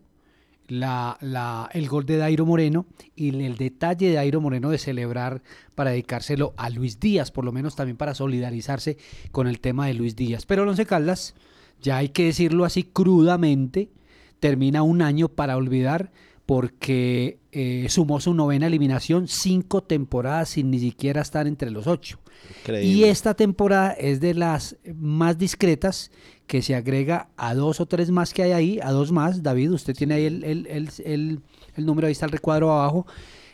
la, 0.67 1.17
la, 1.21 1.69
el 1.71 1.87
gol 1.87 2.05
de 2.05 2.17
Dairo 2.17 2.45
Moreno 2.45 2.87
y 3.15 3.29
el 3.29 3.55
detalle 3.55 4.09
de 4.09 4.15
Dairo 4.15 4.41
Moreno 4.41 4.69
de 4.69 4.77
celebrar 4.77 5.41
para 5.75 5.91
dedicárselo 5.91 6.53
a 6.57 6.69
Luis 6.69 6.99
Díaz, 6.99 7.31
por 7.31 7.45
lo 7.45 7.51
menos 7.51 7.75
también 7.75 7.95
para 7.95 8.13
solidarizarse 8.13 8.97
con 9.31 9.47
el 9.47 9.59
tema 9.59 9.87
de 9.87 9.93
Luis 9.93 10.15
Díaz. 10.15 10.45
Pero 10.45 10.63
el 10.63 10.69
Once 10.69 10.85
Caldas, 10.85 11.35
ya 11.81 11.97
hay 11.97 12.09
que 12.09 12.25
decirlo 12.25 12.65
así 12.65 12.83
crudamente, 12.83 13.89
termina 14.39 14.81
un 14.81 15.01
año 15.01 15.29
para 15.29 15.55
olvidar 15.55 16.11
porque 16.47 17.39
eh, 17.51 17.87
sumó 17.89 18.21
su 18.21 18.33
novena 18.33 18.67
eliminación, 18.67 19.27
cinco 19.27 19.83
temporadas 19.83 20.49
sin 20.49 20.71
ni 20.71 20.79
siquiera 20.79 21.21
estar 21.21 21.45
entre 21.45 21.69
los 21.69 21.87
ocho. 21.87 22.19
Y 22.81 23.03
esta 23.03 23.33
temporada 23.33 23.91
es 23.91 24.21
de 24.21 24.33
las 24.33 24.77
más 24.95 25.37
discretas 25.37 26.09
que 26.47 26.61
se 26.61 26.73
agrega 26.73 27.27
a 27.35 27.53
dos 27.53 27.81
o 27.81 27.85
tres 27.85 28.11
más 28.11 28.33
que 28.33 28.43
hay 28.43 28.51
ahí, 28.53 28.79
a 28.81 28.91
dos 28.91 29.11
más. 29.11 29.43
David, 29.43 29.71
usted 29.71 29.93
tiene 29.93 30.13
ahí 30.15 30.25
el, 30.25 30.43
el, 30.45 30.89
el, 31.03 31.41
el 31.75 31.85
número, 31.85 32.07
ahí 32.07 32.13
está 32.13 32.25
el 32.25 32.31
recuadro 32.31 32.71
abajo. 32.71 33.05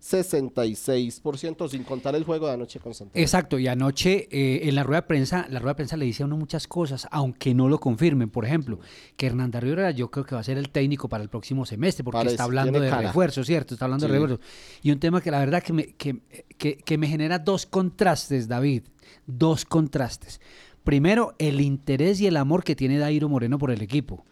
36,66%, 0.00 1.68
sin 1.68 1.84
contar 1.84 2.14
el 2.14 2.24
juego 2.24 2.46
de 2.46 2.54
anoche 2.54 2.80
con 2.80 2.94
Santa 2.94 3.18
Exacto, 3.18 3.58
y 3.58 3.66
anoche 3.68 4.28
eh, 4.30 4.68
en 4.68 4.74
la 4.74 4.82
rueda 4.84 5.02
de 5.02 5.06
prensa, 5.06 5.46
la 5.50 5.58
rueda 5.58 5.72
de 5.72 5.76
prensa 5.76 5.96
le 5.96 6.04
dice 6.04 6.22
a 6.22 6.26
uno 6.26 6.36
muchas 6.36 6.66
cosas, 6.66 7.08
aunque 7.10 7.54
no 7.54 7.68
lo 7.68 7.78
confirmen. 7.80 8.30
Por 8.30 8.44
ejemplo, 8.44 8.78
que 9.16 9.26
Hernán 9.26 9.50
Darío 9.50 9.90
yo 9.90 10.10
creo 10.10 10.24
que 10.24 10.34
va 10.34 10.40
a 10.40 10.44
ser 10.44 10.58
el 10.58 10.70
técnico 10.70 11.08
para 11.08 11.22
el 11.22 11.28
próximo 11.28 11.66
semestre, 11.66 12.04
porque 12.04 12.28
está 12.28 12.44
hablando 12.44 12.80
de 12.80 12.90
refuerzo, 12.90 13.44
¿cierto? 13.44 13.74
Está 13.74 13.86
hablando 13.86 14.06
de 14.06 14.12
refuerzo. 14.12 14.40
Y 14.82 14.90
un 14.90 15.00
tema 15.00 15.20
que 15.20 15.30
la 15.30 15.40
verdad 15.40 15.62
que 15.62 15.72
me, 15.72 15.86
que, 15.94 16.20
que 16.56 16.98
me 16.98 17.06
genera 17.06 17.38
dos 17.38 17.66
contrastes, 17.66 18.48
David 18.48 18.84
dos 19.26 19.64
contrastes. 19.64 20.40
Primero, 20.84 21.34
el 21.38 21.60
interés 21.60 22.20
y 22.20 22.26
el 22.26 22.36
amor 22.36 22.64
que 22.64 22.74
tiene 22.74 22.98
Dairo 22.98 23.28
Moreno 23.28 23.58
por 23.58 23.70
el 23.70 23.82
equipo 23.82 24.24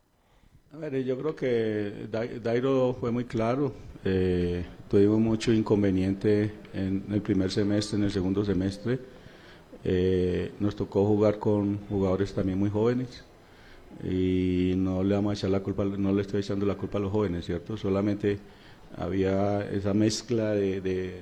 A 0.73 0.77
ver, 0.77 1.03
yo 1.05 1.17
creo 1.17 1.35
que 1.35 2.07
Dairo 2.43 2.95
fue 2.99 3.11
muy 3.11 3.25
claro. 3.25 3.71
Eh, 4.03 4.65
tuvimos 4.89 5.19
mucho 5.19 5.53
inconveniente 5.53 6.51
en 6.73 7.05
el 7.11 7.21
primer 7.21 7.49
semestre, 7.49 7.97
en 7.97 8.03
el 8.03 8.11
segundo 8.11 8.43
semestre. 8.43 8.99
Eh, 9.87 10.51
nos 10.59 10.75
tocó 10.75 11.05
jugar 11.05 11.37
con 11.37 11.77
jugadores 11.87 12.33
también 12.33 12.57
muy 12.57 12.71
jóvenes 12.71 13.23
y 14.03 14.73
no 14.75 15.03
le 15.03 15.13
vamos 15.13 15.29
a 15.29 15.33
echar 15.35 15.51
la 15.51 15.59
culpa, 15.59 15.85
no 15.85 16.11
le 16.11 16.23
estoy 16.23 16.39
echando 16.41 16.65
la 16.65 16.73
culpa 16.73 16.97
a 16.97 17.01
los 17.01 17.11
jóvenes, 17.11 17.45
¿cierto? 17.45 17.77
Solamente 17.77 18.39
había 18.97 19.61
esa 19.69 19.93
mezcla 19.93 20.51
de, 20.51 21.21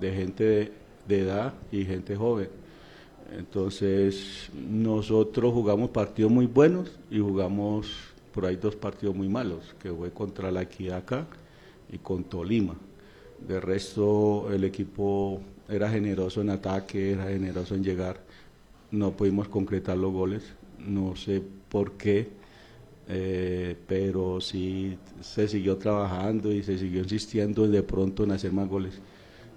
gente 0.00 0.72
de, 1.08 1.18
edad 1.18 1.54
y 1.72 1.86
gente 1.86 2.14
joven. 2.14 2.48
Entonces, 3.38 4.50
nosotros 4.52 5.54
jugamos 5.54 5.88
partidos 5.90 6.30
muy 6.30 6.44
buenos 6.44 6.92
y 7.10 7.20
jugamos 7.20 7.90
por 8.34 8.44
ahí 8.44 8.56
dos 8.56 8.76
partidos 8.76 9.16
muy 9.16 9.30
malos, 9.30 9.74
que 9.80 9.90
fue 9.90 10.10
contra 10.10 10.50
la 10.50 10.62
Equidad 10.62 10.98
acá 10.98 11.26
y 11.90 11.96
con 11.96 12.24
Tolima. 12.24 12.76
De 13.48 13.60
resto, 13.60 14.52
el 14.52 14.64
equipo 14.64 15.40
era 15.72 15.88
generoso 15.88 16.40
en 16.42 16.50
ataque, 16.50 17.12
era 17.12 17.26
generoso 17.28 17.74
en 17.74 17.82
llegar. 17.82 18.20
No 18.90 19.12
pudimos 19.12 19.48
concretar 19.48 19.96
los 19.96 20.12
goles, 20.12 20.42
no 20.78 21.16
sé 21.16 21.42
por 21.68 21.92
qué, 21.92 22.28
eh, 23.08 23.76
pero 23.86 24.40
sí 24.40 24.98
se 25.20 25.48
siguió 25.48 25.76
trabajando 25.78 26.52
y 26.52 26.62
se 26.62 26.78
siguió 26.78 27.02
insistiendo 27.02 27.66
de 27.66 27.82
pronto 27.82 28.24
en 28.24 28.32
hacer 28.32 28.52
más 28.52 28.68
goles, 28.68 29.00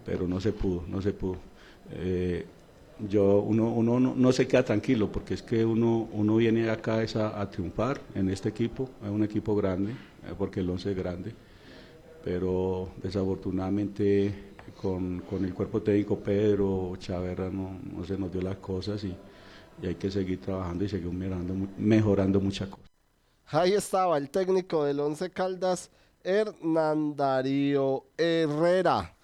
pero 0.06 0.28
no 0.28 0.40
se 0.40 0.54
pudo, 0.54 0.84
no 0.88 1.02
se 1.02 1.12
pudo. 1.12 1.38
Eh, 1.92 2.46
yo 3.10 3.40
uno, 3.42 3.74
uno 3.74 4.00
no, 4.00 4.32
se 4.32 4.48
queda 4.48 4.64
tranquilo 4.64 5.12
porque 5.12 5.34
es 5.34 5.42
que 5.42 5.66
uno, 5.66 6.08
uno 6.14 6.38
viene 6.38 6.70
acá 6.70 7.02
a, 7.02 7.50
triunfar 7.50 8.00
en 8.16 8.30
este 8.30 8.50
equipo, 8.50 8.90
es 9.04 9.10
un 9.10 9.24
equipo 9.24 9.54
grande, 9.54 9.92
eh, 9.92 10.34
porque 10.38 10.62
el 10.62 10.70
11 10.70 10.92
es 10.92 10.98
grande, 10.98 11.34
pero 12.24 12.90
desafortunadamente 13.04 14.55
con, 14.82 15.24
el 15.32 15.54
cuerpo 15.54 15.82
técnico 15.82 16.20
Pedro 16.20 16.94
Chaverra 16.98 17.50
no, 17.50 17.80
no 17.84 18.06
se 18.06 18.18
nos 18.18 18.32
dio 18.32 18.42
las 18.42 18.58
cosas 18.58 19.04
y, 19.04 19.16
y, 19.82 19.88
hay 19.88 19.96
que 19.96 20.12
seguir 20.12 20.42
trabajando 20.42 20.86
y 20.86 20.90
seguir 20.90 21.12
mejorando, 21.12 21.54
mejorando 21.78 22.40
muchas 22.40 22.70
cosas. 22.70 22.86
Ahí 23.48 23.74
estaba 23.74 24.18
el 24.18 24.30
técnico 24.30 24.84
del 24.84 25.00
11 25.00 25.30
Caldas, 25.32 25.92
Hernán 26.24 27.16
Darío 27.16 28.06
Herrera 28.18 29.16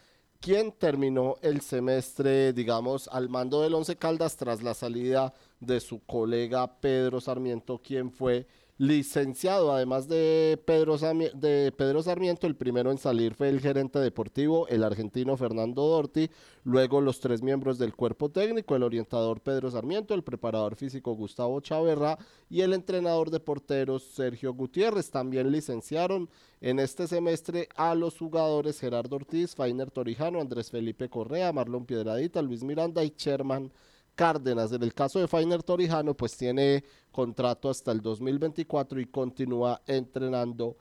quien 0.41 0.71
terminó 0.71 1.35
el 1.43 1.61
semestre, 1.61 2.51
digamos, 2.51 3.07
al 3.09 3.29
mando 3.29 3.61
del 3.61 3.75
Once 3.75 3.95
Caldas 3.95 4.35
tras 4.35 4.63
la 4.63 4.73
salida 4.73 5.33
de 5.59 5.79
su 5.79 6.03
colega 6.03 6.79
Pedro 6.81 7.21
Sarmiento, 7.21 7.77
quien 7.77 8.11
fue 8.11 8.47
licenciado, 8.81 9.71
además 9.71 10.07
de 10.07 10.59
Pedro, 10.65 10.97
Sarmiento, 10.97 12.47
el 12.47 12.55
primero 12.55 12.89
en 12.89 12.97
salir 12.97 13.35
fue 13.35 13.49
el 13.49 13.59
gerente 13.59 13.99
deportivo, 13.99 14.67
el 14.69 14.83
argentino 14.83 15.37
Fernando 15.37 15.83
Dorti, 15.83 16.31
luego 16.63 16.99
los 16.99 17.19
tres 17.19 17.43
miembros 17.43 17.77
del 17.77 17.93
cuerpo 17.93 18.29
técnico, 18.31 18.75
el 18.75 18.81
orientador 18.81 19.39
Pedro 19.39 19.69
Sarmiento, 19.69 20.15
el 20.15 20.23
preparador 20.23 20.75
físico 20.75 21.13
Gustavo 21.13 21.61
Chaverra 21.61 22.17
y 22.49 22.61
el 22.61 22.73
entrenador 22.73 23.29
de 23.29 23.39
porteros 23.39 24.01
Sergio 24.01 24.55
Gutiérrez. 24.55 25.11
También 25.11 25.51
licenciaron 25.51 26.27
en 26.59 26.79
este 26.79 27.07
semestre 27.07 27.69
a 27.75 27.93
los 27.93 28.17
jugadores 28.17 28.79
Gerardo 28.79 29.17
Ortiz, 29.17 29.53
Fainer 29.53 29.91
Torijano, 29.91 30.41
Andrés 30.41 30.71
Felipe 30.71 31.07
Correa, 31.07 31.53
Marlon 31.53 31.85
Piedradita, 31.85 32.41
Luis 32.41 32.63
Miranda 32.63 33.03
y 33.03 33.13
Sherman 33.15 33.71
Cárdenas. 34.15 34.71
En 34.71 34.83
el 34.83 34.93
caso 34.93 35.19
de 35.19 35.27
Fainer 35.27 35.63
Torijano, 35.63 36.15
pues 36.15 36.35
tiene 36.37 36.83
contrato 37.11 37.69
hasta 37.69 37.91
el 37.91 38.01
2024 38.01 38.99
y 38.99 39.05
continúa 39.05 39.81
entrenando 39.87 40.77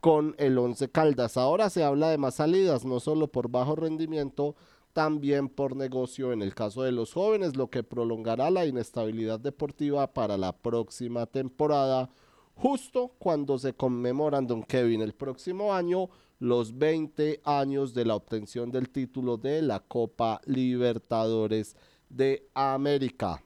con 0.00 0.34
el 0.38 0.58
Once 0.58 0.88
Caldas. 0.90 1.36
Ahora 1.36 1.70
se 1.70 1.84
habla 1.84 2.10
de 2.10 2.18
más 2.18 2.36
salidas, 2.36 2.84
no 2.84 3.00
solo 3.00 3.28
por 3.28 3.50
bajo 3.50 3.76
rendimiento, 3.76 4.56
también 4.92 5.48
por 5.48 5.76
negocio 5.76 6.32
en 6.32 6.42
el 6.42 6.54
caso 6.54 6.82
de 6.82 6.92
los 6.92 7.12
jóvenes, 7.12 7.56
lo 7.56 7.68
que 7.68 7.82
prolongará 7.82 8.50
la 8.50 8.66
inestabilidad 8.66 9.38
deportiva 9.38 10.12
para 10.12 10.36
la 10.36 10.52
próxima 10.52 11.26
temporada, 11.26 12.10
justo 12.54 13.12
cuando 13.18 13.58
se 13.58 13.74
conmemoran, 13.74 14.46
don 14.46 14.62
Kevin, 14.62 15.02
el 15.02 15.14
próximo 15.14 15.72
año 15.72 16.10
los 16.40 16.78
20 16.78 17.40
años 17.44 17.94
de 17.94 18.04
la 18.04 18.14
obtención 18.14 18.70
del 18.70 18.90
título 18.90 19.36
de 19.36 19.62
la 19.62 19.80
Copa 19.80 20.40
Libertadores 20.46 21.76
de 22.08 22.48
América. 22.54 23.42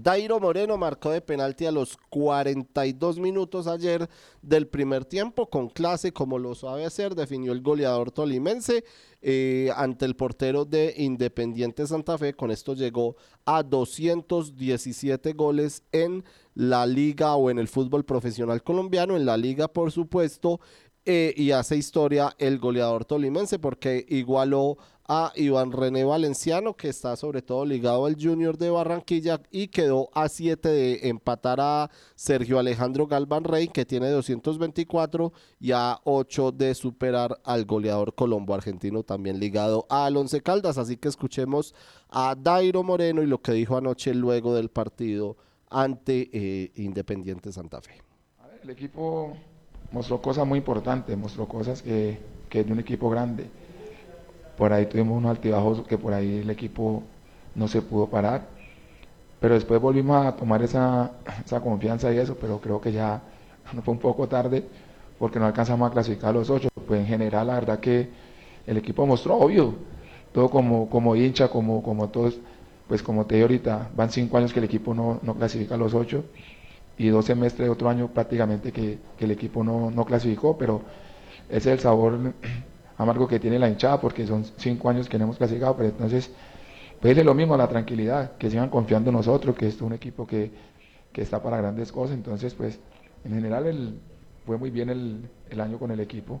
Dairo 0.00 0.40
Moreno 0.40 0.78
marcó 0.78 1.10
de 1.10 1.20
penalti 1.20 1.66
a 1.66 1.70
los 1.70 1.98
42 2.08 3.18
minutos 3.18 3.66
ayer 3.66 4.08
del 4.40 4.66
primer 4.66 5.04
tiempo 5.04 5.50
con 5.50 5.68
clase 5.68 6.14
como 6.14 6.38
lo 6.38 6.54
sabe 6.54 6.86
hacer, 6.86 7.14
definió 7.14 7.52
el 7.52 7.60
goleador 7.60 8.10
tolimense 8.10 8.84
eh, 9.20 9.70
ante 9.76 10.06
el 10.06 10.16
portero 10.16 10.64
de 10.64 10.94
Independiente 10.96 11.86
Santa 11.86 12.16
Fe, 12.16 12.32
con 12.32 12.50
esto 12.50 12.72
llegó 12.72 13.16
a 13.44 13.62
217 13.62 15.34
goles 15.34 15.82
en 15.92 16.24
la 16.54 16.86
liga 16.86 17.36
o 17.36 17.50
en 17.50 17.58
el 17.58 17.68
fútbol 17.68 18.06
profesional 18.06 18.62
colombiano, 18.62 19.14
en 19.14 19.26
la 19.26 19.36
liga 19.36 19.68
por 19.68 19.92
supuesto, 19.92 20.58
eh, 21.04 21.34
y 21.36 21.50
hace 21.50 21.76
historia 21.76 22.34
el 22.38 22.60
goleador 22.60 23.04
tolimense 23.04 23.58
porque 23.58 24.06
igualó 24.08 24.78
a 25.08 25.32
Iván 25.34 25.72
René 25.72 26.04
Valenciano, 26.04 26.74
que 26.74 26.88
está 26.88 27.16
sobre 27.16 27.42
todo 27.42 27.64
ligado 27.64 28.06
al 28.06 28.16
Junior 28.20 28.56
de 28.56 28.70
Barranquilla 28.70 29.40
y 29.50 29.68
quedó 29.68 30.10
a 30.14 30.28
7 30.28 30.68
de 30.68 31.08
empatar 31.08 31.60
a 31.60 31.90
Sergio 32.14 32.58
Alejandro 32.58 33.06
Galvan 33.06 33.44
Rey, 33.44 33.68
que 33.68 33.84
tiene 33.84 34.08
224, 34.10 35.32
y 35.60 35.72
a 35.72 35.98
8 36.04 36.52
de 36.52 36.74
superar 36.74 37.38
al 37.44 37.64
goleador 37.64 38.14
colombo 38.14 38.54
argentino, 38.54 39.02
también 39.02 39.40
ligado 39.40 39.86
al 39.88 40.16
Once 40.16 40.40
Caldas. 40.40 40.78
Así 40.78 40.96
que 40.96 41.08
escuchemos 41.08 41.74
a 42.08 42.34
Dairo 42.38 42.82
Moreno 42.82 43.22
y 43.22 43.26
lo 43.26 43.38
que 43.38 43.52
dijo 43.52 43.76
anoche 43.76 44.14
luego 44.14 44.54
del 44.54 44.68
partido 44.68 45.36
ante 45.68 46.30
eh, 46.32 46.70
Independiente 46.76 47.50
Santa 47.50 47.80
Fe. 47.80 48.02
el 48.62 48.70
equipo 48.70 49.34
mostró 49.90 50.20
cosas 50.20 50.46
muy 50.46 50.58
importantes, 50.58 51.16
mostró 51.16 51.48
cosas 51.48 51.82
que, 51.82 52.18
que 52.48 52.60
es 52.60 52.66
de 52.66 52.72
un 52.72 52.78
equipo 52.78 53.10
grande 53.10 53.61
por 54.56 54.72
ahí 54.72 54.86
tuvimos 54.86 55.18
unos 55.18 55.30
altibajos 55.30 55.82
que 55.86 55.98
por 55.98 56.12
ahí 56.12 56.38
el 56.38 56.50
equipo 56.50 57.02
no 57.54 57.68
se 57.68 57.82
pudo 57.82 58.06
parar. 58.06 58.46
Pero 59.40 59.54
después 59.54 59.80
volvimos 59.80 60.24
a 60.24 60.36
tomar 60.36 60.62
esa, 60.62 61.12
confianza 61.62 62.12
y 62.12 62.18
eso, 62.18 62.36
pero 62.40 62.60
creo 62.60 62.80
que 62.80 62.92
ya 62.92 63.22
no 63.72 63.82
fue 63.82 63.94
un 63.94 64.00
poco 64.00 64.28
tarde 64.28 64.64
porque 65.18 65.38
no 65.38 65.46
alcanzamos 65.46 65.88
a 65.88 65.92
clasificar 65.92 66.30
a 66.30 66.32
los 66.32 66.50
ocho. 66.50 66.68
Pues 66.86 67.00
en 67.00 67.06
general 67.06 67.46
la 67.46 67.54
verdad 67.54 67.80
que 67.80 68.08
el 68.66 68.76
equipo 68.76 69.06
mostró, 69.06 69.36
obvio, 69.36 69.74
todo 70.32 70.48
como, 70.48 70.88
como 70.88 71.16
hincha, 71.16 71.48
como, 71.48 71.82
como 71.82 72.08
todos, 72.08 72.38
pues 72.88 73.02
como 73.02 73.26
te 73.26 73.36
digo 73.36 73.46
ahorita, 73.46 73.90
van 73.94 74.10
cinco 74.10 74.38
años 74.38 74.52
que 74.52 74.60
el 74.60 74.64
equipo 74.64 74.94
no, 74.94 75.20
clasifica 75.36 75.74
a 75.74 75.78
los 75.78 75.94
ocho 75.94 76.24
y 76.98 77.08
dos 77.08 77.24
semestres 77.24 77.66
de 77.66 77.70
otro 77.72 77.88
año 77.88 78.08
prácticamente 78.08 78.72
que, 78.72 78.98
el 79.18 79.30
equipo 79.30 79.64
no, 79.64 79.90
no 79.90 80.04
clasificó, 80.04 80.56
pero 80.56 80.82
ese 81.48 81.70
es 81.70 81.78
el 81.78 81.80
sabor 81.80 82.18
amargo 83.02 83.28
que 83.28 83.38
tiene 83.38 83.58
la 83.58 83.68
hinchada 83.68 84.00
porque 84.00 84.26
son 84.26 84.44
cinco 84.56 84.88
años 84.88 85.08
que 85.08 85.18
no 85.18 85.24
hemos 85.24 85.36
clasificado, 85.36 85.76
pero 85.76 85.88
entonces 85.88 86.30
pues 87.02 87.16
lo 87.24 87.34
mismo, 87.34 87.56
la 87.56 87.66
tranquilidad, 87.66 88.36
que 88.36 88.48
sigan 88.48 88.70
confiando 88.70 89.10
en 89.10 89.16
nosotros, 89.16 89.56
que 89.56 89.66
esto 89.66 89.84
es 89.84 89.86
un 89.88 89.92
equipo 89.92 90.24
que, 90.24 90.52
está 91.14 91.42
para 91.42 91.58
grandes 91.58 91.90
cosas, 91.90 92.14
entonces 92.16 92.54
pues 92.54 92.78
en 93.24 93.34
general 93.34 93.66
el, 93.66 94.00
fue 94.46 94.56
muy 94.56 94.70
bien 94.70 94.88
el, 94.88 95.28
el 95.50 95.60
año 95.60 95.78
con 95.78 95.90
el 95.90 95.98
equipo. 95.98 96.40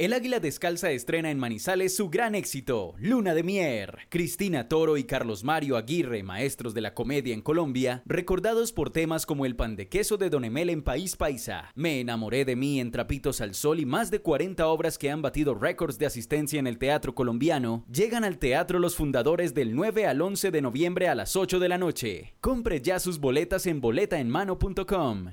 El 0.00 0.14
Águila 0.14 0.40
Descalza 0.40 0.90
estrena 0.92 1.30
en 1.30 1.38
Manizales 1.38 1.94
su 1.94 2.08
gran 2.08 2.34
éxito, 2.34 2.94
Luna 2.96 3.34
de 3.34 3.42
Mier. 3.42 3.98
Cristina 4.08 4.66
Toro 4.66 4.96
y 4.96 5.04
Carlos 5.04 5.44
Mario 5.44 5.76
Aguirre, 5.76 6.22
maestros 6.22 6.72
de 6.72 6.80
la 6.80 6.94
comedia 6.94 7.34
en 7.34 7.42
Colombia, 7.42 8.02
recordados 8.06 8.72
por 8.72 8.88
temas 8.88 9.26
como 9.26 9.44
el 9.44 9.56
pan 9.56 9.76
de 9.76 9.90
queso 9.90 10.16
de 10.16 10.30
Don 10.30 10.46
Emel 10.46 10.70
en 10.70 10.82
País 10.82 11.16
Paisa, 11.16 11.70
Me 11.74 12.00
enamoré 12.00 12.46
de 12.46 12.56
mí 12.56 12.80
en 12.80 12.92
Trapitos 12.92 13.42
al 13.42 13.54
Sol 13.54 13.78
y 13.78 13.84
más 13.84 14.10
de 14.10 14.22
40 14.22 14.66
obras 14.68 14.96
que 14.96 15.10
han 15.10 15.20
batido 15.20 15.54
récords 15.54 15.98
de 15.98 16.06
asistencia 16.06 16.58
en 16.58 16.66
el 16.66 16.78
teatro 16.78 17.14
colombiano, 17.14 17.84
llegan 17.92 18.24
al 18.24 18.38
teatro 18.38 18.78
los 18.78 18.96
fundadores 18.96 19.52
del 19.52 19.76
9 19.76 20.06
al 20.06 20.22
11 20.22 20.50
de 20.50 20.62
noviembre 20.62 21.08
a 21.08 21.14
las 21.14 21.36
8 21.36 21.58
de 21.58 21.68
la 21.68 21.76
noche. 21.76 22.32
Compre 22.40 22.80
ya 22.80 23.00
sus 23.00 23.20
boletas 23.20 23.66
en 23.66 23.82
boletaenmano.com. 23.82 25.32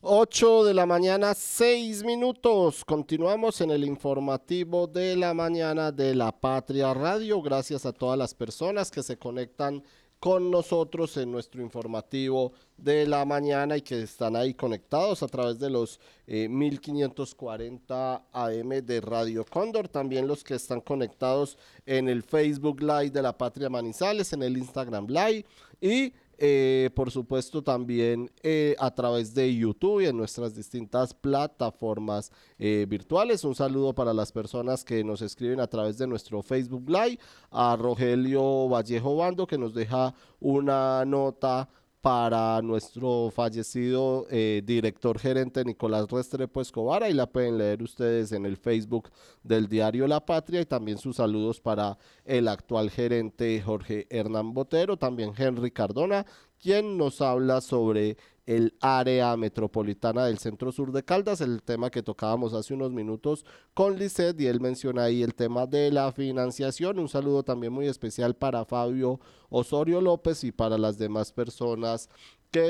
8 0.00 0.64
de 0.64 0.74
la 0.74 0.86
mañana, 0.86 1.32
6 1.32 2.02
minutos. 2.02 2.84
Continuamos 2.84 3.60
en 3.60 3.70
el 3.70 3.84
informativo 3.84 4.88
de 4.88 5.14
la 5.14 5.34
mañana 5.34 5.92
de 5.92 6.16
la 6.16 6.32
Patria 6.32 6.92
Radio. 6.94 7.40
Gracias 7.42 7.86
a 7.86 7.92
todas 7.92 8.18
las 8.18 8.34
personas 8.34 8.90
que 8.90 9.04
se 9.04 9.16
conectan 9.16 9.84
con 10.26 10.50
nosotros 10.50 11.16
en 11.18 11.30
nuestro 11.30 11.62
informativo 11.62 12.52
de 12.76 13.06
la 13.06 13.24
mañana 13.24 13.76
y 13.76 13.82
que 13.82 14.02
están 14.02 14.34
ahí 14.34 14.54
conectados 14.54 15.22
a 15.22 15.28
través 15.28 15.56
de 15.60 15.70
los 15.70 16.00
1540 16.26 18.24
eh, 18.34 18.60
AM 18.60 18.68
de 18.84 19.00
Radio 19.00 19.44
Cóndor, 19.44 19.86
también 19.86 20.26
los 20.26 20.42
que 20.42 20.54
están 20.54 20.80
conectados 20.80 21.56
en 21.86 22.08
el 22.08 22.24
Facebook 22.24 22.80
Live 22.80 23.10
de 23.10 23.22
la 23.22 23.38
Patria 23.38 23.70
Manizales, 23.70 24.32
en 24.32 24.42
el 24.42 24.56
Instagram 24.56 25.06
Live 25.06 25.44
y 25.80 26.12
eh, 26.38 26.90
por 26.94 27.10
supuesto 27.10 27.62
también 27.62 28.30
eh, 28.42 28.76
a 28.78 28.94
través 28.94 29.34
de 29.34 29.54
YouTube 29.54 30.02
y 30.02 30.06
en 30.06 30.16
nuestras 30.16 30.54
distintas 30.54 31.14
plataformas 31.14 32.30
eh, 32.58 32.86
virtuales. 32.88 33.44
Un 33.44 33.54
saludo 33.54 33.94
para 33.94 34.12
las 34.12 34.32
personas 34.32 34.84
que 34.84 35.02
nos 35.02 35.22
escriben 35.22 35.60
a 35.60 35.66
través 35.66 35.96
de 35.98 36.06
nuestro 36.06 36.42
Facebook 36.42 36.88
Live, 36.88 37.18
a 37.50 37.76
Rogelio 37.76 38.68
Vallejo 38.68 39.16
Bando 39.16 39.46
que 39.46 39.56
nos 39.56 39.72
deja 39.72 40.14
una 40.40 41.04
nota 41.04 41.68
para 42.06 42.62
nuestro 42.62 43.32
fallecido 43.34 44.28
eh, 44.30 44.62
director 44.64 45.18
gerente 45.18 45.64
Nicolás 45.64 46.06
Restrepo 46.08 46.60
Escobar. 46.60 47.02
Ahí 47.02 47.12
la 47.12 47.26
pueden 47.26 47.58
leer 47.58 47.82
ustedes 47.82 48.30
en 48.30 48.46
el 48.46 48.56
Facebook 48.56 49.10
del 49.42 49.66
diario 49.66 50.06
La 50.06 50.24
Patria 50.24 50.60
y 50.60 50.66
también 50.66 50.98
sus 50.98 51.16
saludos 51.16 51.60
para 51.60 51.98
el 52.24 52.46
actual 52.46 52.90
gerente 52.90 53.60
Jorge 53.60 54.06
Hernán 54.08 54.54
Botero, 54.54 54.96
también 54.96 55.32
Henry 55.36 55.72
Cardona, 55.72 56.24
quien 56.60 56.96
nos 56.96 57.20
habla 57.20 57.60
sobre 57.60 58.16
el 58.46 58.74
área 58.80 59.36
metropolitana 59.36 60.24
del 60.24 60.38
centro 60.38 60.70
sur 60.70 60.92
de 60.92 61.02
Caldas, 61.02 61.40
el 61.40 61.62
tema 61.62 61.90
que 61.90 62.02
tocábamos 62.02 62.54
hace 62.54 62.74
unos 62.74 62.92
minutos 62.92 63.44
con 63.74 63.98
Lisset 63.98 64.40
y 64.40 64.46
él 64.46 64.60
menciona 64.60 65.04
ahí 65.04 65.24
el 65.24 65.34
tema 65.34 65.66
de 65.66 65.90
la 65.90 66.12
financiación. 66.12 67.00
Un 67.00 67.08
saludo 67.08 67.42
también 67.42 67.72
muy 67.72 67.88
especial 67.88 68.36
para 68.36 68.64
Fabio 68.64 69.20
Osorio 69.48 70.00
López 70.00 70.44
y 70.44 70.52
para 70.52 70.78
las 70.78 70.96
demás 70.96 71.32
personas 71.32 72.08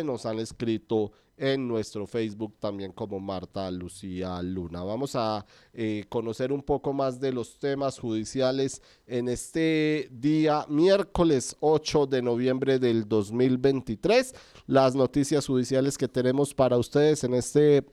nos 0.05 0.27
han 0.27 0.41
escrito 0.41 1.13
en 1.37 1.69
nuestro 1.69 2.07
Facebook 2.07 2.55
también 2.59 2.93
como 2.93 3.21
Marta 3.21 3.71
Lucía 3.71 4.43
Luna. 4.43 4.83
Vamos 4.83 5.15
a 5.15 5.45
eh, 5.73 6.05
conocer 6.09 6.51
un 6.51 6.63
poco 6.63 6.93
más 6.93 7.21
de 7.21 7.33
los 7.33 7.59
temas 7.59 7.99
judiciales 7.99 8.83
en 9.07 9.29
este 9.29 10.09
día 10.11 10.65
miércoles 10.69 11.57
8 11.61 12.07
de 12.07 12.23
noviembre 12.23 12.79
del 12.79 13.07
2023. 13.07 14.35
Las 14.67 14.95
noticias 14.95 15.47
judiciales 15.47 15.99
que 15.99 16.09
tenemos 16.09 16.55
para 16.55 16.79
ustedes 16.79 17.23
en 17.23 17.35
este 17.35 17.85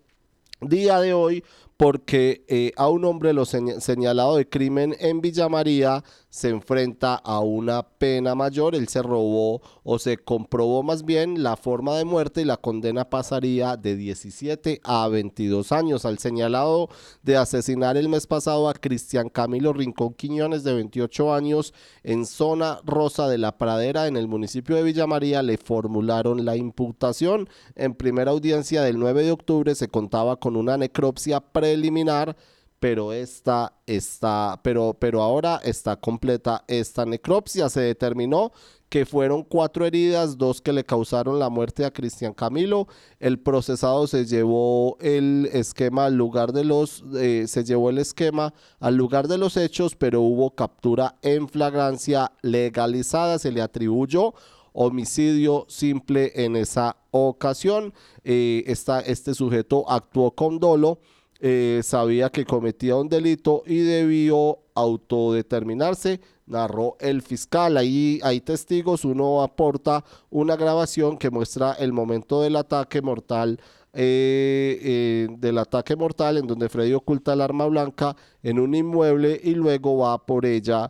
día 0.61 0.99
de 0.99 1.13
hoy 1.13 1.43
porque 1.77 2.45
eh, 2.47 2.71
a 2.77 2.87
un 2.89 3.05
hombre 3.05 3.33
lo 3.33 3.45
señalado 3.45 4.37
de 4.37 4.47
crimen 4.47 4.95
en 4.99 5.21
Villa 5.21 5.49
María 5.49 6.03
se 6.29 6.49
enfrenta 6.49 7.13
a 7.13 7.41
una 7.41 7.83
pena 7.83 8.33
mayor. 8.33 8.73
Él 8.73 8.87
se 8.87 9.03
robó 9.03 9.61
o 9.83 9.99
se 9.99 10.17
comprobó 10.17 10.81
más 10.81 11.05
bien 11.05 11.43
la 11.43 11.55
forma 11.57 11.95
de 11.95 12.05
muerte 12.05 12.41
y 12.41 12.45
la 12.45 12.57
condena 12.57 13.09
pasaría 13.09 13.77
de 13.77 13.95
17 13.95 14.81
a 14.83 15.07
22 15.07 15.71
años. 15.71 16.05
Al 16.05 16.17
señalado 16.17 16.89
de 17.21 17.37
asesinar 17.37 17.97
el 17.97 18.09
mes 18.09 18.25
pasado 18.25 18.67
a 18.67 18.73
Cristian 18.73 19.29
Camilo 19.29 19.73
Rincón 19.73 20.15
Quiñones 20.15 20.63
de 20.63 20.73
28 20.73 21.33
años 21.33 21.73
en 22.01 22.25
zona 22.25 22.79
rosa 22.83 23.27
de 23.27 23.37
la 23.37 23.57
pradera 23.57 24.07
en 24.07 24.17
el 24.17 24.27
municipio 24.27 24.75
de 24.75 24.83
Villa 24.83 25.05
María 25.05 25.43
le 25.43 25.57
formularon 25.57 26.45
la 26.45 26.55
imputación. 26.55 27.47
En 27.75 27.93
primera 27.93 28.31
audiencia 28.31 28.81
del 28.81 28.97
9 28.97 29.23
de 29.23 29.31
octubre 29.31 29.75
se 29.75 29.87
contaba 29.87 30.37
con 30.37 30.55
una 30.55 30.77
necropsia 30.77 31.41
preliminar, 31.63 32.35
pero 32.81 33.13
esta 33.13 33.71
está, 33.85 34.59
pero, 34.61 34.97
pero 34.99 35.21
ahora 35.21 35.61
está 35.63 35.95
completa 35.95 36.65
esta 36.67 37.05
necropsia. 37.05 37.69
Se 37.69 37.79
determinó 37.79 38.51
que 38.89 39.05
fueron 39.05 39.43
cuatro 39.43 39.85
heridas, 39.85 40.37
dos 40.37 40.61
que 40.61 40.73
le 40.73 40.83
causaron 40.83 41.39
la 41.39 41.49
muerte 41.49 41.85
a 41.85 41.91
Cristian 41.91 42.33
Camilo. 42.33 42.89
El 43.21 43.39
procesado 43.39 44.05
se 44.07 44.25
llevó 44.25 44.97
el 44.99 45.49
esquema 45.53 46.07
al 46.07 46.15
lugar 46.15 46.51
de 46.51 46.65
los, 46.65 47.05
eh, 47.15 47.45
se 47.47 47.63
llevó 47.63 47.89
el 47.89 47.99
esquema 47.99 48.53
al 48.81 48.97
lugar 48.97 49.29
de 49.29 49.37
los 49.37 49.55
hechos, 49.55 49.95
pero 49.95 50.19
hubo 50.19 50.53
captura 50.53 51.15
en 51.21 51.47
flagrancia 51.47 52.33
legalizada. 52.41 53.39
Se 53.39 53.53
le 53.53 53.61
atribuyó 53.61 54.33
homicidio 54.73 55.65
simple 55.69 56.33
en 56.35 56.57
esa 56.57 56.97
ocasión. 57.11 57.93
Eh, 58.25 58.65
este 58.67 59.33
sujeto 59.33 59.89
actuó 59.89 60.31
con 60.31 60.59
dolo 60.59 60.99
eh, 61.45 61.81
sabía 61.83 62.29
que 62.29 62.45
cometía 62.45 62.95
un 62.95 63.09
delito 63.09 63.63
y 63.65 63.79
debió 63.79 64.59
autodeterminarse, 64.75 66.21
narró 66.45 66.95
el 67.01 67.21
fiscal. 67.21 67.75
Ahí 67.75 68.21
hay 68.23 68.39
testigos, 68.39 69.03
uno 69.03 69.41
aporta 69.41 70.05
una 70.29 70.55
grabación 70.55 71.17
que 71.17 71.29
muestra 71.29 71.73
el 71.73 71.91
momento 71.91 72.41
del 72.41 72.55
ataque 72.55 73.01
mortal. 73.01 73.59
Eh, 73.95 74.79
eh, 74.81 75.27
del 75.37 75.57
ataque 75.57 75.97
mortal 75.97 76.37
en 76.37 76.47
donde 76.47 76.69
Freddy 76.69 76.93
oculta 76.93 77.33
el 77.33 77.41
arma 77.41 77.67
blanca 77.67 78.15
en 78.41 78.57
un 78.57 78.73
inmueble 78.73 79.39
y 79.43 79.53
luego 79.53 79.97
va 79.97 80.25
por 80.25 80.45
ella 80.47 80.89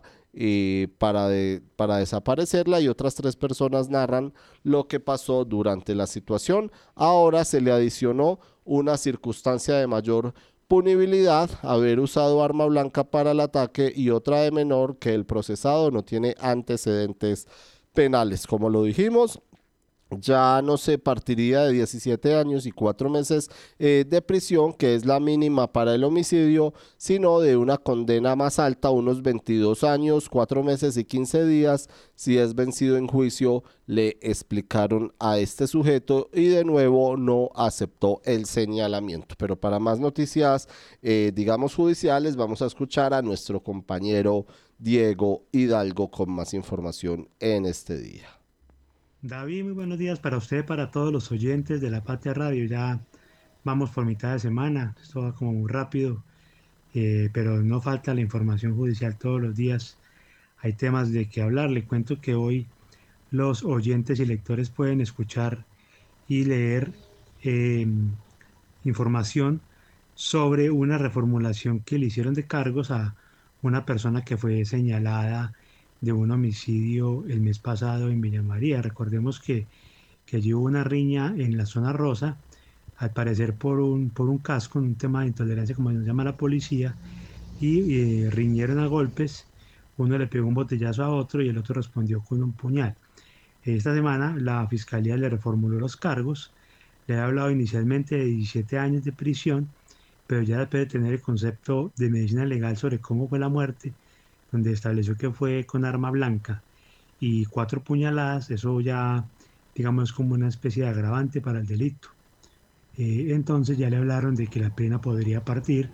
para, 0.98 1.28
para 1.76 1.96
desaparecerla 1.98 2.80
y 2.80 2.88
otras 2.88 3.14
tres 3.14 3.36
personas 3.36 3.90
narran 3.90 4.32
lo 4.62 4.88
que 4.88 5.00
pasó 5.00 5.44
durante 5.44 5.94
la 5.94 6.06
situación. 6.06 6.72
Ahora 6.94 7.44
se 7.44 7.60
le 7.60 7.72
adicionó 7.72 8.38
una 8.64 8.96
circunstancia 8.96 9.76
de 9.76 9.86
mayor 9.86 10.34
punibilidad, 10.68 11.50
haber 11.62 12.00
usado 12.00 12.42
arma 12.42 12.66
blanca 12.66 13.04
para 13.04 13.32
el 13.32 13.40
ataque 13.40 13.92
y 13.94 14.10
otra 14.10 14.40
de 14.40 14.50
menor 14.50 14.98
que 14.98 15.14
el 15.14 15.26
procesado 15.26 15.90
no 15.90 16.02
tiene 16.02 16.34
antecedentes 16.40 17.46
penales. 17.92 18.46
Como 18.46 18.70
lo 18.70 18.82
dijimos, 18.82 19.40
ya 20.20 20.60
no 20.62 20.76
se 20.76 20.98
partiría 20.98 21.62
de 21.62 21.72
17 21.72 22.34
años 22.34 22.66
y 22.66 22.70
4 22.72 23.10
meses 23.10 23.50
eh, 23.78 24.04
de 24.08 24.22
prisión, 24.22 24.72
que 24.72 24.94
es 24.94 25.04
la 25.04 25.20
mínima 25.20 25.72
para 25.72 25.94
el 25.94 26.04
homicidio, 26.04 26.74
sino 26.96 27.40
de 27.40 27.56
una 27.56 27.78
condena 27.78 28.36
más 28.36 28.58
alta, 28.58 28.90
unos 28.90 29.22
22 29.22 29.84
años, 29.84 30.28
4 30.28 30.62
meses 30.62 30.96
y 30.96 31.04
15 31.04 31.44
días, 31.46 31.88
si 32.14 32.38
es 32.38 32.54
vencido 32.54 32.96
en 32.96 33.06
juicio, 33.06 33.62
le 33.86 34.16
explicaron 34.20 35.12
a 35.18 35.38
este 35.38 35.66
sujeto 35.66 36.30
y 36.32 36.46
de 36.46 36.64
nuevo 36.64 37.16
no 37.16 37.50
aceptó 37.54 38.20
el 38.24 38.46
señalamiento. 38.46 39.34
Pero 39.38 39.56
para 39.56 39.78
más 39.78 40.00
noticias, 40.00 40.68
eh, 41.02 41.32
digamos 41.34 41.74
judiciales, 41.74 42.36
vamos 42.36 42.62
a 42.62 42.66
escuchar 42.66 43.14
a 43.14 43.22
nuestro 43.22 43.62
compañero 43.62 44.46
Diego 44.78 45.44
Hidalgo 45.52 46.10
con 46.10 46.30
más 46.30 46.54
información 46.54 47.28
en 47.40 47.66
este 47.66 47.98
día. 47.98 48.43
David, 49.26 49.64
muy 49.64 49.72
buenos 49.72 49.98
días 49.98 50.18
para 50.20 50.36
usted, 50.36 50.66
para 50.66 50.90
todos 50.90 51.10
los 51.10 51.32
oyentes 51.32 51.80
de 51.80 51.90
la 51.90 52.04
Patria 52.04 52.34
Radio. 52.34 52.66
Ya 52.66 53.00
vamos 53.64 53.88
por 53.88 54.04
mitad 54.04 54.34
de 54.34 54.38
semana, 54.38 54.94
esto 55.02 55.22
va 55.22 55.34
como 55.34 55.54
muy 55.54 55.72
rápido, 55.72 56.22
eh, 56.92 57.30
pero 57.32 57.62
no 57.62 57.80
falta 57.80 58.12
la 58.12 58.20
información 58.20 58.76
judicial 58.76 59.16
todos 59.16 59.40
los 59.40 59.56
días. 59.56 59.96
Hay 60.58 60.74
temas 60.74 61.10
de 61.10 61.26
que 61.26 61.40
hablar. 61.40 61.70
Le 61.70 61.86
cuento 61.86 62.20
que 62.20 62.34
hoy 62.34 62.66
los 63.30 63.64
oyentes 63.64 64.20
y 64.20 64.26
lectores 64.26 64.68
pueden 64.68 65.00
escuchar 65.00 65.64
y 66.28 66.44
leer 66.44 66.92
em, 67.40 68.10
información 68.84 69.62
sobre 70.14 70.70
una 70.70 70.98
reformulación 70.98 71.80
que 71.80 71.98
le 71.98 72.06
hicieron 72.06 72.34
de 72.34 72.46
cargos 72.46 72.90
a 72.90 73.14
una 73.62 73.86
persona 73.86 74.22
que 74.22 74.36
fue 74.36 74.66
señalada 74.66 75.54
de 76.04 76.12
un 76.12 76.30
homicidio 76.30 77.24
el 77.28 77.40
mes 77.40 77.58
pasado 77.58 78.10
en 78.10 78.20
Villa 78.20 78.42
María. 78.42 78.82
Recordemos 78.82 79.40
que, 79.40 79.66
que 80.26 80.36
allí 80.36 80.52
hubo 80.54 80.66
una 80.66 80.84
riña 80.84 81.34
en 81.36 81.56
la 81.56 81.66
zona 81.66 81.92
rosa, 81.92 82.36
al 82.98 83.12
parecer 83.12 83.54
por 83.54 83.80
un, 83.80 84.10
por 84.10 84.28
un 84.28 84.38
casco, 84.38 84.78
un 84.78 84.94
tema 84.94 85.22
de 85.22 85.28
intolerancia 85.28 85.74
como 85.74 85.90
se 85.90 86.04
llama 86.04 86.24
la 86.24 86.36
policía, 86.36 86.94
y 87.60 87.98
eh, 87.98 88.30
riñeron 88.30 88.78
a 88.78 88.86
golpes, 88.86 89.46
uno 89.96 90.18
le 90.18 90.26
pegó 90.26 90.46
un 90.46 90.54
botellazo 90.54 91.04
a 91.04 91.10
otro 91.10 91.42
y 91.42 91.48
el 91.48 91.58
otro 91.58 91.74
respondió 91.74 92.20
con 92.20 92.42
un 92.42 92.52
puñal. 92.52 92.96
Esta 93.64 93.94
semana 93.94 94.36
la 94.38 94.66
fiscalía 94.68 95.16
le 95.16 95.30
reformuló 95.30 95.78
los 95.80 95.96
cargos, 95.96 96.52
le 97.06 97.16
ha 97.16 97.24
hablado 97.24 97.50
inicialmente 97.50 98.16
de 98.16 98.26
17 98.26 98.78
años 98.78 99.04
de 99.04 99.12
prisión, 99.12 99.68
pero 100.26 100.42
ya 100.42 100.58
después 100.58 100.84
de 100.84 100.90
tener 100.90 101.12
el 101.14 101.20
concepto 101.22 101.92
de 101.96 102.10
medicina 102.10 102.44
legal 102.44 102.76
sobre 102.76 102.98
cómo 102.98 103.28
fue 103.28 103.38
la 103.38 103.48
muerte, 103.48 103.92
donde 104.54 104.70
estableció 104.70 105.16
que 105.16 105.32
fue 105.32 105.66
con 105.66 105.84
arma 105.84 106.12
blanca 106.12 106.62
y 107.18 107.44
cuatro 107.46 107.82
puñaladas, 107.82 108.52
eso 108.52 108.80
ya, 108.80 109.24
digamos, 109.74 110.12
como 110.12 110.34
una 110.34 110.46
especie 110.46 110.84
de 110.84 110.90
agravante 110.90 111.40
para 111.40 111.58
el 111.58 111.66
delito. 111.66 112.10
Eh, 112.96 113.30
entonces 113.30 113.76
ya 113.76 113.90
le 113.90 113.96
hablaron 113.96 114.36
de 114.36 114.46
que 114.46 114.60
la 114.60 114.70
pena 114.70 115.00
podría 115.00 115.44
partir 115.44 115.90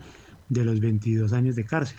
de 0.51 0.62
los 0.62 0.78
22 0.78 1.32
años 1.32 1.57
de 1.57 1.65
cárcel. 1.65 1.97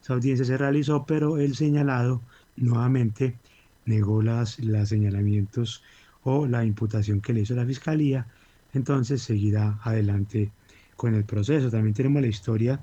Esa 0.00 0.14
audiencia 0.14 0.44
se 0.46 0.56
realizó, 0.56 1.04
pero 1.04 1.38
el 1.38 1.56
señalado 1.56 2.22
nuevamente 2.56 3.36
negó 3.84 4.22
las, 4.22 4.60
los 4.60 4.88
señalamientos 4.88 5.82
o 6.22 6.46
la 6.46 6.64
imputación 6.64 7.20
que 7.20 7.32
le 7.32 7.40
hizo 7.40 7.56
la 7.56 7.66
fiscalía, 7.66 8.28
entonces 8.72 9.20
seguirá 9.20 9.80
adelante 9.82 10.52
con 10.94 11.12
el 11.16 11.24
proceso. 11.24 11.72
También 11.72 11.92
tenemos 11.92 12.22
la 12.22 12.28
historia 12.28 12.80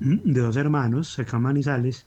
de 0.00 0.40
dos 0.40 0.56
hermanos, 0.56 1.18
acá 1.18 1.38
Manizales, 1.38 2.06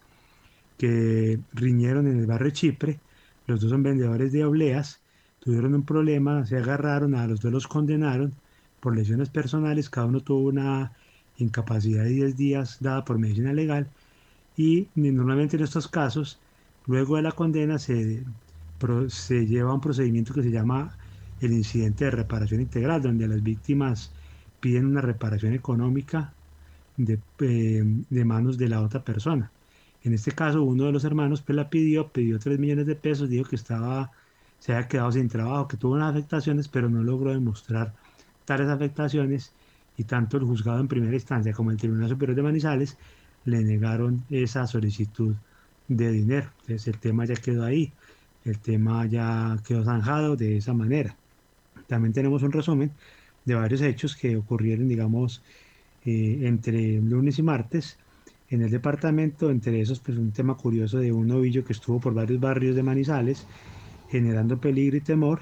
que 0.78 1.40
riñeron 1.54 2.08
en 2.08 2.20
el 2.20 2.26
barrio 2.26 2.52
Chipre. 2.52 3.00
Los 3.48 3.62
dos 3.62 3.72
son 3.72 3.84
vendedores 3.84 4.32
de 4.32 4.46
obleas, 4.46 5.02
tuvieron 5.40 5.76
un 5.76 5.84
problema, 5.84 6.46
se 6.46 6.58
agarraron, 6.58 7.16
a 7.16 7.28
los 7.28 7.42
dos 7.42 7.52
los 7.52 7.68
condenaron 7.68 8.34
por 8.80 8.96
lesiones 8.96 9.30
personales, 9.30 9.90
cada 9.90 10.08
uno 10.08 10.22
tuvo 10.22 10.50
una 10.50 10.94
incapacidad 11.38 12.04
de 12.04 12.10
10 12.10 12.38
días 12.38 12.78
dada 12.80 13.04
por 13.06 13.18
medicina 13.18 13.54
legal 13.54 13.88
y 14.56 14.88
normalmente 14.96 15.58
en 15.58 15.64
estos 15.64 15.88
casos, 15.88 16.40
luego 16.86 17.16
de 17.16 17.24
la 17.24 17.32
condena 17.32 17.80
se, 17.80 18.24
se 19.08 19.48
lleva 19.48 19.74
un 19.74 19.82
procedimiento 19.82 20.34
que 20.34 20.44
se 20.44 20.52
llama 20.52 20.96
el 21.42 21.54
incidente 21.54 22.06
de 22.06 22.12
reparación 22.12 22.62
integral, 22.62 23.02
donde 23.02 23.28
las 23.28 23.42
víctimas 23.42 24.12
piden 24.60 24.86
una 24.86 25.02
reparación 25.02 25.54
económica 25.54 26.34
de, 26.98 27.20
eh, 27.40 27.84
de, 28.10 28.26
manos 28.26 28.58
de 28.58 28.70
la 28.70 28.82
otra 28.82 29.04
persona. 29.04 29.52
En 30.04 30.14
este 30.14 30.32
caso, 30.32 30.64
uno 30.64 30.86
de 30.86 30.92
los 30.92 31.06
hermanos 31.06 31.42
pues 31.42 31.56
la 31.56 31.70
pidió, 31.70 32.10
pidió 32.10 32.38
3 32.40 32.60
millones 32.60 32.86
de 32.86 32.96
pesos, 32.96 33.30
dijo 33.30 33.50
que 33.50 33.56
estaba, 33.56 34.12
se 34.60 34.74
había 34.74 34.88
quedado 34.88 35.12
sin 35.14 35.30
trabajo, 35.30 35.68
que 35.68 35.78
tuvo 35.78 35.94
unas 35.94 36.12
afectaciones, 36.12 36.68
pero 36.68 36.90
no 36.90 37.04
logró 37.04 37.32
demostrar 37.32 37.94
tales 38.46 38.68
afectaciones 38.68 39.54
y 39.98 40.04
tanto 40.04 40.38
el 40.38 40.44
juzgado 40.44 40.80
en 40.82 40.88
primera 40.88 41.14
instancia 41.14 41.54
como 41.54 41.72
el 41.72 41.78
Tribunal 41.78 42.10
Superior 42.10 42.36
de 42.36 42.44
Manizales 42.44 42.98
le 43.46 43.64
negaron 43.64 44.24
esa 44.30 44.68
solicitud 44.68 45.36
de 45.88 46.12
dinero. 46.12 46.50
Entonces 46.62 46.88
el 46.88 47.00
tema 47.00 47.26
ya 47.26 47.36
quedó 47.36 47.64
ahí, 47.64 47.94
el 48.46 48.60
tema 48.60 49.06
ya 49.06 49.58
quedó 49.66 49.84
zanjado 49.86 50.36
de 50.36 50.58
esa 50.58 50.74
manera. 50.74 51.16
También 51.88 52.14
tenemos 52.14 52.44
un 52.44 52.52
resumen 52.52 52.92
de 53.46 53.56
varios 53.56 53.82
hechos 53.82 54.16
que 54.16 54.36
ocurrieron, 54.38 54.88
digamos, 54.88 55.42
eh, 56.06 56.42
entre 56.44 57.00
lunes 57.02 57.40
y 57.40 57.44
martes 57.44 57.98
en 58.54 58.62
el 58.62 58.70
departamento, 58.70 59.50
entre 59.50 59.82
esos 59.82 60.00
pues 60.00 60.18
un 60.18 60.32
tema 60.32 60.56
curioso 60.56 61.00
de 61.00 61.12
un 61.12 61.28
novillo 61.28 61.66
que 61.66 61.74
estuvo 61.74 62.00
por 62.00 62.14
varios 62.14 62.40
barrios 62.40 62.76
de 62.76 62.84
Manizales 62.84 63.48
generando 64.10 64.60
peligro 64.60 64.98
y 64.98 65.02
temor. 65.02 65.42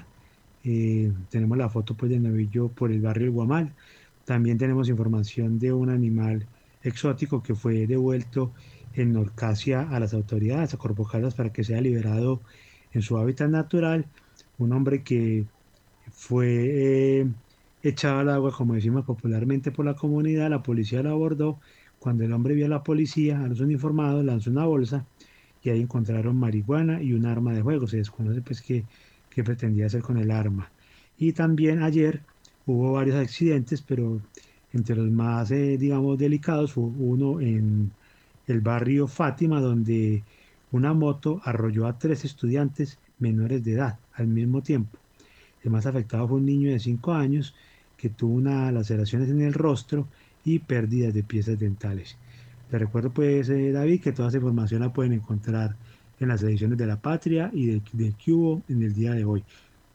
Eh, 0.64 1.12
tenemos 1.28 1.58
la 1.58 1.68
foto 1.68 1.94
pues 1.94 2.10
del 2.10 2.22
novillo 2.22 2.68
por 2.68 2.90
el 2.90 3.02
barrio 3.02 3.26
El 3.26 3.32
Guamal, 3.32 3.74
también 4.24 4.56
tenemos 4.56 4.88
información 4.88 5.58
de 5.58 5.72
un 5.72 5.90
animal 5.90 6.46
exótico 6.82 7.42
que 7.42 7.54
fue 7.54 7.86
devuelto 7.86 8.52
en 8.94 9.12
Norcasia 9.12 9.82
a 9.90 10.00
las 10.00 10.14
autoridades, 10.14 10.72
a 10.72 10.78
Corpocalas, 10.78 11.34
para 11.34 11.52
que 11.52 11.64
sea 11.64 11.80
liberado 11.82 12.40
en 12.92 13.02
su 13.02 13.18
hábitat 13.18 13.50
natural. 13.50 14.06
Un 14.58 14.72
hombre 14.72 15.02
que 15.02 15.44
fue 16.12 17.20
eh, 17.20 17.26
echado 17.82 18.20
al 18.20 18.30
agua, 18.30 18.52
como 18.52 18.74
decimos 18.74 19.04
popularmente, 19.04 19.70
por 19.70 19.84
la 19.84 19.94
comunidad. 19.96 20.50
La 20.50 20.62
policía 20.62 21.02
lo 21.02 21.10
abordó. 21.10 21.60
Cuando 22.02 22.24
el 22.24 22.32
hombre 22.32 22.56
vio 22.56 22.66
a 22.66 22.68
la 22.68 22.82
policía, 22.82 23.44
a 23.44 23.46
los 23.46 23.60
uniformados, 23.60 24.24
lanzó 24.24 24.50
una 24.50 24.66
bolsa 24.66 25.06
y 25.62 25.70
ahí 25.70 25.82
encontraron 25.82 26.34
marihuana 26.34 27.00
y 27.00 27.12
un 27.12 27.26
arma 27.26 27.52
de 27.52 27.62
juego. 27.62 27.86
Se 27.86 27.98
desconoce 27.98 28.40
pues 28.40 28.60
qué, 28.60 28.84
pretendía 29.44 29.86
hacer 29.86 30.02
con 30.02 30.16
el 30.16 30.32
arma. 30.32 30.68
Y 31.16 31.32
también 31.32 31.80
ayer 31.80 32.20
hubo 32.66 32.94
varios 32.94 33.14
accidentes, 33.14 33.82
pero 33.82 34.20
entre 34.72 34.96
los 34.96 35.12
más, 35.12 35.52
eh, 35.52 35.78
digamos, 35.78 36.18
delicados 36.18 36.72
fue 36.72 36.82
uno 36.82 37.40
en 37.40 37.92
el 38.48 38.60
barrio 38.60 39.06
Fátima, 39.06 39.60
donde 39.60 40.24
una 40.72 40.94
moto 40.94 41.40
arrolló 41.44 41.86
a 41.86 42.00
tres 42.00 42.24
estudiantes 42.24 42.98
menores 43.20 43.62
de 43.62 43.74
edad 43.74 44.00
al 44.14 44.26
mismo 44.26 44.60
tiempo. 44.60 44.98
El 45.62 45.70
más 45.70 45.86
afectado 45.86 46.26
fue 46.26 46.38
un 46.38 46.46
niño 46.46 46.72
de 46.72 46.80
5 46.80 47.12
años 47.12 47.54
que 47.96 48.08
tuvo 48.08 48.34
unas 48.34 48.72
laceraciones 48.72 49.28
en 49.28 49.40
el 49.42 49.54
rostro 49.54 50.08
y 50.44 50.58
pérdidas 50.58 51.14
de 51.14 51.22
piezas 51.22 51.58
dentales. 51.58 52.16
Te 52.70 52.78
recuerdo 52.78 53.10
pues, 53.10 53.48
eh, 53.48 53.72
David, 53.72 54.00
que 54.00 54.12
toda 54.12 54.28
esa 54.28 54.38
información 54.38 54.80
la 54.80 54.92
pueden 54.92 55.12
encontrar 55.12 55.76
en 56.20 56.28
las 56.28 56.42
ediciones 56.42 56.78
de 56.78 56.86
La 56.86 57.00
Patria 57.00 57.50
y 57.52 57.66
de, 57.66 57.82
de 57.92 58.14
Cubo 58.24 58.62
en 58.68 58.82
el 58.82 58.94
día 58.94 59.12
de 59.12 59.24
hoy. 59.24 59.44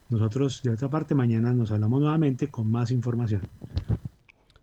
Nosotros, 0.09 0.61
de 0.63 0.71
otra 0.71 0.89
parte, 0.89 1.15
mañana 1.15 1.51
nos 1.53 1.71
hablamos 1.71 1.99
nuevamente 1.99 2.47
con 2.47 2.69
más 2.69 2.91
información. 2.91 3.41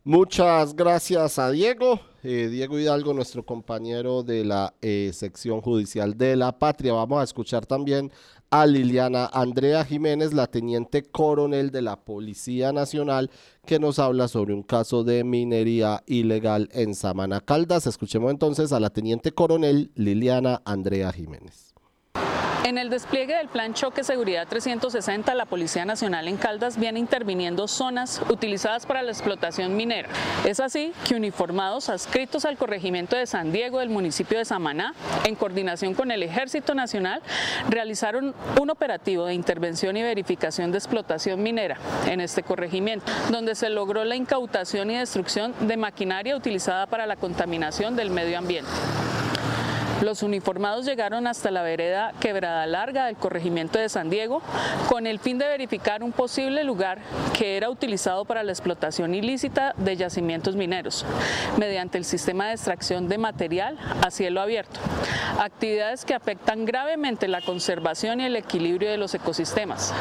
Muchas 0.06 0.76
gracias 0.76 1.38
a 1.38 1.50
Diego, 1.50 1.98
eh, 2.22 2.48
Diego 2.50 2.78
Hidalgo, 2.78 3.14
nuestro 3.14 3.42
compañero 3.42 4.22
de 4.22 4.44
la 4.44 4.74
eh, 4.82 5.10
sección 5.14 5.62
judicial 5.62 6.16
de 6.18 6.36
la 6.36 6.58
patria. 6.58 6.92
Vamos 6.92 7.20
a 7.20 7.24
escuchar 7.24 7.64
también 7.64 8.12
a 8.56 8.66
Liliana 8.66 9.28
Andrea 9.32 9.84
Jiménez, 9.84 10.32
la 10.32 10.46
teniente 10.46 11.02
coronel 11.02 11.72
de 11.72 11.82
la 11.82 11.96
Policía 11.96 12.72
Nacional, 12.72 13.32
que 13.66 13.80
nos 13.80 13.98
habla 13.98 14.28
sobre 14.28 14.54
un 14.54 14.62
caso 14.62 15.02
de 15.02 15.24
minería 15.24 16.04
ilegal 16.06 16.68
en 16.70 16.94
Samana 16.94 17.40
Caldas. 17.40 17.88
Escuchemos 17.88 18.30
entonces 18.30 18.72
a 18.72 18.78
la 18.78 18.90
teniente 18.90 19.32
coronel 19.32 19.90
Liliana 19.96 20.62
Andrea 20.64 21.10
Jiménez. 21.10 21.73
En 22.64 22.78
el 22.78 22.88
despliegue 22.88 23.36
del 23.36 23.48
Plan 23.48 23.74
Choque 23.74 24.02
Seguridad 24.04 24.48
360, 24.48 25.34
la 25.34 25.44
Policía 25.44 25.84
Nacional 25.84 26.28
en 26.28 26.38
Caldas 26.38 26.78
viene 26.78 26.98
interviniendo 26.98 27.68
zonas 27.68 28.22
utilizadas 28.30 28.86
para 28.86 29.02
la 29.02 29.12
explotación 29.12 29.76
minera. 29.76 30.08
Es 30.46 30.60
así 30.60 30.94
que 31.06 31.14
uniformados 31.14 31.90
adscritos 31.90 32.46
al 32.46 32.56
corregimiento 32.56 33.16
de 33.16 33.26
San 33.26 33.52
Diego 33.52 33.80
del 33.80 33.90
municipio 33.90 34.38
de 34.38 34.46
Samaná, 34.46 34.94
en 35.24 35.34
coordinación 35.34 35.92
con 35.92 36.10
el 36.10 36.22
Ejército 36.22 36.74
Nacional, 36.74 37.20
realizaron 37.68 38.34
un 38.58 38.70
operativo 38.70 39.26
de 39.26 39.34
intervención 39.34 39.98
y 39.98 40.02
verificación 40.02 40.72
de 40.72 40.78
explotación 40.78 41.42
minera 41.42 41.76
en 42.06 42.22
este 42.22 42.42
corregimiento, 42.42 43.12
donde 43.30 43.56
se 43.56 43.68
logró 43.68 44.06
la 44.06 44.16
incautación 44.16 44.90
y 44.90 44.96
destrucción 44.96 45.52
de 45.60 45.76
maquinaria 45.76 46.34
utilizada 46.34 46.86
para 46.86 47.04
la 47.04 47.16
contaminación 47.16 47.94
del 47.94 48.08
medio 48.08 48.38
ambiente. 48.38 48.70
Los 50.04 50.22
uniformados 50.22 50.84
llegaron 50.84 51.26
hasta 51.26 51.50
la 51.50 51.62
vereda 51.62 52.12
Quebrada 52.20 52.66
Larga 52.66 53.06
del 53.06 53.16
corregimiento 53.16 53.78
de 53.78 53.88
San 53.88 54.10
Diego 54.10 54.42
con 54.86 55.06
el 55.06 55.18
fin 55.18 55.38
de 55.38 55.46
verificar 55.46 56.02
un 56.02 56.12
posible 56.12 56.62
lugar 56.62 56.98
que 57.32 57.56
era 57.56 57.70
utilizado 57.70 58.26
para 58.26 58.42
la 58.42 58.52
explotación 58.52 59.14
ilícita 59.14 59.74
de 59.78 59.96
yacimientos 59.96 60.56
mineros 60.56 61.06
mediante 61.56 61.96
el 61.96 62.04
sistema 62.04 62.48
de 62.48 62.52
extracción 62.52 63.08
de 63.08 63.16
material 63.16 63.78
a 64.02 64.10
cielo 64.10 64.42
abierto. 64.42 64.78
Actividades 65.40 66.04
que 66.04 66.12
afectan 66.12 66.66
gravemente 66.66 67.26
la 67.26 67.40
conservación 67.40 68.20
y 68.20 68.26
el 68.26 68.36
equilibrio 68.36 68.90
de 68.90 68.98
los 68.98 69.14
ecosistemas 69.14 69.94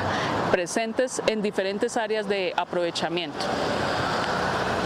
presentes 0.52 1.22
en 1.28 1.42
diferentes 1.42 1.96
áreas 1.96 2.28
de 2.28 2.54
aprovechamiento 2.58 3.46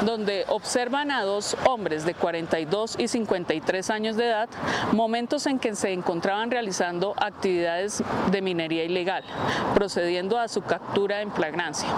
donde 0.06 0.46
observan 0.48 1.12
a 1.12 1.24
dos 1.24 1.56
hombres 1.66 2.06
de 2.06 2.14
42 2.14 2.96
y 3.00 3.08
53 3.08 3.90
años 3.90 4.16
de 4.16 4.28
edad, 4.28 4.50
momentos 4.92 5.46
en 5.46 5.60
que 5.60 5.76
se 5.76 5.94
encontraban 5.94 6.52
realizando 6.52 7.14
actividades 7.18 8.04
de 8.32 8.42
minería 8.42 8.84
ilegal, 8.84 9.24
procediendo 9.74 10.40
a 10.40 10.48
su 10.48 10.62
captura 10.62 11.22
en 11.22 11.32
flagrancia. 11.32 11.90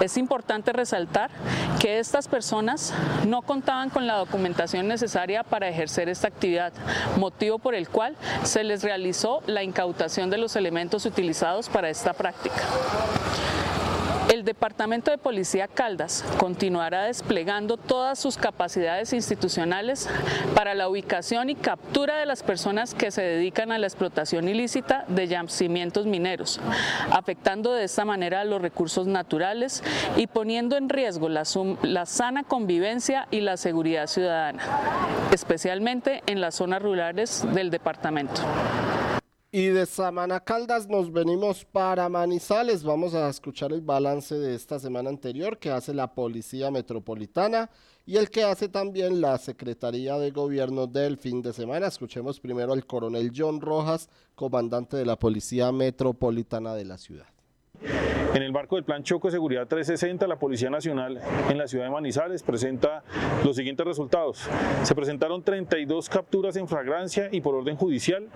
Es 0.00 0.16
importante 0.16 0.72
resaltar 0.72 1.30
que 1.80 1.98
estas 1.98 2.28
personas 2.28 2.92
no 3.26 3.42
contaban 3.42 3.90
con 3.90 4.06
la 4.06 4.16
documentación 4.16 4.88
necesaria 4.88 5.42
para 5.42 5.68
ejercer 5.68 6.08
esta 6.08 6.28
actividad, 6.28 6.72
motivo 7.18 7.58
por 7.58 7.74
el 7.74 7.88
cual 7.88 8.16
se 8.42 8.64
les 8.64 8.82
realizó 8.82 9.42
la 9.46 9.62
incautación 9.62 10.30
de 10.30 10.38
los 10.38 10.56
elementos 10.56 11.06
utilizados 11.06 11.68
para 11.68 11.90
esta 11.90 12.12
práctica. 12.12 12.62
El 14.34 14.44
Departamento 14.44 15.12
de 15.12 15.18
Policía 15.18 15.68
Caldas 15.68 16.24
continuará 16.38 17.04
desplegando 17.04 17.76
todas 17.76 18.18
sus 18.18 18.36
capacidades 18.36 19.12
institucionales 19.12 20.08
para 20.56 20.74
la 20.74 20.88
ubicación 20.88 21.50
y 21.50 21.54
captura 21.54 22.18
de 22.18 22.26
las 22.26 22.42
personas 22.42 22.94
que 22.94 23.12
se 23.12 23.22
dedican 23.22 23.70
a 23.70 23.78
la 23.78 23.86
explotación 23.86 24.48
ilícita 24.48 25.04
de 25.06 25.28
yacimientos 25.28 26.06
mineros, 26.06 26.60
afectando 27.12 27.72
de 27.72 27.84
esta 27.84 28.04
manera 28.04 28.44
los 28.44 28.60
recursos 28.60 29.06
naturales 29.06 29.84
y 30.16 30.26
poniendo 30.26 30.76
en 30.76 30.88
riesgo 30.88 31.28
la, 31.28 31.44
sana 31.44 32.42
convivencia 32.42 33.28
y 33.30 33.40
la 33.40 33.56
seguridad 33.56 34.08
ciudadana, 34.08 34.64
especialmente 35.30 36.24
en 36.26 36.40
las 36.40 36.56
zonas 36.56 36.82
rurales 36.82 37.46
del 37.54 37.70
departamento. 37.70 38.42
Y 39.56 39.66
de 39.66 39.86
Samana 39.86 40.40
Caldas 40.40 40.88
nos 40.88 41.12
venimos 41.12 41.64
para 41.64 42.08
Manizales. 42.08 42.82
Vamos 42.82 43.14
a 43.14 43.28
escuchar 43.28 43.70
el 43.70 43.82
balance 43.82 44.36
de 44.36 44.52
esta 44.52 44.80
semana 44.80 45.10
anterior 45.10 45.58
que 45.58 45.70
hace 45.70 45.94
la 45.94 46.12
Policía 46.12 46.72
Metropolitana 46.72 47.70
y 48.04 48.16
el 48.16 48.30
que 48.30 48.42
hace 48.42 48.68
también 48.68 49.20
la 49.20 49.38
Secretaría 49.38 50.18
de 50.18 50.32
Gobierno 50.32 50.88
del 50.88 51.18
fin 51.18 51.40
de 51.40 51.52
semana. 51.52 51.86
Escuchemos 51.86 52.40
primero 52.40 52.72
al 52.72 52.84
coronel 52.84 53.30
John 53.32 53.60
Rojas, 53.60 54.08
comandante 54.34 54.96
de 54.96 55.06
la 55.06 55.16
Policía 55.20 55.70
Metropolitana 55.70 56.74
de 56.74 56.86
la 56.86 56.98
ciudad. 56.98 57.33
En 58.34 58.42
el 58.42 58.52
marco 58.52 58.76
del 58.76 58.84
Plan 58.84 59.02
Choco 59.02 59.28
de 59.28 59.32
Seguridad 59.32 59.66
360, 59.66 60.26
la 60.26 60.36
Policía 60.36 60.70
Nacional 60.70 61.20
en 61.48 61.58
la 61.58 61.68
ciudad 61.68 61.84
de 61.84 61.90
Manizales 61.90 62.42
presenta 62.42 63.02
los 63.44 63.56
siguientes 63.56 63.86
resultados. 63.86 64.48
Se 64.82 64.94
presentaron 64.94 65.42
32 65.42 66.08
capturas 66.08 66.56
en 66.56 66.66
flagrancia 66.66 67.28
y 67.30 67.40
por 67.40 67.54
orden 67.54 67.76
judicial. 67.76 68.28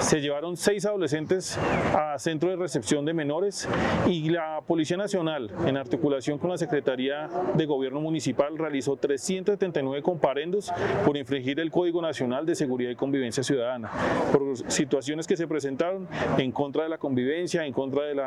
Se 0.00 0.20
llevaron 0.20 0.56
6 0.56 0.84
adolescentes 0.86 1.58
a 1.94 2.18
centro 2.18 2.50
de 2.50 2.56
recepción 2.56 3.04
de 3.04 3.14
menores 3.14 3.68
y 4.06 4.28
la 4.30 4.60
Policía 4.66 4.96
Nacional, 4.96 5.50
en 5.66 5.76
articulación 5.76 6.38
con 6.38 6.50
la 6.50 6.58
Secretaría 6.58 7.28
de 7.54 7.66
Gobierno 7.66 8.00
Municipal, 8.00 8.56
realizó 8.58 8.96
379 8.96 10.02
comparendos 10.02 10.70
por 11.04 11.16
infringir 11.16 11.58
el 11.60 11.70
Código 11.70 12.02
Nacional 12.02 12.46
de 12.46 12.54
Seguridad 12.54 12.90
y 12.90 12.96
Convivencia 12.96 13.42
Ciudadana, 13.42 13.90
por 14.32 14.56
situaciones 14.70 15.26
que 15.26 15.36
se 15.36 15.46
presentaron 15.46 16.06
en 16.36 16.52
contra 16.52 16.82
de 16.84 16.88
la 16.88 16.98
convivencia, 16.98 17.64
en 17.64 17.72
contra 17.72 18.04
del 18.04 18.20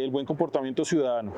de 0.00 0.08
buen 0.08 0.26
comportamiento 0.26 0.84
ciudadano. 0.84 1.32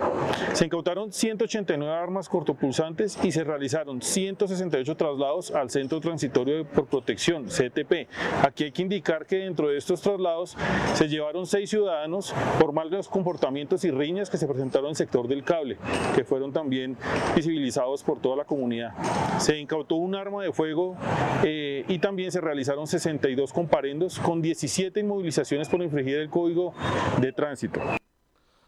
Se 0.53 0.67
incautaron 0.67 1.13
189 1.13 1.93
armas 1.93 2.29
cortopulsantes 2.29 3.19
y 3.23 3.33
se 3.33 3.45
realizaron 3.45 4.01
168 4.01 4.97
traslados 4.97 5.51
al 5.51 5.71
Centro 5.71 6.01
Transitorio 6.01 6.65
por 6.65 6.87
Protección, 6.87 7.47
CTP. 7.47 8.09
Aquí 8.43 8.65
hay 8.65 8.73
que 8.73 8.83
indicar 8.83 9.27
que 9.27 9.37
dentro 9.37 9.69
de 9.69 9.79
estos 9.79 10.01
traslados 10.01 10.57
se 10.95 11.09
llevaron 11.09 11.47
seis 11.47 11.71
ciudadanos 11.71 12.35
por 12.59 12.73
malos 12.73 13.09
comportamientos 13.09 13.85
y 13.85 13.91
riñas 13.91 14.31
que 14.31 14.37
se 14.37 14.47
presentaron 14.47 14.87
en 14.87 14.91
el 14.91 14.97
sector 14.97 15.29
del 15.29 15.45
cable, 15.45 15.77
que 16.15 16.25
fueron 16.25 16.53
también 16.53 16.97
visibilizados 17.35 18.03
por 18.03 18.21
toda 18.21 18.37
la 18.37 18.45
comunidad. 18.45 18.93
Se 19.39 19.59
incautó 19.59 19.97
un 19.97 20.15
arma 20.15 20.43
de 20.43 20.53
fuego 20.53 20.97
eh, 21.43 21.85
y 21.89 21.99
también 21.99 22.31
se 22.31 22.41
realizaron 22.41 22.87
62 22.87 23.53
comparendos 23.53 24.19
con 24.19 24.43
17 24.43 25.01
inmovilizaciones 25.01 25.69
por 25.69 25.83
infringir 25.83 26.19
el 26.19 26.31
Código 26.31 26.75
de 27.21 27.33
Tránsito. 27.33 27.81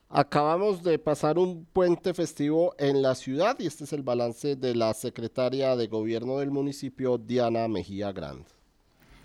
Acabamos 0.08 0.84
de 0.84 1.00
pasar 1.00 1.36
un 1.36 1.64
puente 1.64 2.14
festivo 2.14 2.76
en 2.78 3.02
la 3.02 3.16
ciudad 3.16 3.56
y 3.58 3.66
este 3.66 3.84
es 3.84 3.92
el 3.92 4.04
balance 4.04 4.54
de 4.54 4.76
la 4.76 4.94
secretaria 4.94 5.74
de 5.74 5.88
gobierno 5.88 6.38
del 6.38 6.52
municipio, 6.52 7.18
Diana 7.18 7.66
Mejía 7.66 8.12
Grand. 8.12 8.44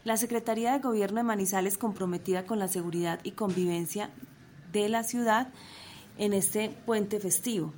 La 0.04 0.18
Secretaría 0.18 0.74
de 0.74 0.80
Gobierno 0.80 1.18
de 1.18 1.24
Manizales 1.24 1.78
comprometida 1.78 2.48
con 2.48 2.58
la 2.58 2.68
seguridad 2.68 3.20
y 3.24 3.34
convivencia 3.34 4.10
de 4.72 4.90
la 4.90 5.04
ciudad 5.04 5.50
en 6.18 6.34
este 6.34 6.70
puente 6.88 7.20
festivo. 7.20 7.74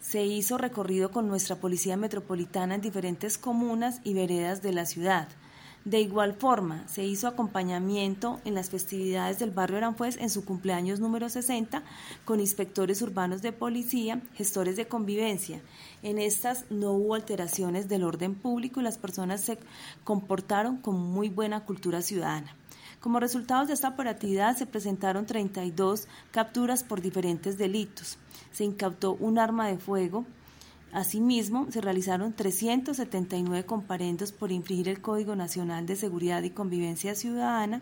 Se 0.00 0.24
hizo 0.24 0.56
recorrido 0.56 1.10
con 1.10 1.28
nuestra 1.28 1.56
Policía 1.56 1.98
Metropolitana 1.98 2.76
en 2.76 2.80
diferentes 2.80 3.36
comunas 3.36 4.00
y 4.04 4.14
veredas 4.14 4.62
de 4.62 4.72
la 4.72 4.86
ciudad. 4.86 5.28
De 5.84 6.00
igual 6.00 6.34
forma, 6.34 6.86
se 6.86 7.04
hizo 7.04 7.26
acompañamiento 7.26 8.40
en 8.44 8.54
las 8.54 8.70
festividades 8.70 9.40
del 9.40 9.50
barrio 9.50 9.78
Aranjuez 9.78 10.16
en 10.16 10.30
su 10.30 10.44
cumpleaños 10.44 11.00
número 11.00 11.28
60 11.28 11.82
con 12.24 12.38
inspectores 12.38 13.02
urbanos 13.02 13.42
de 13.42 13.50
policía, 13.50 14.20
gestores 14.34 14.76
de 14.76 14.86
convivencia. 14.86 15.60
En 16.04 16.18
estas 16.18 16.66
no 16.70 16.92
hubo 16.92 17.16
alteraciones 17.16 17.88
del 17.88 18.04
orden 18.04 18.36
público 18.36 18.78
y 18.78 18.84
las 18.84 18.96
personas 18.96 19.40
se 19.40 19.58
comportaron 20.04 20.76
con 20.76 21.00
muy 21.00 21.28
buena 21.28 21.64
cultura 21.64 22.00
ciudadana. 22.00 22.54
Como 23.00 23.18
resultado 23.18 23.66
de 23.66 23.72
esta 23.72 23.88
operatividad 23.88 24.56
se 24.56 24.66
presentaron 24.66 25.26
32 25.26 26.06
capturas 26.30 26.84
por 26.84 27.00
diferentes 27.00 27.58
delitos. 27.58 28.18
Se 28.52 28.62
incautó 28.62 29.14
un 29.14 29.40
arma 29.40 29.66
de 29.66 29.78
fuego, 29.78 30.24
Asimismo, 30.92 31.66
se 31.70 31.80
realizaron 31.80 32.34
379 32.34 33.64
comparendos 33.64 34.30
por 34.30 34.52
infringir 34.52 34.88
el 34.88 35.00
Código 35.00 35.34
Nacional 35.34 35.86
de 35.86 35.96
Seguridad 35.96 36.42
y 36.42 36.50
Convivencia 36.50 37.14
Ciudadana, 37.14 37.80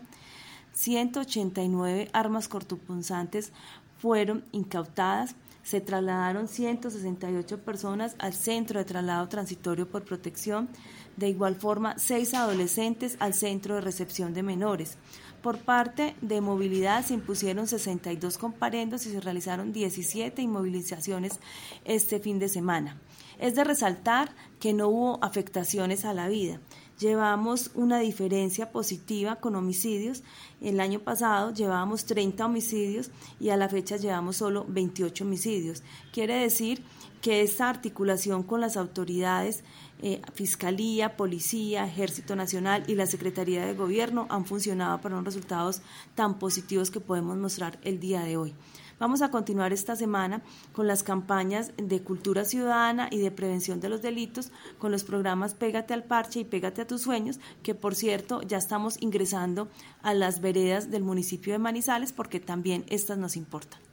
189 0.73 2.09
armas 2.13 2.47
cortopunzantes 2.47 3.51
fueron 3.97 4.45
incautadas, 4.53 5.35
se 5.63 5.81
trasladaron 5.81 6.47
168 6.47 7.59
personas 7.59 8.15
al 8.17 8.33
Centro 8.33 8.79
de 8.79 8.85
Traslado 8.85 9.27
Transitorio 9.27 9.87
por 9.89 10.03
Protección, 10.03 10.69
de 11.17 11.29
igual 11.29 11.55
forma, 11.55 11.99
seis 11.99 12.33
adolescentes 12.33 13.17
al 13.19 13.33
Centro 13.33 13.75
de 13.75 13.81
Recepción 13.81 14.33
de 14.33 14.43
Menores. 14.43 14.97
Por 15.41 15.57
parte 15.57 16.15
de 16.21 16.39
movilidad 16.39 17.03
se 17.03 17.15
impusieron 17.15 17.67
62 17.67 18.37
comparendos 18.37 19.05
y 19.07 19.11
se 19.11 19.21
realizaron 19.21 19.73
17 19.73 20.39
inmovilizaciones 20.41 21.39
este 21.83 22.19
fin 22.19 22.37
de 22.37 22.47
semana. 22.47 23.01
Es 23.39 23.55
de 23.55 23.63
resaltar 23.63 24.35
que 24.59 24.73
no 24.73 24.89
hubo 24.89 25.23
afectaciones 25.23 26.05
a 26.05 26.13
la 26.13 26.27
vida. 26.27 26.59
Llevamos 26.99 27.71
una 27.73 27.97
diferencia 27.97 28.71
positiva 28.71 29.37
con 29.37 29.55
homicidios. 29.55 30.21
El 30.61 30.79
año 30.79 30.99
pasado 30.99 31.51
llevábamos 31.51 32.05
30 32.05 32.45
homicidios 32.45 33.09
y 33.39 33.49
a 33.49 33.57
la 33.57 33.67
fecha 33.67 33.97
llevamos 33.97 34.37
solo 34.37 34.67
28 34.69 35.23
homicidios. 35.23 35.81
Quiere 36.13 36.35
decir 36.35 36.83
que 37.21 37.41
esta 37.41 37.67
articulación 37.69 38.43
con 38.43 38.61
las 38.61 38.77
autoridades 38.77 39.63
eh, 40.01 40.21
Fiscalía, 40.33 41.15
Policía, 41.17 41.85
Ejército 41.85 42.35
Nacional 42.35 42.83
y 42.87 42.95
la 42.95 43.05
Secretaría 43.05 43.65
de 43.65 43.73
Gobierno 43.73 44.27
han 44.29 44.45
funcionado 44.45 44.99
para 45.01 45.15
unos 45.15 45.25
resultados 45.25 45.81
tan 46.15 46.39
positivos 46.39 46.91
que 46.91 46.99
podemos 46.99 47.37
mostrar 47.37 47.79
el 47.83 47.99
día 47.99 48.21
de 48.21 48.37
hoy. 48.37 48.53
Vamos 49.01 49.23
a 49.23 49.31
continuar 49.31 49.73
esta 49.73 49.95
semana 49.95 50.43
con 50.73 50.85
las 50.85 51.01
campañas 51.01 51.71
de 51.75 52.03
cultura 52.03 52.45
ciudadana 52.45 53.07
y 53.09 53.17
de 53.17 53.31
prevención 53.31 53.79
de 53.79 53.89
los 53.89 54.03
delitos, 54.03 54.51
con 54.77 54.91
los 54.91 55.03
programas 55.03 55.55
Pégate 55.55 55.95
al 55.95 56.03
Parche 56.03 56.41
y 56.41 56.45
Pégate 56.45 56.81
a 56.81 56.87
tus 56.87 57.01
sueños, 57.01 57.39
que 57.63 57.73
por 57.73 57.95
cierto 57.95 58.43
ya 58.43 58.57
estamos 58.57 59.01
ingresando 59.01 59.69
a 60.03 60.13
las 60.13 60.39
veredas 60.39 60.91
del 60.91 61.01
municipio 61.01 61.51
de 61.51 61.57
Manizales 61.57 62.13
porque 62.13 62.39
también 62.39 62.85
estas 62.89 63.17
nos 63.17 63.35
importan. 63.35 63.90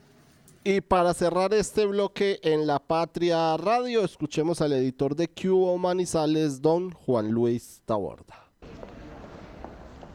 Y 0.65 0.81
para 0.81 1.15
cerrar 1.15 1.55
este 1.55 1.87
bloque 1.87 2.41
en 2.43 2.67
La 2.67 2.81
Patria 2.81 3.57
Radio, 3.57 4.05
escuchemos 4.05 4.61
al 4.61 4.73
editor 4.73 5.15
de 5.15 5.29
Cubo 5.29 5.79
Manizales, 5.79 6.61
don 6.61 6.91
Juan 6.91 7.31
Luis 7.31 7.81
Taborda. 7.87 8.45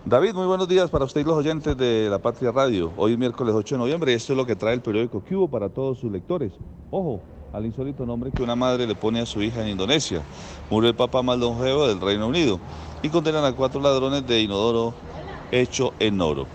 David, 0.05 0.33
muy 0.33 0.45
buenos 0.45 0.67
días 0.67 0.89
para 0.89 1.05
usted 1.05 1.21
y 1.21 1.23
los 1.23 1.37
oyentes 1.37 1.77
de 1.77 2.09
La 2.09 2.19
Patria 2.19 2.51
Radio. 2.51 2.91
Hoy 2.97 3.13
es 3.13 3.17
miércoles 3.17 3.55
8 3.55 3.75
de 3.75 3.79
noviembre 3.79 4.13
esto 4.13 4.33
es 4.33 4.37
lo 4.37 4.45
que 4.45 4.57
trae 4.57 4.73
el 4.73 4.81
periódico 4.81 5.23
Cubo 5.27 5.47
para 5.47 5.69
todos 5.69 5.99
sus 5.99 6.11
lectores. 6.11 6.51
Ojo, 6.91 7.21
al 7.53 7.65
insólito 7.65 8.05
nombre 8.05 8.31
que 8.31 8.43
una 8.43 8.55
madre 8.55 8.85
le 8.85 8.95
pone 8.95 9.21
a 9.21 9.25
su 9.25 9.41
hija 9.41 9.61
en 9.61 9.69
Indonesia. 9.69 10.21
Murió 10.69 10.89
el 10.89 10.95
papá 10.95 11.21
más 11.21 11.39
longevo 11.39 11.87
del 11.87 12.01
Reino 12.01 12.27
Unido 12.27 12.59
y 13.01 13.07
condenan 13.07 13.45
a 13.45 13.53
cuatro 13.53 13.79
ladrones 13.79 14.27
de 14.27 14.41
inodoro 14.41 14.93
hecho 15.51 15.93
en 15.99 16.19
oro. 16.19 16.47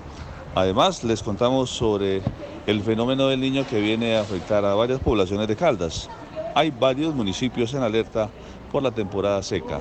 Además, 0.54 1.04
les 1.04 1.22
contamos 1.22 1.70
sobre 1.70 2.22
el 2.66 2.82
fenómeno 2.82 3.28
del 3.28 3.40
niño 3.40 3.66
que 3.68 3.80
viene 3.80 4.16
a 4.16 4.22
afectar 4.22 4.64
a 4.64 4.74
varias 4.74 5.00
poblaciones 5.00 5.46
de 5.46 5.56
Caldas. 5.56 6.08
Hay 6.54 6.70
varios 6.70 7.14
municipios 7.14 7.74
en 7.74 7.82
alerta 7.82 8.28
por 8.72 8.82
la 8.82 8.90
temporada 8.90 9.42
seca. 9.42 9.80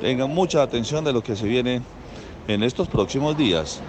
Tengan 0.00 0.34
mucha 0.34 0.62
atención 0.62 1.04
de 1.04 1.12
lo 1.12 1.22
que 1.22 1.36
se 1.36 1.46
viene 1.46 1.82
en 2.48 2.62
estos 2.62 2.88
próximos 2.88 3.36
días. 3.36 3.80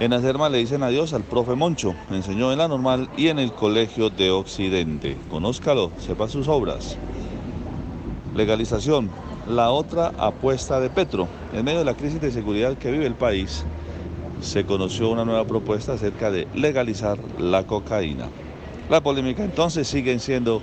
En 0.00 0.12
Acerma 0.12 0.48
le 0.48 0.58
dicen 0.58 0.82
adiós 0.82 1.12
al 1.12 1.24
profe 1.24 1.54
Moncho, 1.54 1.94
enseñó 2.10 2.52
en 2.52 2.58
la 2.58 2.68
normal 2.68 3.08
y 3.16 3.28
en 3.28 3.38
el 3.38 3.52
Colegio 3.52 4.10
de 4.10 4.30
Occidente. 4.30 5.16
Conózcalo, 5.30 5.90
sepa 5.98 6.28
sus 6.28 6.46
obras. 6.46 6.96
Legalización, 8.34 9.10
la 9.48 9.70
otra 9.70 10.12
apuesta 10.18 10.78
de 10.78 10.90
Petro. 10.90 11.26
En 11.52 11.64
medio 11.64 11.80
de 11.80 11.84
la 11.84 11.94
crisis 11.94 12.20
de 12.20 12.30
seguridad 12.30 12.78
que 12.78 12.92
vive 12.92 13.06
el 13.06 13.14
país, 13.14 13.64
se 14.40 14.64
conoció 14.64 15.10
una 15.10 15.24
nueva 15.24 15.44
propuesta 15.44 15.94
acerca 15.94 16.30
de 16.30 16.48
legalizar 16.54 17.18
la 17.38 17.66
cocaína. 17.66 18.28
La 18.88 19.00
polémica 19.02 19.44
entonces 19.44 19.88
sigue 19.88 20.18
siendo 20.18 20.62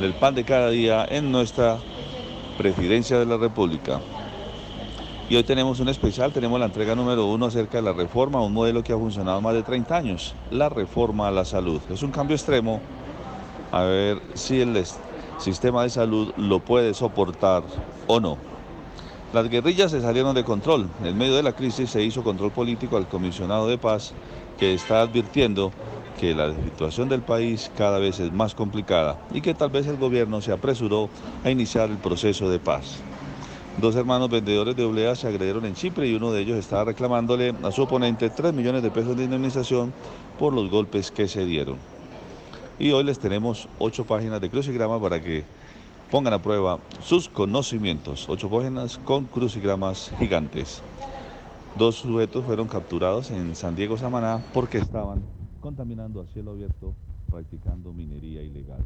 el 0.00 0.14
pan 0.14 0.34
de 0.34 0.44
cada 0.44 0.70
día 0.70 1.06
en 1.08 1.30
nuestra 1.30 1.78
presidencia 2.58 3.18
de 3.18 3.26
la 3.26 3.36
República. 3.36 4.00
Y 5.28 5.36
hoy 5.36 5.44
tenemos 5.44 5.80
un 5.80 5.88
especial, 5.88 6.32
tenemos 6.32 6.58
la 6.60 6.66
entrega 6.66 6.94
número 6.94 7.26
uno 7.26 7.46
acerca 7.46 7.78
de 7.78 7.82
la 7.82 7.92
reforma, 7.92 8.40
un 8.42 8.52
modelo 8.52 8.82
que 8.84 8.92
ha 8.92 8.96
funcionado 8.96 9.40
más 9.40 9.54
de 9.54 9.62
30 9.62 9.96
años, 9.96 10.34
la 10.50 10.68
reforma 10.68 11.26
a 11.26 11.32
la 11.32 11.44
salud. 11.44 11.80
Es 11.90 12.02
un 12.02 12.12
cambio 12.12 12.36
extremo 12.36 12.80
a 13.72 13.82
ver 13.82 14.22
si 14.34 14.60
el 14.60 14.80
sistema 15.38 15.82
de 15.82 15.90
salud 15.90 16.32
lo 16.36 16.60
puede 16.60 16.94
soportar 16.94 17.64
o 18.06 18.20
no. 18.20 18.55
Las 19.36 19.50
guerrillas 19.50 19.90
se 19.90 20.00
salieron 20.00 20.34
de 20.34 20.44
control. 20.44 20.88
En 21.04 21.18
medio 21.18 21.36
de 21.36 21.42
la 21.42 21.52
crisis 21.52 21.90
se 21.90 22.02
hizo 22.02 22.24
control 22.24 22.52
político 22.52 22.96
al 22.96 23.06
comisionado 23.06 23.68
de 23.68 23.76
paz 23.76 24.14
que 24.58 24.72
está 24.72 25.02
advirtiendo 25.02 25.72
que 26.18 26.34
la 26.34 26.54
situación 26.54 27.10
del 27.10 27.20
país 27.20 27.70
cada 27.76 27.98
vez 27.98 28.18
es 28.18 28.32
más 28.32 28.54
complicada 28.54 29.20
y 29.34 29.42
que 29.42 29.52
tal 29.52 29.68
vez 29.68 29.86
el 29.88 29.98
gobierno 29.98 30.40
se 30.40 30.52
apresuró 30.52 31.10
a 31.44 31.50
iniciar 31.50 31.90
el 31.90 31.98
proceso 31.98 32.48
de 32.48 32.58
paz. 32.58 33.02
Dos 33.78 33.94
hermanos 33.96 34.30
vendedores 34.30 34.74
de 34.74 34.84
oblea 34.84 35.14
se 35.14 35.28
agredieron 35.28 35.66
en 35.66 35.74
Chipre 35.74 36.08
y 36.08 36.14
uno 36.14 36.32
de 36.32 36.40
ellos 36.40 36.56
estaba 36.56 36.84
reclamándole 36.84 37.54
a 37.62 37.70
su 37.72 37.82
oponente 37.82 38.30
3 38.30 38.54
millones 38.54 38.82
de 38.82 38.90
pesos 38.90 39.18
de 39.18 39.24
indemnización 39.24 39.92
por 40.38 40.54
los 40.54 40.70
golpes 40.70 41.10
que 41.10 41.28
se 41.28 41.44
dieron. 41.44 41.76
Y 42.78 42.92
hoy 42.92 43.04
les 43.04 43.18
tenemos 43.18 43.68
ocho 43.78 44.06
páginas 44.06 44.40
de 44.40 44.48
crucigrama 44.48 44.98
para 44.98 45.20
que 45.20 45.44
pongan 46.10 46.32
a 46.32 46.42
prueba 46.42 46.78
sus 47.02 47.28
conocimientos. 47.28 48.28
Ocho 48.28 48.50
páginas 48.50 48.98
con 48.98 49.24
crucigramas 49.24 50.12
gigantes. 50.18 50.82
Dos 51.76 51.96
sujetos 51.96 52.44
fueron 52.44 52.68
capturados 52.68 53.30
en 53.30 53.54
San 53.54 53.76
Diego, 53.76 53.98
Samaná, 53.98 54.42
porque 54.54 54.78
estaban 54.78 55.22
contaminando 55.60 56.20
a 56.20 56.26
cielo 56.26 56.52
abierto, 56.52 56.94
practicando 57.30 57.92
minería 57.92 58.42
ilegal. 58.42 58.84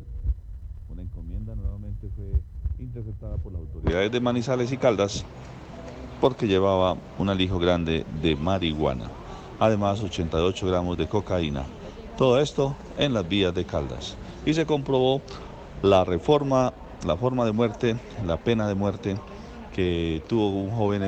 Una 0.88 1.02
encomienda 1.02 1.54
nuevamente 1.54 2.08
fue 2.16 2.32
interceptada 2.78 3.36
por 3.36 3.52
las 3.52 3.60
autoridades 3.60 4.10
de 4.10 4.20
Manizales 4.20 4.72
y 4.72 4.76
Caldas 4.76 5.24
porque 6.20 6.46
llevaba 6.46 6.96
un 7.18 7.28
alijo 7.28 7.58
grande 7.58 8.04
de 8.22 8.36
marihuana. 8.36 9.10
Además, 9.58 10.02
88 10.02 10.66
gramos 10.66 10.98
de 10.98 11.08
cocaína. 11.08 11.64
Todo 12.16 12.38
esto 12.40 12.76
en 12.98 13.14
las 13.14 13.28
vías 13.28 13.54
de 13.54 13.64
Caldas. 13.64 14.16
Y 14.44 14.54
se 14.54 14.66
comprobó 14.66 15.22
la 15.82 16.04
reforma, 16.04 16.72
la 17.06 17.16
forma 17.16 17.44
de 17.44 17.52
muerte, 17.52 17.96
la 18.26 18.36
pena 18.36 18.68
de 18.68 18.74
muerte 18.74 19.16
que 19.74 20.22
tuvo 20.28 20.50
un 20.50 20.70
joven 20.70 21.02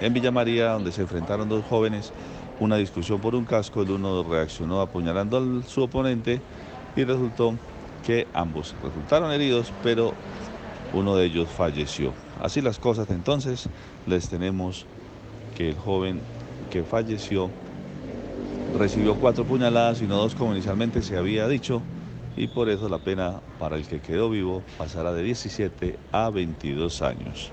en, 0.00 0.14
Villa 0.14 0.30
María, 0.30 0.72
donde 0.72 0.92
se 0.92 1.02
enfrentaron 1.02 1.48
dos 1.48 1.64
jóvenes 1.64 2.12
una 2.60 2.76
discusión 2.76 3.20
por 3.20 3.34
un 3.34 3.44
casco, 3.44 3.82
el 3.82 3.90
uno 3.90 4.22
reaccionó 4.22 4.80
apuñalando 4.80 5.38
a 5.38 5.68
su 5.68 5.82
oponente 5.82 6.40
y 6.94 7.04
resultó 7.04 7.54
que 8.06 8.28
ambos 8.32 8.74
resultaron 8.82 9.32
heridos, 9.32 9.72
pero 9.82 10.14
uno 10.92 11.16
de 11.16 11.26
ellos 11.26 11.48
falleció. 11.48 12.12
Así 12.40 12.60
las 12.60 12.78
cosas 12.78 13.10
entonces, 13.10 13.68
les 14.06 14.28
tenemos 14.28 14.86
que 15.56 15.70
el 15.70 15.76
joven 15.76 16.20
que 16.70 16.84
falleció 16.84 17.50
recibió 18.78 19.16
cuatro 19.16 19.44
puñaladas 19.44 20.02
y 20.02 20.06
no 20.06 20.16
dos 20.16 20.34
como 20.34 20.52
inicialmente 20.52 21.02
se 21.02 21.16
había 21.16 21.48
dicho, 21.48 21.82
y 22.36 22.48
por 22.48 22.68
eso 22.68 22.88
la 22.88 22.98
pena 22.98 23.40
para 23.58 23.76
el 23.76 23.86
que 23.86 24.00
quedó 24.00 24.30
vivo 24.30 24.62
pasará 24.76 25.12
de 25.12 25.22
17 25.22 25.98
a 26.12 26.30
22 26.30 27.02
años. 27.02 27.52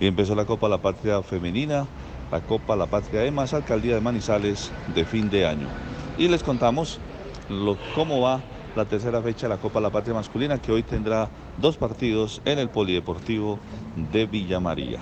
Y 0.00 0.06
empezó 0.06 0.34
la 0.34 0.44
Copa 0.44 0.68
La 0.68 0.78
Patria 0.78 1.22
Femenina, 1.22 1.86
la 2.30 2.40
Copa 2.40 2.76
La 2.76 2.86
Patria 2.86 3.20
de 3.20 3.30
Más, 3.30 3.54
Alcaldía 3.54 3.94
de 3.94 4.00
Manizales 4.00 4.70
de 4.94 5.04
fin 5.04 5.30
de 5.30 5.46
año. 5.46 5.68
Y 6.18 6.28
les 6.28 6.42
contamos 6.42 6.98
cómo 7.94 8.20
va 8.20 8.40
la 8.76 8.84
tercera 8.84 9.22
fecha 9.22 9.46
de 9.46 9.54
la 9.54 9.60
Copa 9.60 9.80
La 9.80 9.90
Patria 9.90 10.14
Masculina, 10.14 10.60
que 10.60 10.72
hoy 10.72 10.82
tendrá 10.82 11.28
dos 11.58 11.76
partidos 11.76 12.40
en 12.44 12.58
el 12.58 12.68
Polideportivo 12.68 13.58
de 14.12 14.26
Villa 14.26 14.60
María. 14.60 14.98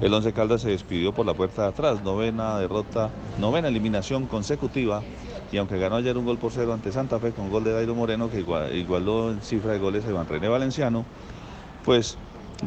El 0.00 0.14
Once 0.14 0.32
Caldas 0.32 0.62
se 0.62 0.70
despidió 0.70 1.12
por 1.12 1.26
la 1.26 1.34
puerta 1.34 1.62
de 1.62 1.68
atrás, 1.68 2.02
novena 2.02 2.58
derrota, 2.58 3.10
novena 3.38 3.68
eliminación 3.68 4.26
consecutiva 4.26 5.02
y 5.52 5.56
aunque 5.56 5.78
ganó 5.78 5.96
ayer 5.96 6.16
un 6.16 6.24
gol 6.24 6.38
por 6.38 6.52
cero 6.52 6.72
ante 6.72 6.92
Santa 6.92 7.18
Fe 7.18 7.32
con 7.32 7.50
gol 7.50 7.64
de 7.64 7.72
Dairo 7.72 7.94
Moreno 7.94 8.30
que 8.30 8.40
igualó 8.40 9.30
en 9.32 9.42
cifra 9.42 9.72
de 9.72 9.78
goles 9.78 10.04
a 10.04 10.10
Iván 10.10 10.28
René 10.28 10.48
Valenciano, 10.48 11.04
pues 11.84 12.16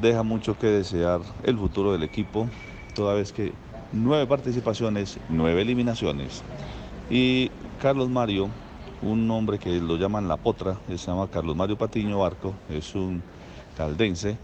deja 0.01 0.23
mucho 0.23 0.57
que 0.57 0.67
desear 0.67 1.21
el 1.43 1.57
futuro 1.57 1.91
del 1.91 2.03
equipo 2.03 2.47
toda 2.93 3.13
vez 3.13 3.31
que 3.31 3.53
nueve 3.91 4.27
participaciones, 4.27 5.17
nueve 5.29 5.61
eliminaciones. 5.61 6.43
Y 7.09 7.51
Carlos 7.81 8.09
Mario, 8.09 8.49
un 9.01 9.29
hombre 9.31 9.59
que 9.59 9.79
lo 9.79 9.97
llaman 9.97 10.27
La 10.27 10.37
Potra, 10.37 10.77
se 10.87 10.97
llama 10.97 11.27
Carlos 11.27 11.55
Mario 11.55 11.77
Patiño 11.77 12.19
Barco, 12.19 12.53
es 12.69 12.95
un 12.95 13.21
caldense, 13.77 14.37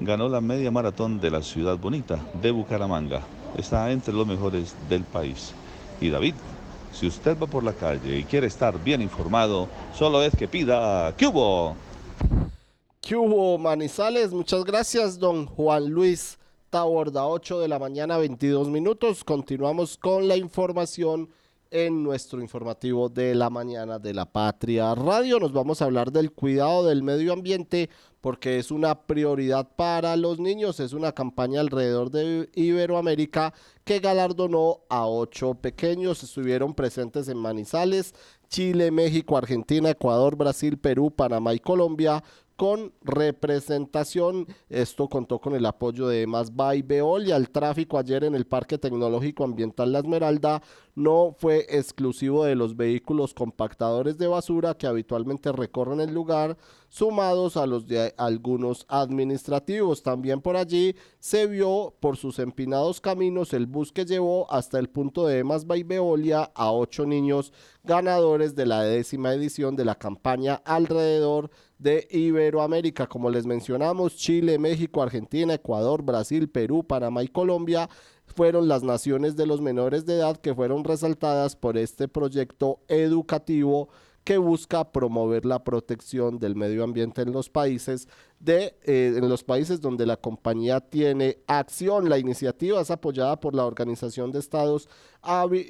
ganó 0.00 0.28
la 0.28 0.40
media 0.40 0.70
maratón 0.70 1.20
de 1.20 1.30
la 1.30 1.42
ciudad 1.42 1.78
bonita 1.78 2.18
de 2.42 2.50
Bucaramanga. 2.50 3.22
Está 3.56 3.90
entre 3.92 4.12
los 4.12 4.26
mejores 4.26 4.74
del 4.88 5.04
país. 5.04 5.54
Y 6.00 6.10
David, 6.10 6.34
si 6.98 7.06
usted 7.06 7.36
va 7.38 7.46
por 7.46 7.62
la 7.62 7.72
calle 7.72 8.18
y 8.18 8.24
quiere 8.24 8.46
estar 8.46 8.82
bien 8.82 9.02
informado, 9.02 9.68
solo 9.94 10.22
es 10.22 10.34
que 10.34 10.48
pida 10.48 11.14
¿qué 11.16 11.26
hubo? 11.26 11.76
¿Qué 13.00 13.14
hubo, 13.14 13.58
Manizales? 13.58 14.32
Muchas 14.32 14.64
gracias, 14.64 15.18
don 15.18 15.46
Juan 15.46 15.88
Luis 15.88 16.38
borda 16.84 17.26
8 17.26 17.60
de 17.60 17.68
la 17.68 17.78
mañana, 17.78 18.18
22 18.18 18.68
minutos. 18.68 19.24
Continuamos 19.24 19.96
con 19.96 20.28
la 20.28 20.36
información 20.36 21.28
en 21.70 22.02
nuestro 22.02 22.40
informativo 22.40 23.08
de 23.08 23.34
la 23.34 23.50
mañana 23.50 23.98
de 23.98 24.12
la 24.12 24.26
Patria 24.26 24.94
Radio. 24.94 25.38
Nos 25.40 25.52
vamos 25.52 25.80
a 25.80 25.86
hablar 25.86 26.12
del 26.12 26.32
cuidado 26.32 26.86
del 26.86 27.02
medio 27.02 27.32
ambiente 27.32 27.88
porque 28.26 28.58
es 28.58 28.72
una 28.72 29.02
prioridad 29.02 29.68
para 29.76 30.16
los 30.16 30.40
niños. 30.40 30.80
Es 30.80 30.92
una 30.92 31.12
campaña 31.12 31.60
alrededor 31.60 32.10
de 32.10 32.50
Iberoamérica 32.56 33.54
que 33.84 34.00
galardonó 34.00 34.80
a 34.88 35.06
ocho 35.06 35.54
pequeños. 35.54 36.24
Estuvieron 36.24 36.74
presentes 36.74 37.28
en 37.28 37.38
Manizales, 37.38 38.16
Chile, 38.48 38.90
México, 38.90 39.38
Argentina, 39.38 39.90
Ecuador, 39.90 40.34
Brasil, 40.34 40.76
Perú, 40.76 41.12
Panamá 41.12 41.54
y 41.54 41.60
Colombia 41.60 42.24
con 42.56 42.92
representación. 43.02 44.46
Esto 44.68 45.08
contó 45.08 45.38
con 45.38 45.54
el 45.54 45.66
apoyo 45.66 46.08
de 46.08 46.26
Más 46.26 46.50
y 46.74 46.82
Beol 46.82 47.28
y 47.28 47.32
al 47.32 47.50
tráfico 47.50 47.98
ayer 47.98 48.24
en 48.24 48.34
el 48.34 48.46
Parque 48.46 48.78
Tecnológico 48.78 49.44
Ambiental 49.44 49.92
La 49.92 50.00
Esmeralda 50.00 50.62
no 50.96 51.36
fue 51.38 51.66
exclusivo 51.68 52.44
de 52.44 52.54
los 52.54 52.74
vehículos 52.74 53.34
compactadores 53.34 54.16
de 54.16 54.26
basura 54.26 54.74
que 54.74 54.86
habitualmente 54.86 55.52
recorren 55.52 56.00
el 56.00 56.14
lugar, 56.14 56.56
sumados 56.88 57.58
a 57.58 57.66
los 57.66 57.86
de 57.86 58.14
algunos 58.16 58.86
administrativos. 58.88 60.02
También 60.02 60.40
por 60.40 60.56
allí 60.56 60.96
se 61.18 61.46
vio 61.46 61.94
por 62.00 62.16
sus 62.16 62.38
empinados 62.38 63.02
caminos 63.02 63.52
el 63.52 63.66
bus 63.66 63.92
que 63.92 64.06
llevó 64.06 64.50
hasta 64.50 64.78
el 64.78 64.88
punto 64.88 65.26
de 65.26 65.40
Emas 65.40 65.66
Beolia 65.66 66.50
a 66.54 66.72
ocho 66.72 67.04
niños 67.04 67.52
ganadores 67.84 68.54
de 68.54 68.64
la 68.64 68.82
décima 68.82 69.34
edición 69.34 69.76
de 69.76 69.84
la 69.84 69.96
campaña 69.96 70.62
alrededor 70.64 71.50
de 71.78 72.06
Iberoamérica. 72.10 73.06
Como 73.06 73.30
les 73.30 73.46
mencionamos, 73.46 74.16
Chile, 74.16 74.58
México, 74.58 75.02
Argentina, 75.02 75.54
Ecuador, 75.54 76.02
Brasil, 76.02 76.48
Perú, 76.48 76.84
Panamá 76.84 77.22
y 77.22 77.28
Colombia 77.28 77.88
fueron 78.24 78.68
las 78.68 78.82
naciones 78.82 79.36
de 79.36 79.46
los 79.46 79.60
menores 79.60 80.04
de 80.04 80.14
edad 80.14 80.36
que 80.36 80.54
fueron 80.54 80.84
resaltadas 80.84 81.56
por 81.56 81.76
este 81.76 82.08
proyecto 82.08 82.80
educativo 82.88 83.88
que 84.24 84.38
busca 84.38 84.90
promover 84.90 85.46
la 85.46 85.62
protección 85.62 86.40
del 86.40 86.56
medio 86.56 86.82
ambiente 86.82 87.22
en 87.22 87.30
los 87.30 87.48
países 87.48 88.08
de 88.40 88.74
eh, 88.82 89.14
en 89.16 89.28
los 89.28 89.44
países 89.44 89.80
donde 89.80 90.04
la 90.04 90.16
compañía 90.16 90.80
tiene 90.80 91.38
acción. 91.46 92.08
La 92.08 92.18
iniciativa 92.18 92.80
es 92.80 92.90
apoyada 92.90 93.38
por 93.38 93.54
la 93.54 93.64
Organización 93.64 94.32
de 94.32 94.40
Estados 94.40 94.88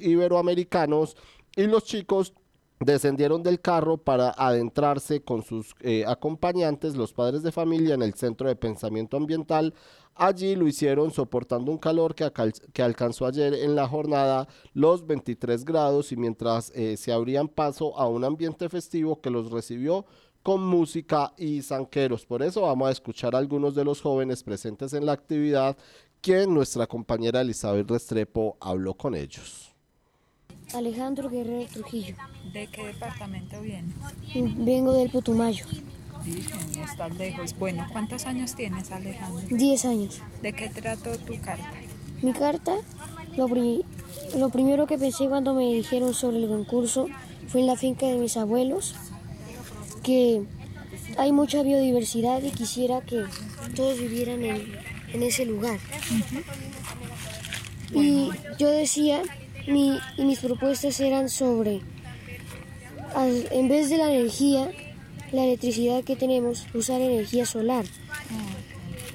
Iberoamericanos 0.01 1.15
y 1.55 1.67
los 1.67 1.83
chicos 1.83 2.33
descendieron 2.79 3.43
del 3.43 3.59
carro 3.59 3.97
para 3.97 4.29
adentrarse 4.29 5.21
con 5.21 5.43
sus 5.43 5.75
eh, 5.81 6.05
acompañantes, 6.07 6.95
los 6.95 7.13
padres 7.13 7.43
de 7.43 7.51
familia, 7.51 7.95
en 7.95 8.01
el 8.01 8.13
centro 8.13 8.47
de 8.47 8.55
pensamiento 8.55 9.17
ambiental. 9.17 9.73
Allí 10.15 10.55
lo 10.55 10.67
hicieron 10.67 11.11
soportando 11.11 11.71
un 11.71 11.77
calor 11.77 12.15
que, 12.15 12.31
que 12.73 12.81
alcanzó 12.81 13.25
ayer 13.27 13.53
en 13.53 13.75
la 13.75 13.87
jornada 13.87 14.47
los 14.73 15.05
23 15.05 15.63
grados 15.63 16.11
y 16.11 16.17
mientras 16.17 16.71
eh, 16.75 16.97
se 16.97 17.11
abrían 17.11 17.47
paso 17.47 17.97
a 17.97 18.07
un 18.07 18.23
ambiente 18.23 18.67
festivo 18.69 19.21
que 19.21 19.29
los 19.29 19.51
recibió 19.51 20.05
con 20.41 20.63
música 20.65 21.33
y 21.37 21.61
zanqueros. 21.61 22.25
Por 22.25 22.41
eso 22.41 22.61
vamos 22.61 22.87
a 22.87 22.91
escuchar 22.91 23.35
a 23.35 23.37
algunos 23.37 23.75
de 23.75 23.83
los 23.83 24.01
jóvenes 24.01 24.43
presentes 24.43 24.93
en 24.93 25.05
la 25.05 25.11
actividad, 25.11 25.77
quien 26.21 26.53
nuestra 26.53 26.87
compañera 26.87 27.41
Elizabeth 27.41 27.89
Restrepo 27.89 28.57
habló 28.59 28.93
con 28.93 29.13
ellos. 29.13 29.66
Alejandro 30.73 31.29
Guerrero 31.29 31.65
Trujillo. 31.71 32.15
¿De 32.53 32.67
qué 32.67 32.87
departamento 32.87 33.61
viene? 33.61 33.93
Vengo 34.57 34.93
del 34.93 35.09
Putumayo. 35.09 35.65
Estás 36.83 37.15
lejos. 37.17 37.57
Bueno, 37.57 37.87
¿cuántos 37.91 38.25
años 38.25 38.55
tienes, 38.55 38.91
Alejandro? 38.91 39.41
Diez 39.49 39.85
años. 39.85 40.21
¿De 40.41 40.53
qué 40.53 40.69
trató 40.69 41.17
tu 41.17 41.39
carta? 41.39 41.71
Mi 42.21 42.33
carta, 42.33 42.75
lo, 43.35 43.47
lo 44.37 44.49
primero 44.49 44.87
que 44.87 44.97
pensé 44.97 45.27
cuando 45.27 45.53
me 45.53 45.73
dijeron 45.73 46.13
sobre 46.13 46.37
el 46.37 46.47
concurso 46.47 47.07
fue 47.47 47.61
en 47.61 47.67
la 47.67 47.77
finca 47.77 48.07
de 48.07 48.17
mis 48.17 48.35
abuelos, 48.35 48.95
que 50.03 50.43
hay 51.17 51.31
mucha 51.31 51.63
biodiversidad 51.63 52.43
y 52.43 52.51
quisiera 52.51 53.01
que 53.01 53.23
todos 53.75 53.99
vivieran 53.99 54.43
en, 54.43 54.75
en 55.13 55.23
ese 55.23 55.45
lugar. 55.45 55.79
Y 57.93 58.29
yo 58.59 58.69
decía 58.69 59.21
y 59.67 60.23
mis 60.23 60.39
propuestas 60.39 60.99
eran 60.99 61.29
sobre 61.29 61.81
en 63.51 63.67
vez 63.67 63.89
de 63.89 63.97
la 63.97 64.11
energía, 64.11 64.69
la 65.31 65.43
electricidad 65.43 66.03
que 66.03 66.15
tenemos, 66.15 66.67
usar 66.73 67.01
energía 67.01 67.45
solar 67.45 67.85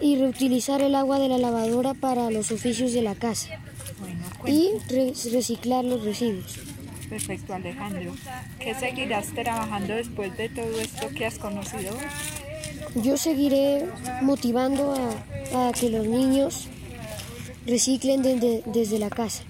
y 0.00 0.16
reutilizar 0.16 0.82
el 0.82 0.94
agua 0.94 1.18
de 1.18 1.28
la 1.28 1.38
lavadora 1.38 1.94
para 1.94 2.30
los 2.30 2.50
oficios 2.50 2.92
de 2.92 3.02
la 3.02 3.14
casa 3.14 3.48
y 4.46 4.70
reciclar 5.30 5.84
los 5.84 6.04
residuos. 6.04 6.58
Perfecto, 7.08 7.54
Alejandro. 7.54 8.14
¿Qué 8.58 8.74
seguirás 8.74 9.26
trabajando 9.28 9.94
después 9.94 10.36
de 10.36 10.48
todo 10.48 10.80
esto 10.80 11.08
que 11.10 11.26
has 11.26 11.38
conocido? 11.38 11.94
Yo 12.96 13.16
seguiré 13.16 13.86
motivando 14.22 14.94
a, 15.54 15.72
que 15.72 15.90
los 15.90 16.06
niños 16.06 16.68
reciclen 17.66 18.22
desde 18.22 18.98
la 18.98 19.10
casa. 19.10 19.44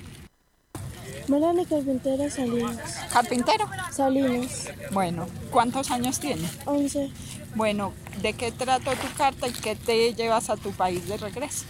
Melanie 1.28 1.66
Carpintero 1.66 2.28
Salinas. 2.30 2.76
¿Carpintero? 3.12 3.68
Salinas. 3.90 4.68
Bueno, 4.92 5.26
¿cuántos 5.50 5.90
años 5.90 6.18
tiene? 6.18 6.48
Once. 6.66 7.10
Bueno, 7.54 7.92
¿de 8.22 8.32
qué 8.32 8.50
trató 8.50 8.92
tu 8.92 9.12
carta 9.16 9.48
y 9.48 9.52
qué 9.52 9.76
te 9.76 10.14
llevas 10.14 10.50
a 10.50 10.56
tu 10.56 10.70
país 10.72 11.08
de 11.08 11.16
regreso? 11.16 11.64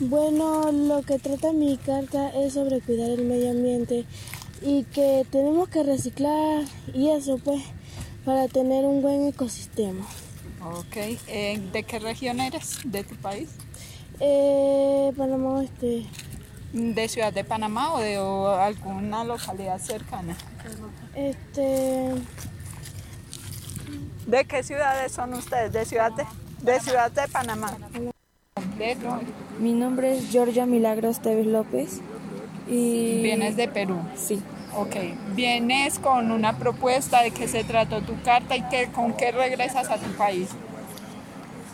Bueno, 0.00 0.72
lo 0.72 1.02
que 1.02 1.18
trata 1.18 1.52
mi 1.52 1.76
carta 1.76 2.30
es 2.30 2.54
sobre 2.54 2.80
cuidar 2.80 3.10
el 3.10 3.24
medio 3.24 3.50
ambiente 3.50 4.04
y 4.60 4.84
que 4.84 5.24
tenemos 5.30 5.68
que 5.68 5.82
reciclar 5.82 6.64
y 6.92 7.10
eso 7.10 7.38
pues 7.38 7.62
para 8.24 8.48
tener 8.48 8.84
un 8.84 9.02
buen 9.02 9.28
ecosistema. 9.28 10.04
Ok, 10.64 10.96
eh, 11.28 11.60
¿de 11.72 11.82
qué 11.82 11.98
región 11.98 12.40
eres 12.40 12.78
de 12.84 13.04
tu 13.04 13.14
país? 13.16 13.50
Eh, 14.18 15.12
Panamá 15.16 15.54
Oeste. 15.58 16.06
¿De 16.74 17.08
Ciudad 17.08 17.32
de 17.32 17.44
Panamá 17.44 17.94
o 17.94 18.00
de 18.00 18.16
alguna 18.16 19.22
localidad 19.22 19.78
cercana? 19.78 20.36
Este... 21.14 22.14
¿De 24.26 24.44
qué 24.44 24.64
ciudades 24.64 25.12
son 25.12 25.34
ustedes? 25.34 25.72
¿De 25.72 25.84
Ciudad 25.84 26.10
de, 26.10 26.24
de, 26.62 26.80
ciudad 26.80 27.12
de 27.12 27.28
Panamá? 27.28 27.78
Mi 29.60 29.72
nombre 29.72 30.18
es 30.18 30.30
Georgia 30.32 30.66
Milagros 30.66 31.20
Teves 31.20 31.46
López 31.46 32.00
y... 32.68 33.22
¿Vienes 33.22 33.56
de 33.56 33.68
Perú? 33.68 34.00
Sí. 34.16 34.42
Ok, 34.76 34.96
vienes 35.36 36.00
con 36.00 36.32
una 36.32 36.58
propuesta 36.58 37.22
de 37.22 37.30
qué 37.30 37.46
se 37.46 37.62
trató 37.62 38.02
tu 38.02 38.20
carta 38.22 38.56
y 38.56 38.62
que, 38.68 38.90
con 38.90 39.16
qué 39.16 39.30
regresas 39.30 39.88
a 39.90 39.98
tu 39.98 40.10
país. 40.16 40.48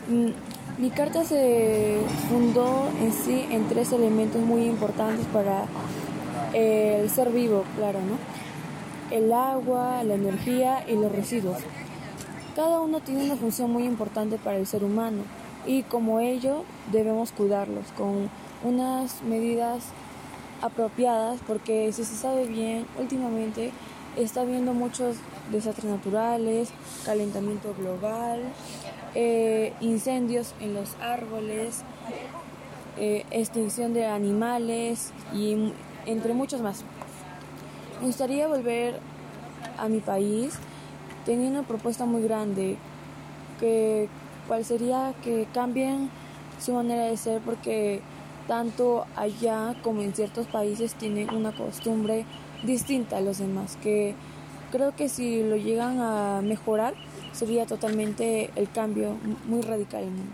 Mm, 0.07 0.29
mi 0.77 0.89
carta 0.89 1.23
se 1.23 1.99
fundó 2.29 2.89
en 2.99 3.11
sí 3.13 3.45
en 3.51 3.67
tres 3.67 3.91
elementos 3.91 4.41
muy 4.41 4.65
importantes 4.65 5.25
para 5.27 5.65
el 6.53 7.09
ser 7.09 7.29
vivo, 7.31 7.63
claro, 7.75 7.99
¿no? 7.99 8.17
El 9.15 9.31
agua, 9.33 10.03
la 10.03 10.15
energía 10.15 10.83
y 10.87 10.95
los 10.95 11.11
residuos. 11.11 11.57
Cada 12.55 12.81
uno 12.81 12.99
tiene 12.99 13.25
una 13.25 13.35
función 13.35 13.71
muy 13.71 13.83
importante 13.83 14.37
para 14.37 14.57
el 14.57 14.67
ser 14.67 14.83
humano 14.83 15.23
y 15.65 15.83
como 15.83 16.19
ello 16.19 16.63
debemos 16.91 17.31
cuidarlos 17.31 17.85
con 17.97 18.29
unas 18.63 19.21
medidas 19.23 19.83
apropiadas 20.61 21.39
porque 21.47 21.91
si 21.93 22.03
se 22.03 22.15
sabe 22.15 22.45
bien, 22.45 22.85
últimamente 22.99 23.71
está 24.17 24.41
habiendo 24.41 24.73
muchos 24.73 25.15
desastres 25.51 25.85
naturales, 25.85 26.69
calentamiento 27.05 27.73
global, 27.77 28.41
eh, 29.15 29.73
incendios 29.81 30.53
en 30.59 30.73
los 30.73 30.95
árboles, 31.01 31.83
eh, 32.97 33.25
extinción 33.31 33.93
de 33.93 34.05
animales 34.05 35.11
y 35.33 35.73
entre 36.05 36.33
muchos 36.33 36.61
más. 36.61 36.83
Me 37.99 38.07
gustaría 38.07 38.47
volver 38.47 38.99
a 39.77 39.87
mi 39.87 39.99
país 39.99 40.57
teniendo 41.25 41.59
una 41.59 41.67
propuesta 41.67 42.05
muy 42.05 42.23
grande, 42.23 42.77
que 43.59 44.09
cuál 44.47 44.65
sería 44.65 45.13
que 45.23 45.47
cambien 45.53 46.09
su 46.59 46.73
manera 46.73 47.05
de 47.05 47.17
ser 47.17 47.41
porque 47.41 48.01
tanto 48.47 49.05
allá 49.15 49.75
como 49.83 50.01
en 50.01 50.13
ciertos 50.13 50.47
países 50.47 50.95
tienen 50.95 51.33
una 51.33 51.51
costumbre 51.51 52.25
distinta 52.63 53.17
a 53.17 53.21
los 53.21 53.37
demás, 53.37 53.77
que 53.81 54.15
creo 54.71 54.95
que 54.95 55.09
si 55.09 55.43
lo 55.43 55.57
llegan 55.57 55.99
a 55.99 56.41
mejorar 56.41 56.93
sería 57.33 57.65
totalmente 57.65 58.51
el 58.55 58.69
cambio 58.71 59.17
muy 59.45 59.61
radical 59.61 60.03
en 60.03 60.15
mundo. 60.15 60.33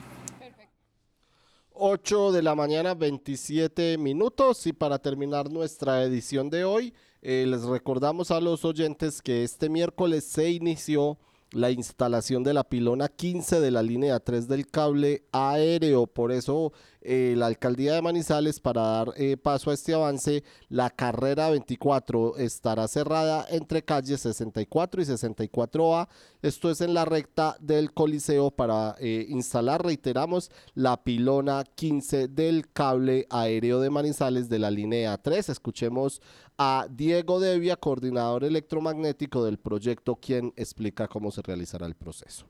8 1.80 2.32
de 2.32 2.42
la 2.42 2.56
mañana, 2.56 2.96
27 2.96 3.98
minutos. 3.98 4.66
Y 4.66 4.74
para 4.74 4.98
terminar 4.98 5.52
nuestra 5.52 6.04
edición 6.04 6.50
de 6.50 6.66
hoy, 6.66 6.94
eh, 7.22 7.46
les 7.48 7.64
recordamos 7.64 8.32
a 8.32 8.42
los 8.42 8.66
oyentes 8.66 9.22
que 9.22 9.44
este 9.44 9.70
miércoles 9.70 10.24
se 10.24 10.50
inició 10.50 11.18
la 11.58 11.72
instalación 11.72 12.44
de 12.44 12.54
la 12.54 12.64
pilona 12.64 13.08
15 13.08 13.60
de 13.60 13.72
la 13.72 13.82
línea 13.82 14.20
3 14.20 14.48
del 14.48 14.68
cable 14.68 15.24
aéreo. 15.32 16.06
Por 16.06 16.32
eso 16.32 16.72
eh, 17.02 17.36
la 17.38 17.48
alcaldía 17.48 17.94
de 17.94 18.02
Manizales, 18.02 18.60
para 18.60 18.82
dar 18.82 19.14
eh, 19.16 19.38
paso 19.38 19.72
a 19.72 19.74
este 19.74 19.94
avance, 19.94 20.44
la 20.68 20.90
carrera 20.90 21.50
24 21.50 22.38
estará 22.38 22.88
cerrada 22.88 23.46
entre 23.50 23.82
calles 23.82 24.22
64 24.22 25.02
y 25.02 25.06
64A. 25.06 26.10
Esto 26.42 26.70
es 26.70 26.82
en 26.82 26.94
la 26.94 27.06
recta 27.06 27.56
del 27.60 27.94
Coliseo 27.94 28.52
para 28.52 28.96
eh, 29.00 29.26
instalar, 29.30 29.84
reiteramos, 29.84 30.52
la 30.76 31.02
pilona 31.04 31.64
15 31.64 32.28
del 32.28 32.70
cable 32.72 33.26
aéreo 33.30 33.80
de 33.80 33.90
Manizales 33.90 34.50
de 34.50 34.60
la 34.60 34.70
línea 34.70 35.18
3. 35.18 35.50
Escuchemos 35.50 36.22
a 36.60 36.88
Diego 36.90 37.40
Devia, 37.40 37.76
coordinador 37.76 38.44
electromagnético 38.44 39.46
del 39.46 39.60
proyecto, 39.60 40.16
quien 40.16 40.54
explica 40.56 41.08
cómo 41.08 41.30
se 41.30 41.44
realizará 41.44 41.86
el 41.86 41.94
proceso. 41.94 42.48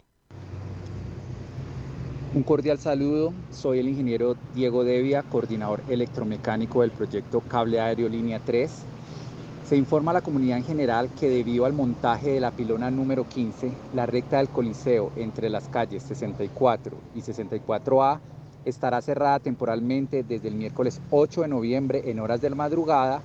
Un 2.33 2.43
cordial 2.43 2.77
saludo, 2.79 3.33
soy 3.51 3.79
el 3.79 3.89
ingeniero 3.89 4.37
Diego 4.55 4.85
Devia, 4.85 5.23
coordinador 5.23 5.81
electromecánico 5.89 6.81
del 6.81 6.91
proyecto 6.91 7.41
Cable 7.41 7.81
Aéreo 7.81 8.07
Línea 8.07 8.39
3. 8.39 8.71
Se 9.67 9.75
informa 9.75 10.11
a 10.11 10.15
la 10.15 10.21
comunidad 10.21 10.59
en 10.59 10.63
general 10.63 11.09
que 11.19 11.29
debido 11.29 11.65
al 11.65 11.73
montaje 11.73 12.31
de 12.31 12.39
la 12.39 12.51
pilona 12.51 12.89
número 12.89 13.27
15, 13.27 13.73
la 13.93 14.05
recta 14.05 14.37
del 14.37 14.47
Coliseo 14.47 15.11
entre 15.17 15.49
las 15.49 15.67
calles 15.67 16.03
64 16.03 16.95
y 17.13 17.19
64A 17.19 18.19
estará 18.63 19.01
cerrada 19.01 19.39
temporalmente 19.39 20.23
desde 20.23 20.47
el 20.47 20.55
miércoles 20.55 21.01
8 21.11 21.41
de 21.41 21.47
noviembre 21.49 22.09
en 22.09 22.19
horas 22.19 22.39
de 22.39 22.49
la 22.49 22.55
madrugada 22.55 23.21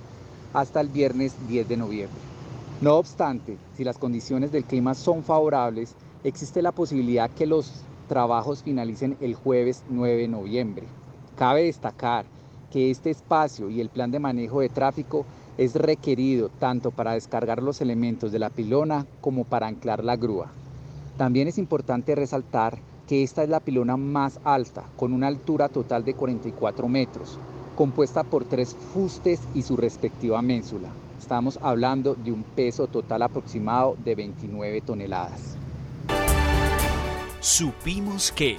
hasta 0.52 0.80
el 0.80 0.88
viernes 0.88 1.34
10 1.48 1.68
de 1.68 1.76
noviembre. 1.76 2.20
No 2.80 2.96
obstante, 2.96 3.58
si 3.76 3.84
las 3.84 3.98
condiciones 3.98 4.50
del 4.50 4.64
clima 4.64 4.94
son 4.94 5.22
favorables, 5.22 5.94
existe 6.24 6.62
la 6.62 6.72
posibilidad 6.72 7.30
que 7.30 7.46
los 7.46 7.84
trabajos 8.08 8.62
finalicen 8.62 9.16
el 9.20 9.34
jueves 9.34 9.82
9 9.88 10.22
de 10.22 10.28
noviembre. 10.28 10.86
Cabe 11.36 11.64
destacar 11.64 12.24
que 12.72 12.90
este 12.90 13.10
espacio 13.10 13.70
y 13.70 13.80
el 13.80 13.88
plan 13.88 14.10
de 14.10 14.18
manejo 14.18 14.60
de 14.60 14.68
tráfico 14.68 15.24
es 15.58 15.74
requerido 15.74 16.48
tanto 16.48 16.90
para 16.90 17.12
descargar 17.12 17.62
los 17.62 17.80
elementos 17.80 18.32
de 18.32 18.38
la 18.38 18.50
pilona 18.50 19.06
como 19.20 19.44
para 19.44 19.66
anclar 19.66 20.02
la 20.02 20.16
grúa. 20.16 20.50
También 21.16 21.48
es 21.48 21.58
importante 21.58 22.14
resaltar 22.14 22.78
que 23.06 23.22
esta 23.22 23.42
es 23.42 23.48
la 23.48 23.60
pilona 23.60 23.96
más 23.96 24.40
alta, 24.44 24.84
con 24.96 25.12
una 25.12 25.26
altura 25.26 25.68
total 25.68 26.04
de 26.04 26.14
44 26.14 26.88
metros, 26.88 27.38
compuesta 27.72 28.24
por 28.24 28.44
tres 28.44 28.76
fustes 28.92 29.40
y 29.54 29.62
su 29.62 29.76
respectiva 29.76 30.40
ménsula. 30.42 30.88
Estamos 31.18 31.58
hablando 31.62 32.14
de 32.14 32.32
un 32.32 32.42
peso 32.42 32.86
total 32.86 33.22
aproximado 33.22 33.96
de 34.04 34.14
29 34.14 34.80
toneladas. 34.80 35.56
Supimos 37.40 38.30
que... 38.32 38.58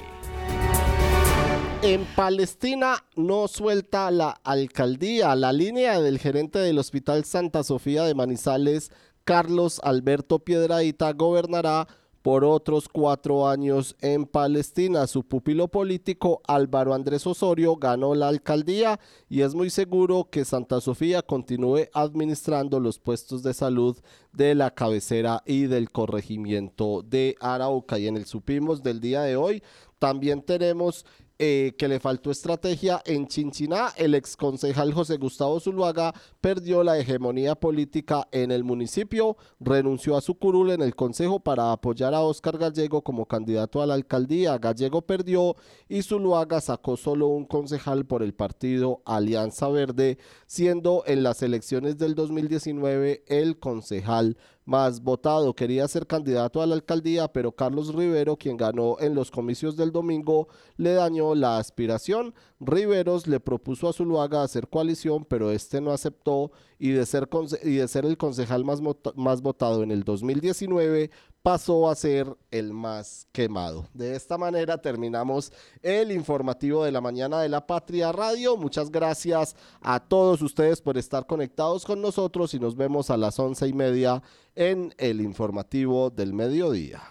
En 1.82 2.06
Palestina 2.16 3.04
no 3.18 3.50
suelta 3.50 4.10
la 4.10 4.40
alcaldía. 4.46 5.36
La 5.36 5.52
línea 5.52 6.00
del 6.00 6.18
gerente 6.18 6.60
del 6.60 6.80
Hospital 6.80 7.26
Santa 7.26 7.62
Sofía 7.64 8.06
de 8.06 8.16
Manizales, 8.16 8.90
Carlos 9.26 9.82
Alberto 9.84 10.40
Piedraíta, 10.40 11.12
gobernará 11.12 11.90
por 12.24 12.46
otros 12.46 12.88
cuatro 12.90 13.48
años 13.48 13.96
en 14.02 14.26
Palestina. 14.26 15.06
Su 15.08 15.24
pupilo 15.24 15.68
político 15.68 16.42
Álvaro 16.48 16.94
Andrés 16.94 17.28
Osorio 17.28 17.76
ganó 17.76 18.16
la 18.16 18.30
alcaldía 18.30 19.00
y 19.30 19.42
es 19.42 19.54
muy 19.54 19.70
seguro 19.70 20.30
que 20.32 20.46
Santa 20.46 20.80
Sofía 20.80 21.22
continúe 21.22 21.90
administrando 21.94 22.80
los 22.80 22.98
puestos 22.98 23.44
de 23.44 23.54
salud 23.54 23.98
de 24.32 24.56
la 24.56 24.72
cabecera 24.72 25.44
y 25.46 25.64
del 25.64 25.92
corregimiento 25.92 27.04
de 27.04 27.36
Arauca. 27.42 28.00
Y 28.00 28.08
en 28.08 28.16
el 28.16 28.26
supimos 28.26 28.82
del 28.82 29.02
día 29.02 29.22
de 29.22 29.36
hoy 29.36 29.62
también 30.00 30.42
tenemos 30.42 31.06
eh, 31.40 31.74
que 31.80 31.88
le 31.88 32.00
faltó 32.00 32.30
estrategia 32.30 33.02
en 33.06 33.28
Chinchiná. 33.28 33.90
El 33.98 34.14
exconcejal 34.14 34.94
José 34.94 35.18
Gustavo 35.18 35.60
Zuluaga 35.60 36.14
perdió 36.40 36.84
la 36.84 37.00
hegemonía 37.00 37.56
política 37.56 38.28
en 38.32 38.52
el 38.52 38.64
municipio, 38.64 39.36
renunció 39.60 40.16
a 40.16 40.22
su 40.22 40.36
curul 40.36 40.70
en 40.70 40.84
el 40.84 40.96
consejo 40.96 41.40
para 41.40 41.72
apoyar 41.72 42.14
a 42.14 42.22
Óscar 42.22 42.60
Gallego 42.60 43.02
como 43.02 43.26
candidato 43.26 43.82
a 43.82 43.88
la 43.88 43.96
alcaldía. 43.96 44.60
Gallego 44.60 45.02
perdió 45.02 45.56
y 45.90 46.04
Zuluaga 46.04 46.62
sacó 46.62 46.98
solo 46.98 47.28
un 47.28 47.46
concejal 47.46 48.06
por 48.06 48.22
el 48.22 48.34
partido 48.36 49.02
Alianza 49.04 49.70
Verde, 49.70 50.20
siendo 50.46 51.04
en 51.08 51.24
las 51.24 51.42
elecciones 51.42 51.98
del 51.98 52.14
2019 52.14 53.24
el 53.28 53.58
concejal 53.60 54.38
más 54.66 55.02
votado. 55.02 55.54
Quería 55.54 55.88
ser 55.88 56.08
candidato 56.08 56.62
a 56.62 56.66
la 56.66 56.76
alcaldía, 56.76 57.28
pero 57.28 57.52
Carlos 57.52 57.94
Rivero, 57.94 58.38
quien 58.38 58.58
ganó 58.58 58.98
en 59.00 59.16
los 59.16 59.32
comicios 59.32 59.76
del 59.76 59.92
domingo, 59.92 60.48
le 60.78 60.94
dañó 60.94 61.36
la 61.36 61.58
aspiración. 61.58 62.34
Riveros 62.60 63.28
le 63.28 63.40
propuso 63.40 63.90
a 63.90 63.94
Zuluaga 63.94 64.44
hacer 64.44 64.68
coalición, 64.68 65.26
pero 65.26 65.52
este 65.52 65.82
no 65.82 65.92
aceptó 65.92 66.52
y 66.80 66.92
de 66.92 67.06
ser, 67.06 67.28
y 67.64 67.76
de 67.76 67.88
ser 67.88 68.06
el 68.06 68.18
concejal 68.18 68.66
más, 68.66 68.82
más 69.16 69.42
votado 69.42 69.84
en 69.84 69.92
el 69.92 70.04
2019, 70.04 71.12
pasó 71.44 71.90
a 71.90 71.96
ser 71.96 72.26
el 72.52 72.74
más 72.74 73.28
quemado. 73.34 73.86
De 73.94 74.16
esta 74.16 74.38
manera 74.38 74.78
terminamos 74.78 75.52
el 75.82 76.14
informativo 76.14 76.86
de 76.86 76.92
la 76.92 77.02
mañana 77.02 77.42
de 77.42 77.50
la 77.50 77.68
Patria 77.68 78.14
Radio. 78.14 78.56
Muchas 78.56 78.90
gracias 78.90 79.54
a 79.82 80.00
todos 80.00 80.42
ustedes 80.42 80.82
por 80.82 80.98
estar 80.98 81.28
conectados 81.28 81.84
con 81.84 82.02
nosotros 82.02 82.54
y 82.54 82.60
nos 82.60 82.78
vemos 82.78 83.10
a 83.10 83.18
las 83.18 83.38
once 83.40 83.68
y 83.68 83.74
media 83.74 84.24
en 84.56 84.96
el 84.98 85.20
informativo 85.20 86.10
del 86.10 86.34
mediodía. 86.34 87.04